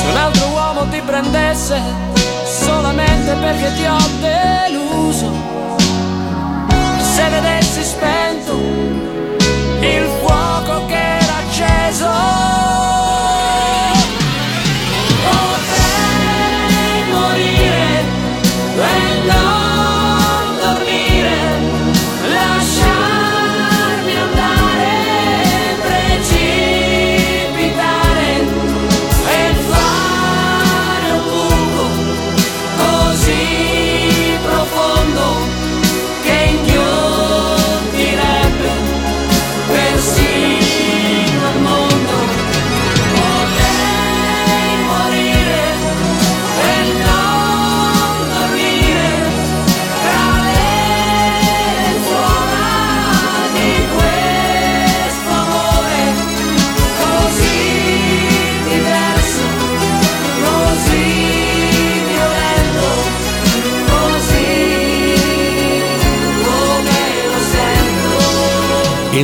Se 0.00 0.06
un 0.10 0.16
altro 0.16 0.48
uomo 0.48 0.88
ti 0.90 1.00
prendesse 1.04 1.80
solamente 2.44 3.32
perché 3.34 3.72
ti 3.74 3.84
ho 3.86 4.08
deluso. 4.20 5.32
Se 7.00 7.28
vedessi 7.30 7.82
spento 7.82 8.52
il 9.80 10.08
fuoco 10.20 10.86
che 10.86 11.18
era 11.18 11.36
acceso. 11.36 12.45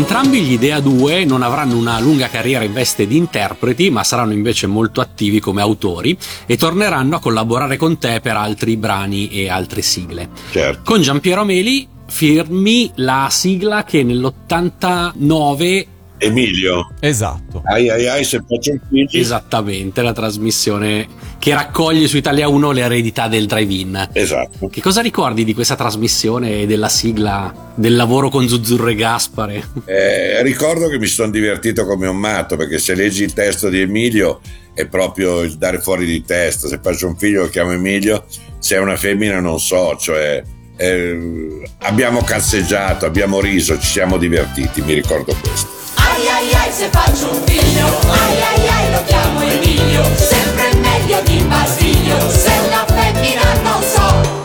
Entrambi 0.03 0.43
gli 0.43 0.55
Idea 0.55 0.81
2 0.81 1.25
non 1.25 1.43
avranno 1.43 1.77
una 1.77 2.01
lunga 2.01 2.29
carriera 2.29 2.65
in 2.65 2.73
veste 2.73 3.07
di 3.07 3.17
interpreti, 3.17 3.89
ma 3.89 4.03
saranno 4.03 4.33
invece 4.33 4.67
molto 4.67 5.01
attivi 5.01 5.39
come 5.39 5.61
autori 5.61 6.19
e 6.45 6.57
torneranno 6.57 7.15
a 7.15 7.21
collaborare 7.21 7.77
con 7.77 7.97
te 7.99 8.19
per 8.21 8.35
altri 8.35 8.77
brani 8.77 9.29
e 9.31 9.49
altre 9.49 9.81
sigle. 9.81 10.31
Certo. 10.51 10.81
Con 10.83 11.03
Giampiero 11.03 11.45
Meli 11.45 11.87
firmi 12.09 12.91
la 12.97 13.29
sigla 13.31 13.85
che 13.85 14.03
nell'89 14.03 15.87
Emilio. 16.23 16.95
Esatto. 17.01 17.63
Ai 17.65 17.91
ai 17.91 18.09
ai 18.09 18.25
se 18.25 18.41
faccio 18.47 18.73
un 18.73 18.81
figlio. 18.89 19.21
Esattamente, 19.21 20.03
la 20.03 20.13
trasmissione 20.13 21.07
che 21.39 21.53
raccoglie 21.53 22.07
su 22.07 22.17
Italia 22.17 22.49
1 22.49 22.71
le 22.71 22.81
eredità 22.83 23.27
del 23.29 23.47
drive-in. 23.47 24.09
Esatto. 24.13 24.69
Che 24.69 24.81
cosa 24.81 25.01
ricordi 25.01 25.45
di 25.45 25.55
questa 25.55 25.75
trasmissione 25.75 26.61
e 26.61 26.67
della 26.67 26.89
sigla 26.89 27.73
del 27.75 27.97
lavoro 27.97 28.29
con 28.29 28.47
Zuzzurro 28.49 28.89
e 28.89 28.95
Gaspare? 28.95 29.65
Eh, 29.85 30.43
ricordo 30.43 30.89
che 30.89 30.99
mi 30.99 31.07
sono 31.07 31.31
divertito 31.31 31.85
come 31.85 32.07
un 32.07 32.17
matto 32.17 32.57
perché 32.57 32.79
se 32.79 32.95
leggi 32.95 33.25
il 33.25 33.33
testo 33.33 33.69
di 33.69 33.81
Emilio 33.81 34.41
è 34.75 34.87
proprio 34.87 35.41
il 35.41 35.57
dare 35.57 35.81
fuori 35.81 36.07
di 36.07 36.25
testa. 36.25 36.69
Se 36.69 36.79
faccio 36.81 37.09
un 37.09 37.17
figlio 37.17 37.43
lo 37.43 37.49
chiamo 37.49 37.73
Emilio, 37.73 38.25
se 38.59 38.77
è 38.77 38.79
una 38.79 38.97
femmina 38.97 39.41
non 39.41 39.59
so, 39.59 39.97
cioè 39.99 40.43
eh, 40.77 41.63
abbiamo 41.79 42.23
cazzeggiato, 42.23 43.07
abbiamo 43.07 43.41
riso, 43.41 43.79
ci 43.79 43.89
siamo 43.89 44.17
divertiti, 44.17 44.81
mi 44.83 44.95
ricordo 44.95 45.35
questo. 45.41 45.71
Ai 45.95 46.27
ai 46.29 46.55
ai 46.55 46.73
se 46.73 46.89
faccio 46.91 47.31
un 47.31 47.43
figlio, 47.45 47.87
ai 47.87 48.43
ai 48.43 48.69
ai 48.69 48.91
lo 48.93 49.03
chiamo 49.07 49.41
Emilio, 49.43 50.03
sempre 50.17 50.75
meglio 50.81 51.21
di 51.25 51.43
Basilio, 51.45 52.31
se 52.31 52.51
una 52.67 52.85
femmina 52.87 53.61
non 53.63 53.83
so. 53.83 54.41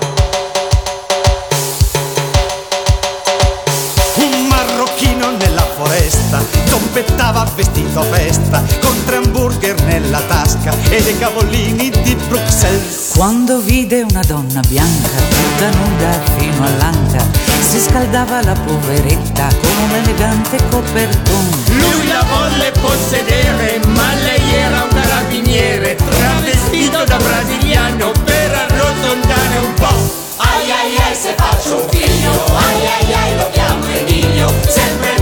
Un 4.16 4.48
marocchino 4.48 5.32
nella 5.38 5.66
foresta 5.76 6.44
zompettava 6.66 7.46
vestito 7.56 7.77
a 8.00 8.04
festa 8.04 8.64
con 8.82 8.96
tre 9.06 9.18
hamburger 9.18 9.82
nella 9.84 10.20
tasca 10.28 10.74
e 10.90 11.02
dei 11.02 11.18
cavolini 11.18 11.90
di 11.90 12.16
Bruxelles. 12.28 13.12
Quando 13.16 13.60
vide 13.60 14.04
una 14.04 14.22
donna 14.22 14.60
bianca 14.68 15.08
tutta 15.08 15.70
nuda 15.70 16.20
fino 16.38 16.66
all'anca, 16.66 17.26
si 17.62 17.80
scaldava 17.80 18.44
la 18.44 18.54
poveretta 18.54 19.48
con 19.62 19.72
un 19.84 19.96
elegante 19.96 20.58
coperton. 20.70 21.64
Lui 21.80 22.08
la 22.08 22.24
volle 22.30 22.72
possedere, 22.80 23.80
ma 23.88 24.14
lei 24.24 24.54
era 24.54 24.84
un 24.84 25.02
carabiniere, 25.02 25.96
travestito 25.96 27.04
da 27.04 27.18
brasiliano 27.18 28.12
per 28.24 28.52
arrotondare 28.54 29.58
un 29.58 29.74
po'. 29.74 30.26
Ai 30.38 30.72
ai 30.72 30.98
ai 30.98 31.16
se 31.16 31.34
faccio 31.36 31.78
un 31.78 31.90
figlio, 31.90 32.32
ai 32.32 32.86
ai 32.86 33.14
ai 33.14 33.38
lo 33.38 33.50
chiamo 33.52 33.86
Emilio, 33.88 34.54
sempre 34.68 35.17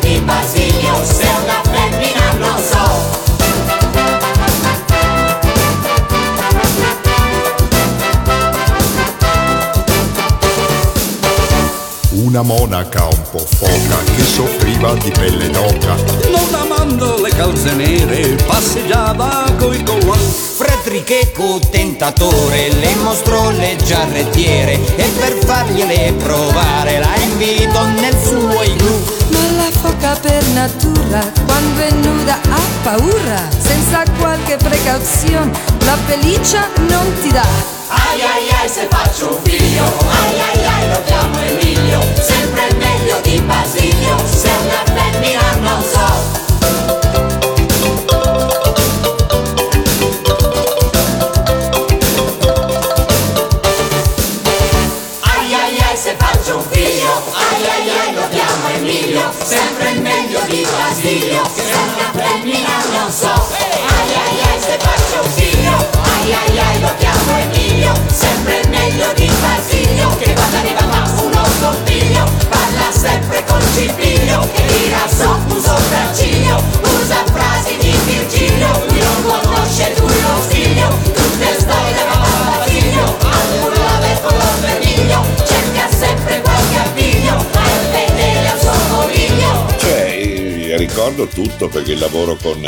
di 0.00 0.18
Basilio, 0.20 1.04
se 1.04 1.26
una 1.42 1.62
femmina 1.70 2.32
non 2.38 2.62
so. 2.62 3.16
Una 12.10 12.42
monaca 12.42 13.06
un 13.06 13.22
po' 13.30 13.38
foca 13.38 13.96
che 14.14 14.22
soffriva 14.22 14.92
di 14.94 15.10
pelle 15.10 15.50
d'oca. 15.50 15.94
Non 16.30 16.54
amando 16.54 17.20
le 17.22 17.30
calze 17.30 17.72
nere, 17.72 18.36
passeggiava 18.44 19.50
coi 19.56 19.82
colon. 19.82 20.18
Fredericheco 20.18 21.58
tentatore 21.70 22.70
le 22.72 22.94
mostrò 22.96 23.50
le 23.50 23.76
giarrettiere 23.76 24.74
e 24.96 25.04
per 25.18 25.32
fargliele 25.44 26.12
provare 26.12 26.98
la 26.98 27.16
invitò 27.16 27.86
nel 27.86 28.16
suo 28.22 28.62
igloo. 28.62 29.17
Foca 29.98 30.14
per 30.20 30.44
natura, 30.50 31.20
quando 31.44 31.80
è 31.80 31.90
nuda 31.90 32.34
ha 32.34 32.60
paura, 32.84 33.48
senza 33.58 34.04
qualche 34.20 34.56
precauzione, 34.56 35.50
la 35.80 35.96
pelliccia 36.06 36.68
non 36.86 37.12
ti 37.20 37.32
dà. 37.32 37.44
Ai 37.88 38.20
ai 38.20 38.48
ai 38.62 38.68
se 38.68 38.86
faccio 38.88 39.34
un 39.34 39.42
figlio, 39.42 39.82
ai 39.82 40.40
ai 40.40 40.64
ai 40.64 40.88
lo 40.90 41.02
chiamo 41.04 41.40
Emilio, 41.40 42.00
sempre 42.20 42.72
meglio 42.74 43.18
di 43.22 43.40
Basilio, 43.40 44.16
se 44.24 44.48
una 44.48 44.84
femmina 44.94 45.56
non 45.62 45.82
so. 45.82 46.17
Di 60.48 60.66
Basilio, 60.78 61.42
se 61.54 61.62
è 61.62 61.74
una 61.74 62.10
femmina 62.14 62.82
non 62.92 63.10
so. 63.12 63.28
Ai 63.28 64.14
ai 64.14 64.40
ai 64.50 64.60
se 64.60 64.78
faccio 64.78 65.22
un 65.22 65.30
figlio, 65.30 65.76
ai 66.02 66.32
ai 66.32 66.58
ai 66.58 66.80
lo 66.80 66.90
chiamo 66.98 67.36
Emilio, 67.36 67.92
sempre 68.10 68.62
meglio 68.68 69.12
di 69.12 69.30
Basilio, 69.40 70.16
che 70.16 70.32
quando 70.32 70.56
arriva 70.56 70.80
fa 70.80 71.22
uno 71.22 71.44
scompiglio, 71.58 72.24
parla 72.48 72.90
sempre 72.90 73.44
col 73.46 73.62
cipiglio, 73.74 74.48
che 74.54 74.64
tira 74.66 75.06
sotto 75.06 75.54
un 75.54 75.60
sopracciglio, 75.60 76.62
usa 76.98 77.22
ricordo 90.88 91.26
tutto 91.26 91.68
perché 91.68 91.92
il 91.92 91.98
lavoro 91.98 92.36
con 92.40 92.66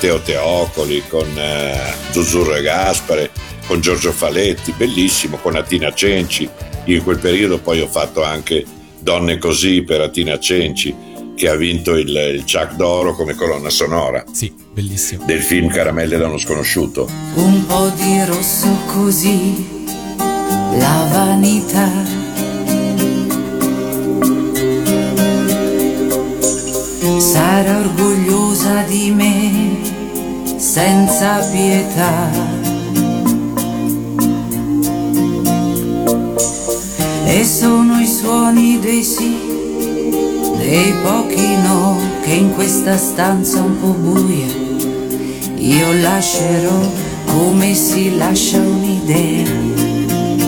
Teo 0.00 0.20
Teocoli, 0.20 1.04
con 1.06 1.28
eh, 1.36 1.94
Zuzzurro 2.10 2.56
e 2.56 2.62
Gaspare, 2.62 3.30
con 3.66 3.80
Giorgio 3.80 4.10
Faletti, 4.10 4.72
bellissimo, 4.72 5.36
con 5.36 5.54
Atina 5.54 5.92
Cenci. 5.92 6.48
Io 6.86 6.96
in 6.96 7.04
quel 7.04 7.18
periodo 7.18 7.58
poi 7.58 7.80
ho 7.80 7.86
fatto 7.86 8.24
anche 8.24 8.64
Donne 8.98 9.38
così 9.38 9.82
per 9.82 10.00
Atina 10.00 10.38
Cenci, 10.38 10.94
che 11.36 11.48
ha 11.48 11.54
vinto 11.54 11.94
il, 11.94 12.08
il 12.08 12.40
Chuck 12.40 12.74
d'Oro 12.74 13.14
come 13.14 13.34
colonna 13.34 13.70
sonora. 13.70 14.24
Sì, 14.32 14.52
bellissimo. 14.72 15.24
Del 15.26 15.42
film 15.42 15.68
Caramelle 15.68 16.16
da 16.16 16.26
uno 16.26 16.38
sconosciuto. 16.38 17.08
Un 17.34 17.66
po' 17.66 17.92
di 17.94 18.24
rosso 18.24 18.68
così, 18.86 19.84
la 20.16 21.08
vanità. 21.12 22.31
Sarà 27.62 27.78
orgogliosa 27.78 28.82
di 28.88 29.12
me, 29.12 29.78
senza 30.56 31.38
pietà. 31.52 32.28
E 37.24 37.44
sono 37.44 38.00
i 38.00 38.06
suoni 38.08 38.80
dei 38.80 39.04
sì, 39.04 39.36
dei 40.58 40.92
pochi 41.04 41.56
no, 41.62 42.00
che 42.22 42.32
in 42.32 42.52
questa 42.52 42.96
stanza 42.96 43.60
un 43.60 43.80
po' 43.80 43.94
buia 43.96 44.52
io 45.54 45.92
lascerò 46.00 46.80
come 47.26 47.74
si 47.74 48.16
lascia 48.16 48.58
un'idea 48.58 49.46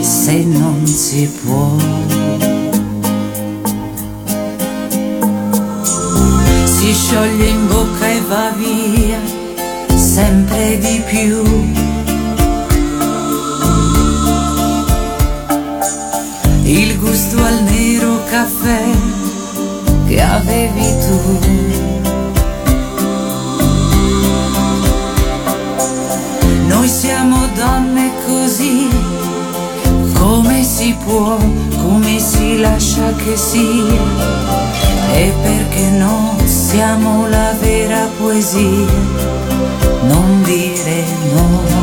se 0.01 0.43
non 0.43 0.85
si 0.85 1.31
può. 1.45 2.24
Si 6.85 6.93
scioglie 6.93 7.47
in 7.47 7.67
bocca 7.67 8.07
e 8.07 8.21
va 8.29 8.51
via 8.59 9.19
sempre 9.97 10.79
di 10.79 11.03
più. 11.09 11.43
Il 16.65 16.99
gusto 16.99 17.43
al 17.43 17.63
nero 17.63 18.23
caffè 18.29 18.85
che 20.07 20.21
avevi 20.21 20.95
tu. 21.07 21.39
Noi 26.67 26.89
siamo 26.89 27.47
donne 27.55 28.13
così, 28.27 28.89
come 30.13 30.63
si 30.63 30.95
può, 31.03 31.39
come 31.81 32.19
si 32.19 32.59
lascia 32.59 33.11
che 33.15 33.39
sia, 33.39 34.03
e 35.15 35.33
perché 35.43 35.91
no, 35.93 36.43
siamo 36.75 37.29
la 37.29 37.55
vera 37.61 38.09
poesia, 38.19 38.93
non 40.09 40.43
dire 40.43 41.05
no, 41.33 41.74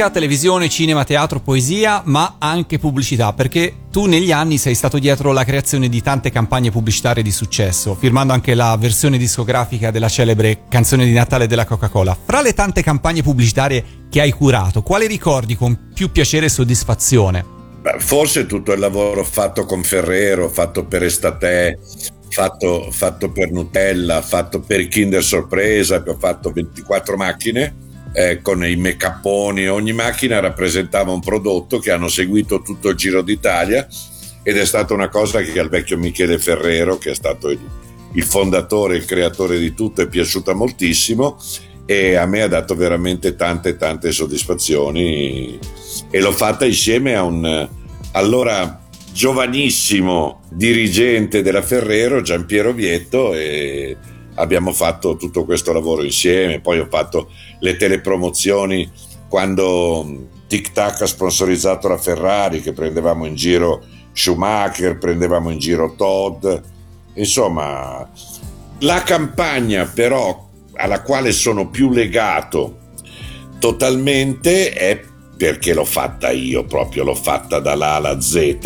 Musica, 0.00 0.18
televisione, 0.18 0.68
cinema, 0.70 1.04
teatro, 1.04 1.40
poesia, 1.40 2.00
ma 2.06 2.36
anche 2.38 2.78
pubblicità, 2.78 3.34
perché 3.34 3.74
tu 3.90 4.06
negli 4.06 4.32
anni 4.32 4.56
sei 4.56 4.74
stato 4.74 4.98
dietro 4.98 5.30
la 5.32 5.44
creazione 5.44 5.90
di 5.90 6.00
tante 6.00 6.30
campagne 6.30 6.70
pubblicitarie 6.70 7.22
di 7.22 7.30
successo, 7.30 7.94
firmando 7.94 8.32
anche 8.32 8.54
la 8.54 8.74
versione 8.80 9.18
discografica 9.18 9.90
della 9.90 10.08
celebre 10.08 10.62
canzone 10.70 11.04
di 11.04 11.12
Natale 11.12 11.46
della 11.46 11.66
Coca-Cola. 11.66 12.16
Fra 12.24 12.40
le 12.40 12.54
tante 12.54 12.82
campagne 12.82 13.20
pubblicitarie 13.20 14.06
che 14.08 14.22
hai 14.22 14.30
curato, 14.30 14.80
quale 14.80 15.06
ricordi 15.06 15.54
con 15.54 15.90
più 15.92 16.10
piacere 16.10 16.46
e 16.46 16.48
soddisfazione? 16.48 17.44
Forse 17.98 18.46
tutto 18.46 18.72
il 18.72 18.78
lavoro 18.78 19.22
fatto 19.22 19.66
con 19.66 19.82
Ferrero, 19.82 20.48
fatto 20.48 20.86
per 20.86 21.02
Estate, 21.02 21.78
fatto, 22.30 22.88
fatto 22.90 23.30
per 23.32 23.50
Nutella, 23.52 24.22
fatto 24.22 24.60
per 24.60 24.88
Kinder 24.88 25.22
Sorpresa, 25.22 26.02
che 26.02 26.08
ho 26.08 26.16
fatto 26.18 26.52
24 26.52 27.16
macchine 27.18 27.88
eh, 28.12 28.40
con 28.42 28.64
i 28.64 28.76
make-uponi, 28.76 29.68
ogni 29.68 29.92
macchina 29.92 30.40
rappresentava 30.40 31.12
un 31.12 31.20
prodotto 31.20 31.78
che 31.78 31.90
hanno 31.90 32.08
seguito 32.08 32.62
tutto 32.62 32.88
il 32.88 32.96
Giro 32.96 33.22
d'Italia 33.22 33.86
ed 34.42 34.56
è 34.56 34.64
stata 34.64 34.94
una 34.94 35.08
cosa 35.08 35.40
che 35.42 35.58
al 35.58 35.68
vecchio 35.68 35.98
Michele 35.98 36.38
Ferrero, 36.38 36.98
che 36.98 37.10
è 37.10 37.14
stato 37.14 37.50
il, 37.50 37.60
il 38.12 38.22
fondatore, 38.24 38.96
il 38.96 39.04
creatore 39.04 39.58
di 39.58 39.74
tutto, 39.74 40.02
è 40.02 40.08
piaciuta 40.08 40.54
moltissimo 40.54 41.38
e 41.86 42.14
a 42.14 42.26
me 42.26 42.42
ha 42.42 42.48
dato 42.48 42.74
veramente 42.76 43.34
tante 43.34 43.76
tante 43.76 44.12
soddisfazioni 44.12 45.58
e 46.08 46.20
l'ho 46.20 46.32
fatta 46.32 46.64
insieme 46.64 47.16
a 47.16 47.24
un 47.24 47.68
allora 48.12 48.80
giovanissimo 49.12 50.42
dirigente 50.50 51.42
della 51.42 51.62
Ferrero, 51.62 52.22
Giampiero 52.22 52.72
Vietto 52.72 53.34
e 53.34 53.96
abbiamo 54.40 54.72
fatto 54.72 55.16
tutto 55.16 55.44
questo 55.44 55.72
lavoro 55.72 56.02
insieme, 56.02 56.60
poi 56.60 56.78
ho 56.78 56.86
fatto 56.90 57.30
le 57.60 57.76
telepromozioni 57.76 58.90
quando 59.28 60.26
Tic 60.48 60.72
Tac 60.72 61.02
ha 61.02 61.06
sponsorizzato 61.06 61.86
la 61.88 61.98
Ferrari, 61.98 62.60
che 62.60 62.72
prendevamo 62.72 63.26
in 63.26 63.36
giro 63.36 63.84
Schumacher, 64.12 64.98
prendevamo 64.98 65.50
in 65.50 65.58
giro 65.58 65.94
Todd, 65.94 66.46
insomma 67.14 68.08
la 68.78 69.02
campagna 69.02 69.84
però 69.84 70.48
alla 70.74 71.02
quale 71.02 71.32
sono 71.32 71.68
più 71.68 71.90
legato 71.90 72.78
totalmente 73.58 74.72
è 74.72 75.00
perché 75.36 75.74
l'ho 75.74 75.84
fatta 75.84 76.30
io 76.30 76.64
proprio, 76.64 77.04
l'ho 77.04 77.14
fatta 77.14 77.60
dall'A 77.60 77.94
alla 77.94 78.20
Z, 78.20 78.58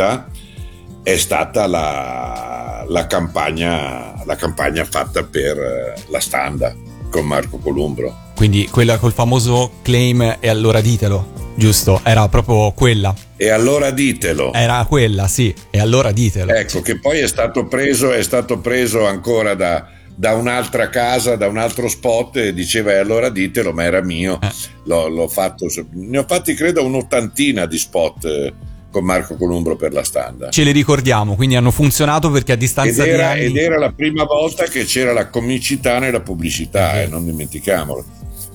è 1.02 1.16
stata 1.16 1.66
la, 1.66 2.53
la 2.88 3.06
campagna, 3.06 4.22
la 4.24 4.36
campagna 4.36 4.84
fatta 4.84 5.22
per 5.22 5.58
eh, 5.58 5.94
la 6.08 6.20
Standa 6.20 6.74
con 7.10 7.26
Marco 7.26 7.58
Columbro. 7.58 8.32
Quindi 8.34 8.68
quella 8.68 8.98
col 8.98 9.12
famoso 9.12 9.74
claim 9.82 10.38
e 10.40 10.48
allora 10.48 10.80
ditelo, 10.80 11.52
giusto? 11.54 12.00
Era 12.02 12.28
proprio 12.28 12.72
quella. 12.72 13.14
E 13.36 13.50
allora 13.50 13.90
ditelo. 13.90 14.52
Era 14.52 14.84
quella, 14.88 15.28
sì, 15.28 15.54
e 15.70 15.78
allora 15.78 16.10
ditelo. 16.10 16.52
Ecco, 16.52 16.80
che 16.80 16.98
poi 16.98 17.20
è 17.20 17.28
stato 17.28 17.66
preso, 17.66 18.12
è 18.12 18.22
stato 18.22 18.58
preso 18.58 19.06
ancora 19.06 19.54
da, 19.54 19.86
da 20.14 20.34
un'altra 20.34 20.88
casa, 20.88 21.36
da 21.36 21.46
un 21.46 21.58
altro 21.58 21.88
spot 21.88 22.36
e 22.36 22.52
diceva 22.52 22.92
e 22.92 22.96
allora 22.96 23.28
ditelo, 23.28 23.72
ma 23.72 23.84
era 23.84 24.02
mio. 24.02 24.40
Eh. 24.42 24.50
L'ho, 24.84 25.08
l'ho 25.08 25.28
fatto, 25.28 25.66
ne 25.92 26.18
ho 26.18 26.24
fatti 26.26 26.54
credo 26.54 26.84
un'ottantina 26.84 27.66
di 27.66 27.78
spot 27.78 28.24
eh, 28.24 28.52
con 28.94 29.04
Marco 29.04 29.34
Columbro 29.34 29.74
per 29.74 29.92
la 29.92 30.04
Standa. 30.04 30.50
Ce 30.50 30.62
le 30.62 30.70
ricordiamo, 30.70 31.34
quindi 31.34 31.56
hanno 31.56 31.72
funzionato 31.72 32.30
perché 32.30 32.52
a 32.52 32.54
Ed 32.54 32.60
distanza 32.60 33.02
di 33.02 33.08
era, 33.08 33.30
anni... 33.30 33.46
ed 33.46 33.56
era 33.56 33.76
la 33.76 33.90
prima 33.90 34.22
volta 34.22 34.66
che 34.66 34.84
c'era 34.84 35.12
la 35.12 35.30
comicità 35.30 35.98
nella 35.98 36.20
pubblicità, 36.20 37.02
eh, 37.02 37.08
non 37.08 37.24
dimentichiamolo. 37.24 38.04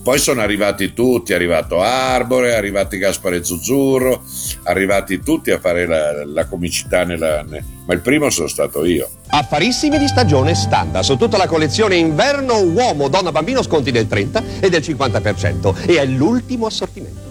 Poi 0.02 0.18
sono 0.18 0.40
arrivati 0.40 0.94
tutti, 0.94 1.34
è 1.34 1.36
arrivato 1.36 1.82
Arbore, 1.82 2.52
è 2.52 2.56
arrivati 2.56 2.98
Gaspare 2.98 3.44
Zuzzurro, 3.44 4.24
arrivati 4.64 5.20
tutti 5.20 5.52
a 5.52 5.60
fare 5.60 5.86
la, 5.86 6.26
la 6.26 6.46
comicità 6.46 7.04
nella... 7.04 7.44
ne- 7.44 7.78
ma 7.86 7.94
il 7.94 8.00
primo 8.00 8.30
sono 8.30 8.48
stato 8.48 8.86
io. 8.86 9.10
Affarissimi 9.28 9.98
di 9.98 10.08
stagione 10.08 10.56
Standa 10.56 11.04
su 11.04 11.18
tutta 11.18 11.36
la 11.36 11.48
collezione 11.48 11.98
inverno 11.98 12.62
uomo, 12.62 13.10
donna, 13.10 13.34
bambino 13.34 13.62
sconti 13.62 13.92
del 13.92 14.08
30 14.08 14.44
e 14.62 14.70
del 14.70 14.82
50% 14.82 15.86
e 15.86 16.00
è 16.00 16.06
l'ultimo 16.06 16.66
assortimento. 16.66 17.29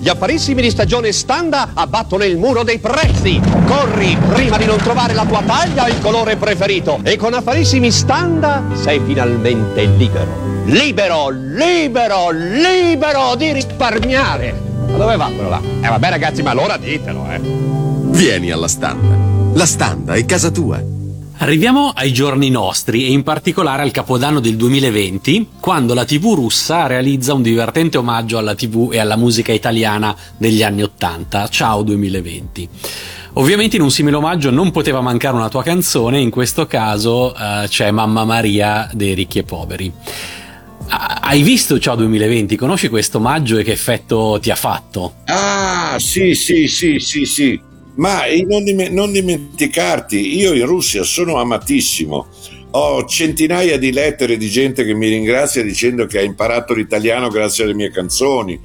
Gli 0.00 0.08
affarissimi 0.08 0.62
di 0.62 0.70
stagione 0.70 1.12
Standa 1.12 1.72
abbattono 1.74 2.24
il 2.24 2.38
muro 2.38 2.62
dei 2.62 2.78
prezzi. 2.78 3.38
Corri 3.66 4.16
prima 4.32 4.56
di 4.56 4.64
non 4.64 4.78
trovare 4.78 5.12
la 5.12 5.26
tua 5.26 5.42
taglia 5.42 5.88
il 5.88 6.00
colore 6.00 6.36
preferito 6.36 7.00
e 7.02 7.18
con 7.18 7.34
affarissimi 7.34 7.90
Standa 7.90 8.62
sei 8.72 8.98
finalmente 9.04 9.84
libero. 9.84 10.62
Libero, 10.64 11.28
libero, 11.28 12.30
libero 12.30 13.34
di 13.34 13.52
risparmiare. 13.52 14.54
Ma 14.90 14.96
dove 14.96 15.16
va 15.16 15.26
quello 15.26 15.50
là? 15.50 15.60
Eh 15.82 15.88
vabbè 15.88 16.08
ragazzi, 16.08 16.40
ma 16.40 16.52
allora 16.52 16.78
ditelo, 16.78 17.26
eh. 17.30 17.38
Vieni 17.42 18.50
alla 18.50 18.68
standa. 18.68 19.14
La 19.52 19.66
standa 19.66 20.14
è 20.14 20.24
casa 20.24 20.50
tua. 20.50 20.99
Arriviamo 21.42 21.90
ai 21.94 22.12
giorni 22.12 22.50
nostri 22.50 23.06
e 23.06 23.12
in 23.12 23.22
particolare 23.22 23.80
al 23.80 23.92
capodanno 23.92 24.40
del 24.40 24.56
2020, 24.56 25.48
quando 25.58 25.94
la 25.94 26.04
TV 26.04 26.34
russa 26.34 26.86
realizza 26.86 27.32
un 27.32 27.40
divertente 27.40 27.96
omaggio 27.96 28.36
alla 28.36 28.54
TV 28.54 28.90
e 28.92 28.98
alla 28.98 29.16
musica 29.16 29.50
italiana 29.50 30.14
degli 30.36 30.62
anni 30.62 30.82
80. 30.82 31.48
Ciao 31.48 31.82
2020. 31.82 32.68
Ovviamente 33.34 33.76
in 33.76 33.82
un 33.82 33.90
simile 33.90 34.16
omaggio 34.16 34.50
non 34.50 34.70
poteva 34.70 35.00
mancare 35.00 35.34
una 35.34 35.48
tua 35.48 35.62
canzone, 35.62 36.20
in 36.20 36.28
questo 36.28 36.66
caso 36.66 37.34
eh, 37.34 37.64
c'è 37.68 37.90
Mamma 37.90 38.26
Maria 38.26 38.90
dei 38.92 39.14
ricchi 39.14 39.38
e 39.38 39.42
poveri. 39.42 39.90
Hai 40.88 41.40
visto 41.40 41.78
Ciao 41.78 41.94
2020? 41.94 42.54
Conosci 42.56 42.90
questo 42.90 43.16
omaggio 43.16 43.56
e 43.56 43.64
che 43.64 43.72
effetto 43.72 44.38
ti 44.42 44.50
ha 44.50 44.56
fatto? 44.56 45.14
Ah, 45.24 45.96
sì, 45.98 46.34
sì, 46.34 46.68
sì, 46.68 46.98
sì, 46.98 47.24
sì. 47.24 47.68
Ma 47.94 48.22
non, 48.46 48.64
dim- 48.64 48.88
non 48.90 49.12
dimenticarti, 49.12 50.36
io 50.36 50.52
in 50.54 50.66
Russia 50.66 51.02
sono 51.02 51.36
amatissimo. 51.36 52.28
Ho 52.72 53.04
centinaia 53.04 53.78
di 53.78 53.92
lettere 53.92 54.36
di 54.36 54.48
gente 54.48 54.84
che 54.84 54.94
mi 54.94 55.08
ringrazia 55.08 55.62
dicendo 55.62 56.06
che 56.06 56.18
ha 56.18 56.22
imparato 56.22 56.72
l'italiano 56.72 57.28
grazie 57.28 57.64
alle 57.64 57.74
mie 57.74 57.90
canzoni. 57.90 58.58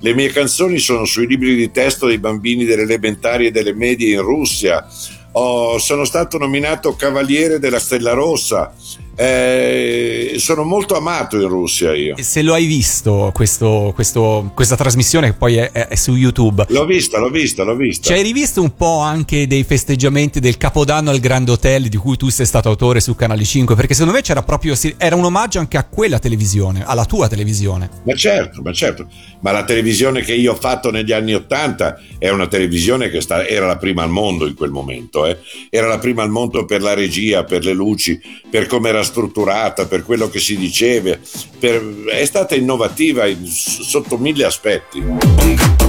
Le 0.00 0.14
mie 0.14 0.30
canzoni 0.30 0.78
sono 0.78 1.04
sui 1.04 1.26
libri 1.26 1.54
di 1.54 1.70
testo 1.70 2.06
dei 2.06 2.18
bambini 2.18 2.64
delle 2.64 2.82
elementari 2.82 3.46
e 3.46 3.50
delle 3.50 3.74
medie 3.74 4.14
in 4.14 4.22
Russia. 4.22 4.86
Ho- 5.32 5.78
sono 5.78 6.04
stato 6.04 6.38
nominato 6.38 6.96
Cavaliere 6.96 7.58
della 7.58 7.78
Stella 7.78 8.12
Rossa. 8.12 8.74
Eh, 9.22 10.34
sono 10.38 10.64
molto 10.64 10.96
amato 10.96 11.36
in 11.38 11.46
Russia 11.46 11.94
io. 11.94 12.16
E 12.16 12.22
Se 12.22 12.40
lo 12.40 12.54
hai 12.54 12.64
visto 12.64 13.30
questo- 13.34 13.92
questo- 13.94 14.50
questa 14.54 14.76
trasmissione 14.76 15.28
che 15.28 15.32
poi 15.34 15.56
è, 15.56 15.70
è 15.70 15.94
su 15.94 16.14
YouTube, 16.14 16.64
L'ho 16.70 16.86
vista, 16.86 17.18
l'ho 17.18 17.28
vista, 17.28 17.62
l'ho 17.62 17.76
vista. 17.76 18.06
ci 18.08 18.12
hai 18.14 18.22
rivisto 18.22 18.62
un 18.62 18.74
po' 18.74 19.00
anche 19.00 19.46
dei 19.46 19.62
festeggiamenti 19.64 20.40
del 20.40 20.56
Capodanno 20.56 21.10
al 21.10 21.18
Grande 21.20 21.50
Hotel 21.50 21.88
di 21.88 21.96
cui 21.98 22.16
tu 22.16 22.30
sei 22.30 22.46
stato 22.46 22.70
autore 22.70 23.00
su 23.00 23.14
Canale 23.14 23.44
5? 23.44 23.74
Perché 23.74 23.92
secondo 23.92 24.14
me 24.14 24.22
c'era 24.22 24.42
proprio 24.42 24.74
era 24.96 25.16
un 25.16 25.24
omaggio 25.24 25.58
anche 25.58 25.76
a 25.76 25.84
quella 25.84 26.18
televisione, 26.18 26.82
alla 26.86 27.04
tua 27.04 27.28
televisione. 27.28 27.90
Ma 28.04 28.14
certo, 28.14 28.62
ma 28.62 28.72
certo, 28.72 29.06
ma 29.40 29.52
la 29.52 29.64
televisione 29.64 30.22
che 30.22 30.32
io 30.34 30.52
ho 30.52 30.56
fatto 30.56 30.90
negli 30.90 31.12
anni 31.12 31.34
Ottanta 31.34 31.98
è 32.18 32.30
una 32.30 32.46
televisione 32.46 33.10
che 33.10 33.20
sta- 33.20 33.46
era 33.46 33.66
la 33.66 33.76
prima 33.76 34.02
al 34.02 34.10
mondo 34.10 34.46
in 34.46 34.54
quel 34.54 34.70
momento, 34.70 35.26
eh. 35.26 35.36
era 35.68 35.86
la 35.86 35.98
prima 35.98 36.22
al 36.22 36.30
mondo 36.30 36.64
per 36.64 36.80
la 36.82 36.94
regia, 36.94 37.44
per 37.44 37.64
le 37.64 37.72
luci, 37.74 38.18
per 38.50 38.66
come 38.66 38.88
era 38.88 39.02
strutturata, 39.10 39.86
per 39.86 40.04
quello 40.04 40.28
che 40.30 40.38
si 40.38 40.56
diceva, 40.56 41.16
per- 41.58 42.04
è 42.12 42.24
stata 42.24 42.54
innovativa 42.54 43.26
in- 43.26 43.44
sotto 43.46 44.16
mille 44.16 44.44
aspetti. 44.44 45.02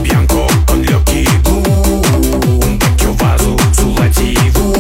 bianco 0.01 0.45
con 0.65 0.81
gli 0.81 0.91
occhi 0.91 1.23
blu, 1.41 1.61
un 2.65 2.77
vecchio 2.77 3.13
vaso 3.15 3.55
sulla 3.71 4.07
tv, 4.09 4.70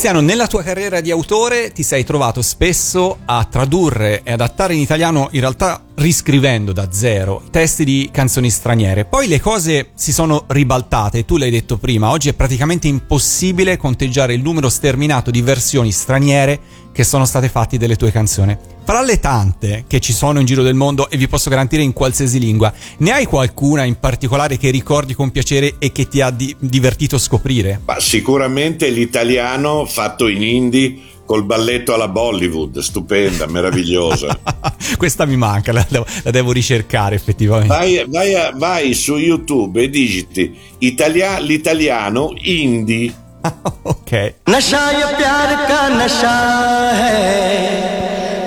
Cristiano, 0.00 0.26
nella 0.26 0.46
tua 0.46 0.62
carriera 0.62 1.02
di 1.02 1.10
autore 1.10 1.72
ti 1.72 1.82
sei 1.82 2.04
trovato 2.04 2.40
spesso 2.40 3.18
a 3.26 3.44
tradurre 3.44 4.22
e 4.22 4.32
adattare 4.32 4.72
in 4.72 4.80
italiano, 4.80 5.28
in 5.32 5.40
realtà 5.40 5.84
riscrivendo 5.96 6.72
da 6.72 6.90
zero, 6.90 7.42
testi 7.50 7.84
di 7.84 8.08
canzoni 8.10 8.48
straniere. 8.48 9.04
Poi 9.04 9.28
le 9.28 9.38
cose 9.40 9.90
si 9.94 10.14
sono 10.14 10.44
ribaltate, 10.46 11.26
tu 11.26 11.36
l'hai 11.36 11.50
detto 11.50 11.76
prima, 11.76 12.08
oggi 12.08 12.30
è 12.30 12.32
praticamente 12.32 12.88
impossibile 12.88 13.76
conteggiare 13.76 14.32
il 14.32 14.40
numero 14.40 14.70
sterminato 14.70 15.30
di 15.30 15.42
versioni 15.42 15.92
straniere 15.92 16.58
che 16.92 17.04
sono 17.04 17.24
state 17.24 17.48
fatte 17.48 17.78
delle 17.78 17.96
tue 17.96 18.10
canzoni. 18.10 18.56
Fra 18.84 19.02
le 19.02 19.20
tante 19.20 19.84
che 19.86 20.00
ci 20.00 20.12
sono 20.12 20.40
in 20.40 20.46
giro 20.46 20.62
del 20.62 20.74
mondo 20.74 21.08
e 21.10 21.16
vi 21.16 21.28
posso 21.28 21.48
garantire 21.48 21.82
in 21.82 21.92
qualsiasi 21.92 22.40
lingua, 22.40 22.72
ne 22.98 23.12
hai 23.12 23.26
qualcuna 23.26 23.84
in 23.84 23.98
particolare 24.00 24.56
che 24.58 24.70
ricordi 24.70 25.14
con 25.14 25.30
piacere 25.30 25.74
e 25.78 25.92
che 25.92 26.08
ti 26.08 26.20
ha 26.20 26.30
di- 26.30 26.56
divertito 26.58 27.18
scoprire? 27.18 27.80
Ma 27.84 28.00
sicuramente 28.00 28.88
l'italiano 28.88 29.84
fatto 29.86 30.26
in 30.26 30.42
indie 30.42 30.98
col 31.24 31.44
balletto 31.44 31.94
alla 31.94 32.08
Bollywood, 32.08 32.80
stupenda, 32.80 33.46
meravigliosa. 33.46 34.36
Questa 34.98 35.26
mi 35.26 35.36
manca, 35.36 35.70
la 35.70 35.86
devo, 35.88 36.04
la 36.24 36.32
devo 36.32 36.50
ricercare 36.50 37.14
effettivamente. 37.14 37.68
Vai, 37.68 38.04
vai 38.08 38.32
vai 38.56 38.94
su 38.94 39.16
YouTube 39.16 39.80
e 39.80 39.88
digiti 39.88 40.52
Italia- 40.78 41.38
l'italiano 41.38 42.32
indie. 42.34 43.14
ok. 43.86 44.28
नशा, 44.48 44.90
ये 44.90 45.04
प्यार 45.04 45.68
का 45.68 45.88
नशा 45.88 46.50
है। 46.94 47.50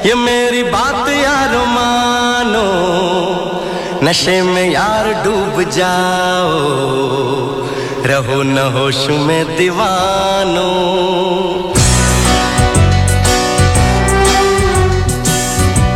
ये 0.07 0.15
मेरी 0.15 0.63
बात 0.63 1.09
यार 1.09 1.57
मानो। 1.57 2.93
नशे 4.03 4.41
में 4.41 4.69
यार 4.69 5.23
डूब 5.23 5.63
जाओ। 5.63 6.49
रहो 8.05 8.43
न 8.43 8.57
होश 8.57 9.07
में 9.09 9.57
दीवानो। 9.57 10.73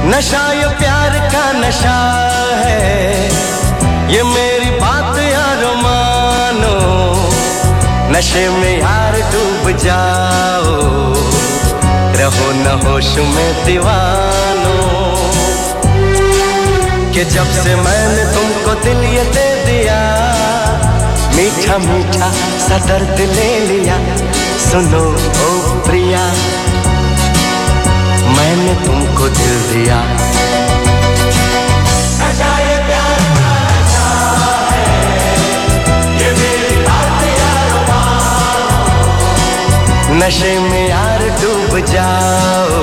नशा, 0.07 0.53
ये 0.53 0.68
प्यार 0.68 1.10
का 1.10 1.52
नशा 1.52 2.30
है। 2.65 3.32
ये 4.15 4.24
मेरी 4.24 4.56
नशे 8.18 8.49
में 8.49 8.80
यार 8.81 9.11
डूब 9.11 9.77
जाओ। 9.77 10.76
रहो 12.19 12.52
न 12.52 12.81
होश 12.85 13.18
में 13.18 13.65
दीवानो। 13.65 14.77
कि 17.14 17.26
जब 17.26 17.45
से 17.45 17.76
मैंने 17.76 18.23
तुमको 18.34 18.73
दिल 18.84 19.03
ये 19.03 19.23
दे 19.23 19.65
दिया, 19.65 19.99
मीठा 21.35 21.77
मीठा 21.77 22.31
सा 22.68 22.77
दर्द 22.77 23.19
ले 23.19 23.60
लिया, 23.60 23.98
सुनो 24.72 25.03
ओ 25.45 25.80
प्रिया, 25.85 26.26
मैंने 28.38 28.85
तुमको 28.85 29.30
दिल 29.30 29.61
दिया। 29.73 30.02
नशे 40.20 40.59
में 40.68 40.89
यार 40.89 41.22
डूब 41.43 41.78
जाओ 41.93 42.80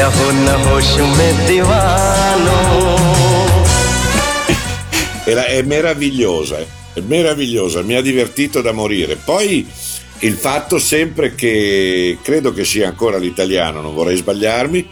रहो 0.00 0.30
न 0.30 0.56
होश 0.64 0.90
में 1.16 1.46
दीवानो 1.46 2.58
Era- 5.28 5.44
è 5.46 5.60
meravigliosa, 5.60 6.56
è 6.94 7.00
meravigliosa, 7.00 7.82
mi 7.82 7.94
ha 7.96 8.00
divertito 8.00 8.62
da 8.62 8.72
morire. 8.72 9.16
Poi 9.16 9.66
il 10.20 10.34
fatto 10.34 10.78
sempre 10.78 11.34
che 11.34 12.16
credo 12.22 12.54
che 12.54 12.64
sia 12.64 12.88
ancora 12.88 13.18
l'italiano, 13.18 13.82
non 13.82 13.92
vorrei 13.92 14.16
sbagliarmi, 14.16 14.88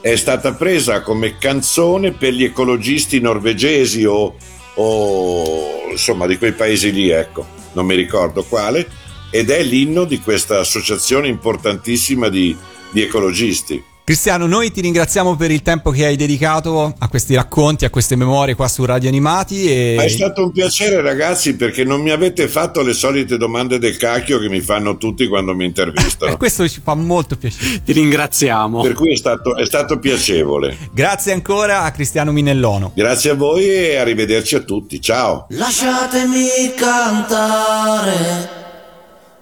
è 0.00 0.16
stata 0.16 0.54
presa 0.54 1.02
come 1.02 1.36
canzone 1.36 2.12
per 2.12 2.32
gli 2.32 2.44
ecologisti 2.44 3.20
norvegesi 3.20 4.06
o, 4.06 4.36
o, 4.74 5.90
insomma 5.90 6.26
di 6.26 6.38
quei 6.38 6.52
paesi 6.52 6.90
lì, 6.90 7.10
ecco, 7.10 7.44
non 7.74 7.84
mi 7.84 7.94
ricordo 7.94 8.44
quale, 8.44 8.88
ed 9.33 9.49
è 9.49 9.63
l'inno 9.63 10.03
di 10.03 10.19
questa 10.19 10.59
associazione 10.59 11.27
importantissima 11.27 12.29
di, 12.29 12.55
di 12.91 13.01
ecologisti. 13.01 13.83
Cristiano, 14.03 14.45
noi 14.45 14.69
ti 14.69 14.81
ringraziamo 14.81 15.35
per 15.35 15.49
il 15.49 15.63
tempo 15.63 15.89
che 15.89 16.05
hai 16.05 16.15
dedicato 16.15 16.93
a 16.95 17.07
questi 17.07 17.33
racconti, 17.33 17.85
a 17.85 17.89
queste 17.89 18.15
memorie 18.15 18.53
qua 18.53 18.67
su 18.67 18.85
Radio 18.85 19.09
Animati 19.09 19.65
e... 19.65 19.93
Ma 19.95 20.03
è 20.03 20.09
stato 20.09 20.43
un 20.43 20.51
piacere 20.51 21.01
ragazzi 21.01 21.55
perché 21.55 21.83
non 21.83 22.01
mi 22.01 22.11
avete 22.11 22.47
fatto 22.47 22.83
le 22.83 22.93
solite 22.93 23.37
domande 23.37 23.79
del 23.79 23.97
cacchio 23.97 24.37
che 24.37 24.49
mi 24.49 24.59
fanno 24.59 24.97
tutti 24.97 25.25
quando 25.25 25.55
mi 25.55 25.65
intervistano. 25.65 26.33
E 26.33 26.37
questo 26.37 26.67
ci 26.67 26.81
fa 26.83 26.93
molto 26.93 27.35
piacere. 27.35 27.81
Ti 27.81 27.91
ringraziamo. 27.91 28.83
Per 28.83 28.93
cui 28.93 29.13
è 29.13 29.15
stato, 29.15 29.55
è 29.55 29.65
stato 29.65 29.97
piacevole. 29.97 30.77
Grazie 30.91 31.31
ancora 31.31 31.81
a 31.81 31.91
Cristiano 31.91 32.31
Minellono. 32.31 32.91
Grazie 32.93 33.31
a 33.31 33.35
voi 33.35 33.67
e 33.67 33.95
arrivederci 33.95 34.53
a 34.55 34.59
tutti. 34.59 35.01
Ciao. 35.01 35.47
Lasciatemi 35.49 36.73
cantare 36.75 38.62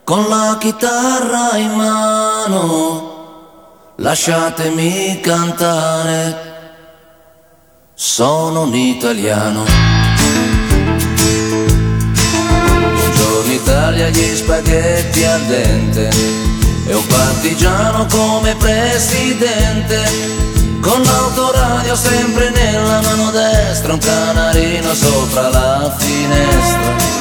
con 0.04 0.28
la 0.28 0.58
chitarra 0.60 1.58
in 1.58 1.72
mano. 1.72 3.10
Lasciatemi 3.98 5.20
cantare. 5.22 6.50
Sono 7.94 8.64
un 8.64 8.74
italiano. 8.74 9.64
Buongiorno 12.96 13.52
Italia, 13.52 14.10
gli 14.10 14.36
spaghetti 14.36 15.24
al 15.24 15.42
dente. 15.42 16.10
E 16.88 16.94
un 16.96 17.06
partigiano 17.06 18.08
come 18.08 18.56
presidente. 18.56 20.50
Con 20.82 21.00
l'autoradio 21.04 21.96
sempre 21.96 22.50
nella 22.50 23.02
mano 23.02 23.30
destra, 23.30 23.94
un 23.94 24.00
canarino 24.00 24.94
sopra 24.96 25.50
la 25.50 25.96
finestra. 25.96 27.21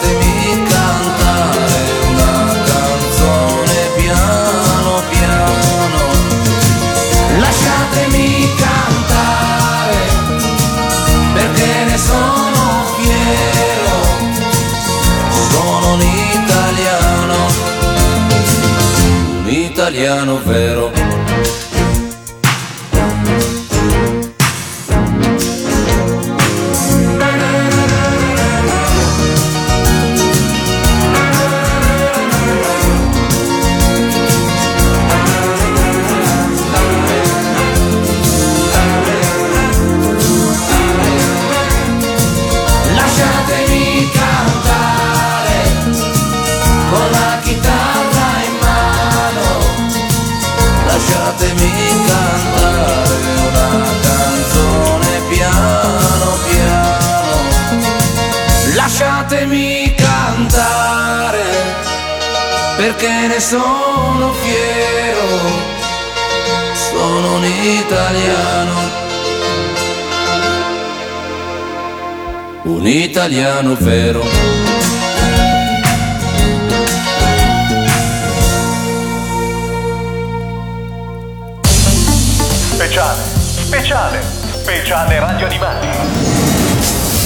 italiano 20.11 20.35
vero. 20.43 21.00
Perché 63.01 63.27
ne 63.27 63.39
sono 63.39 64.31
fiero, 64.33 65.39
sono 66.91 67.35
un 67.35 67.43
italiano. 67.43 68.99
un 72.63 72.85
italiano 72.85 73.75
vero. 73.79 74.23
Speciale, 82.69 83.21
speciale, 83.55 84.21
speciale 84.61 85.19
Radio 85.19 85.47
Animati. 85.47 86.20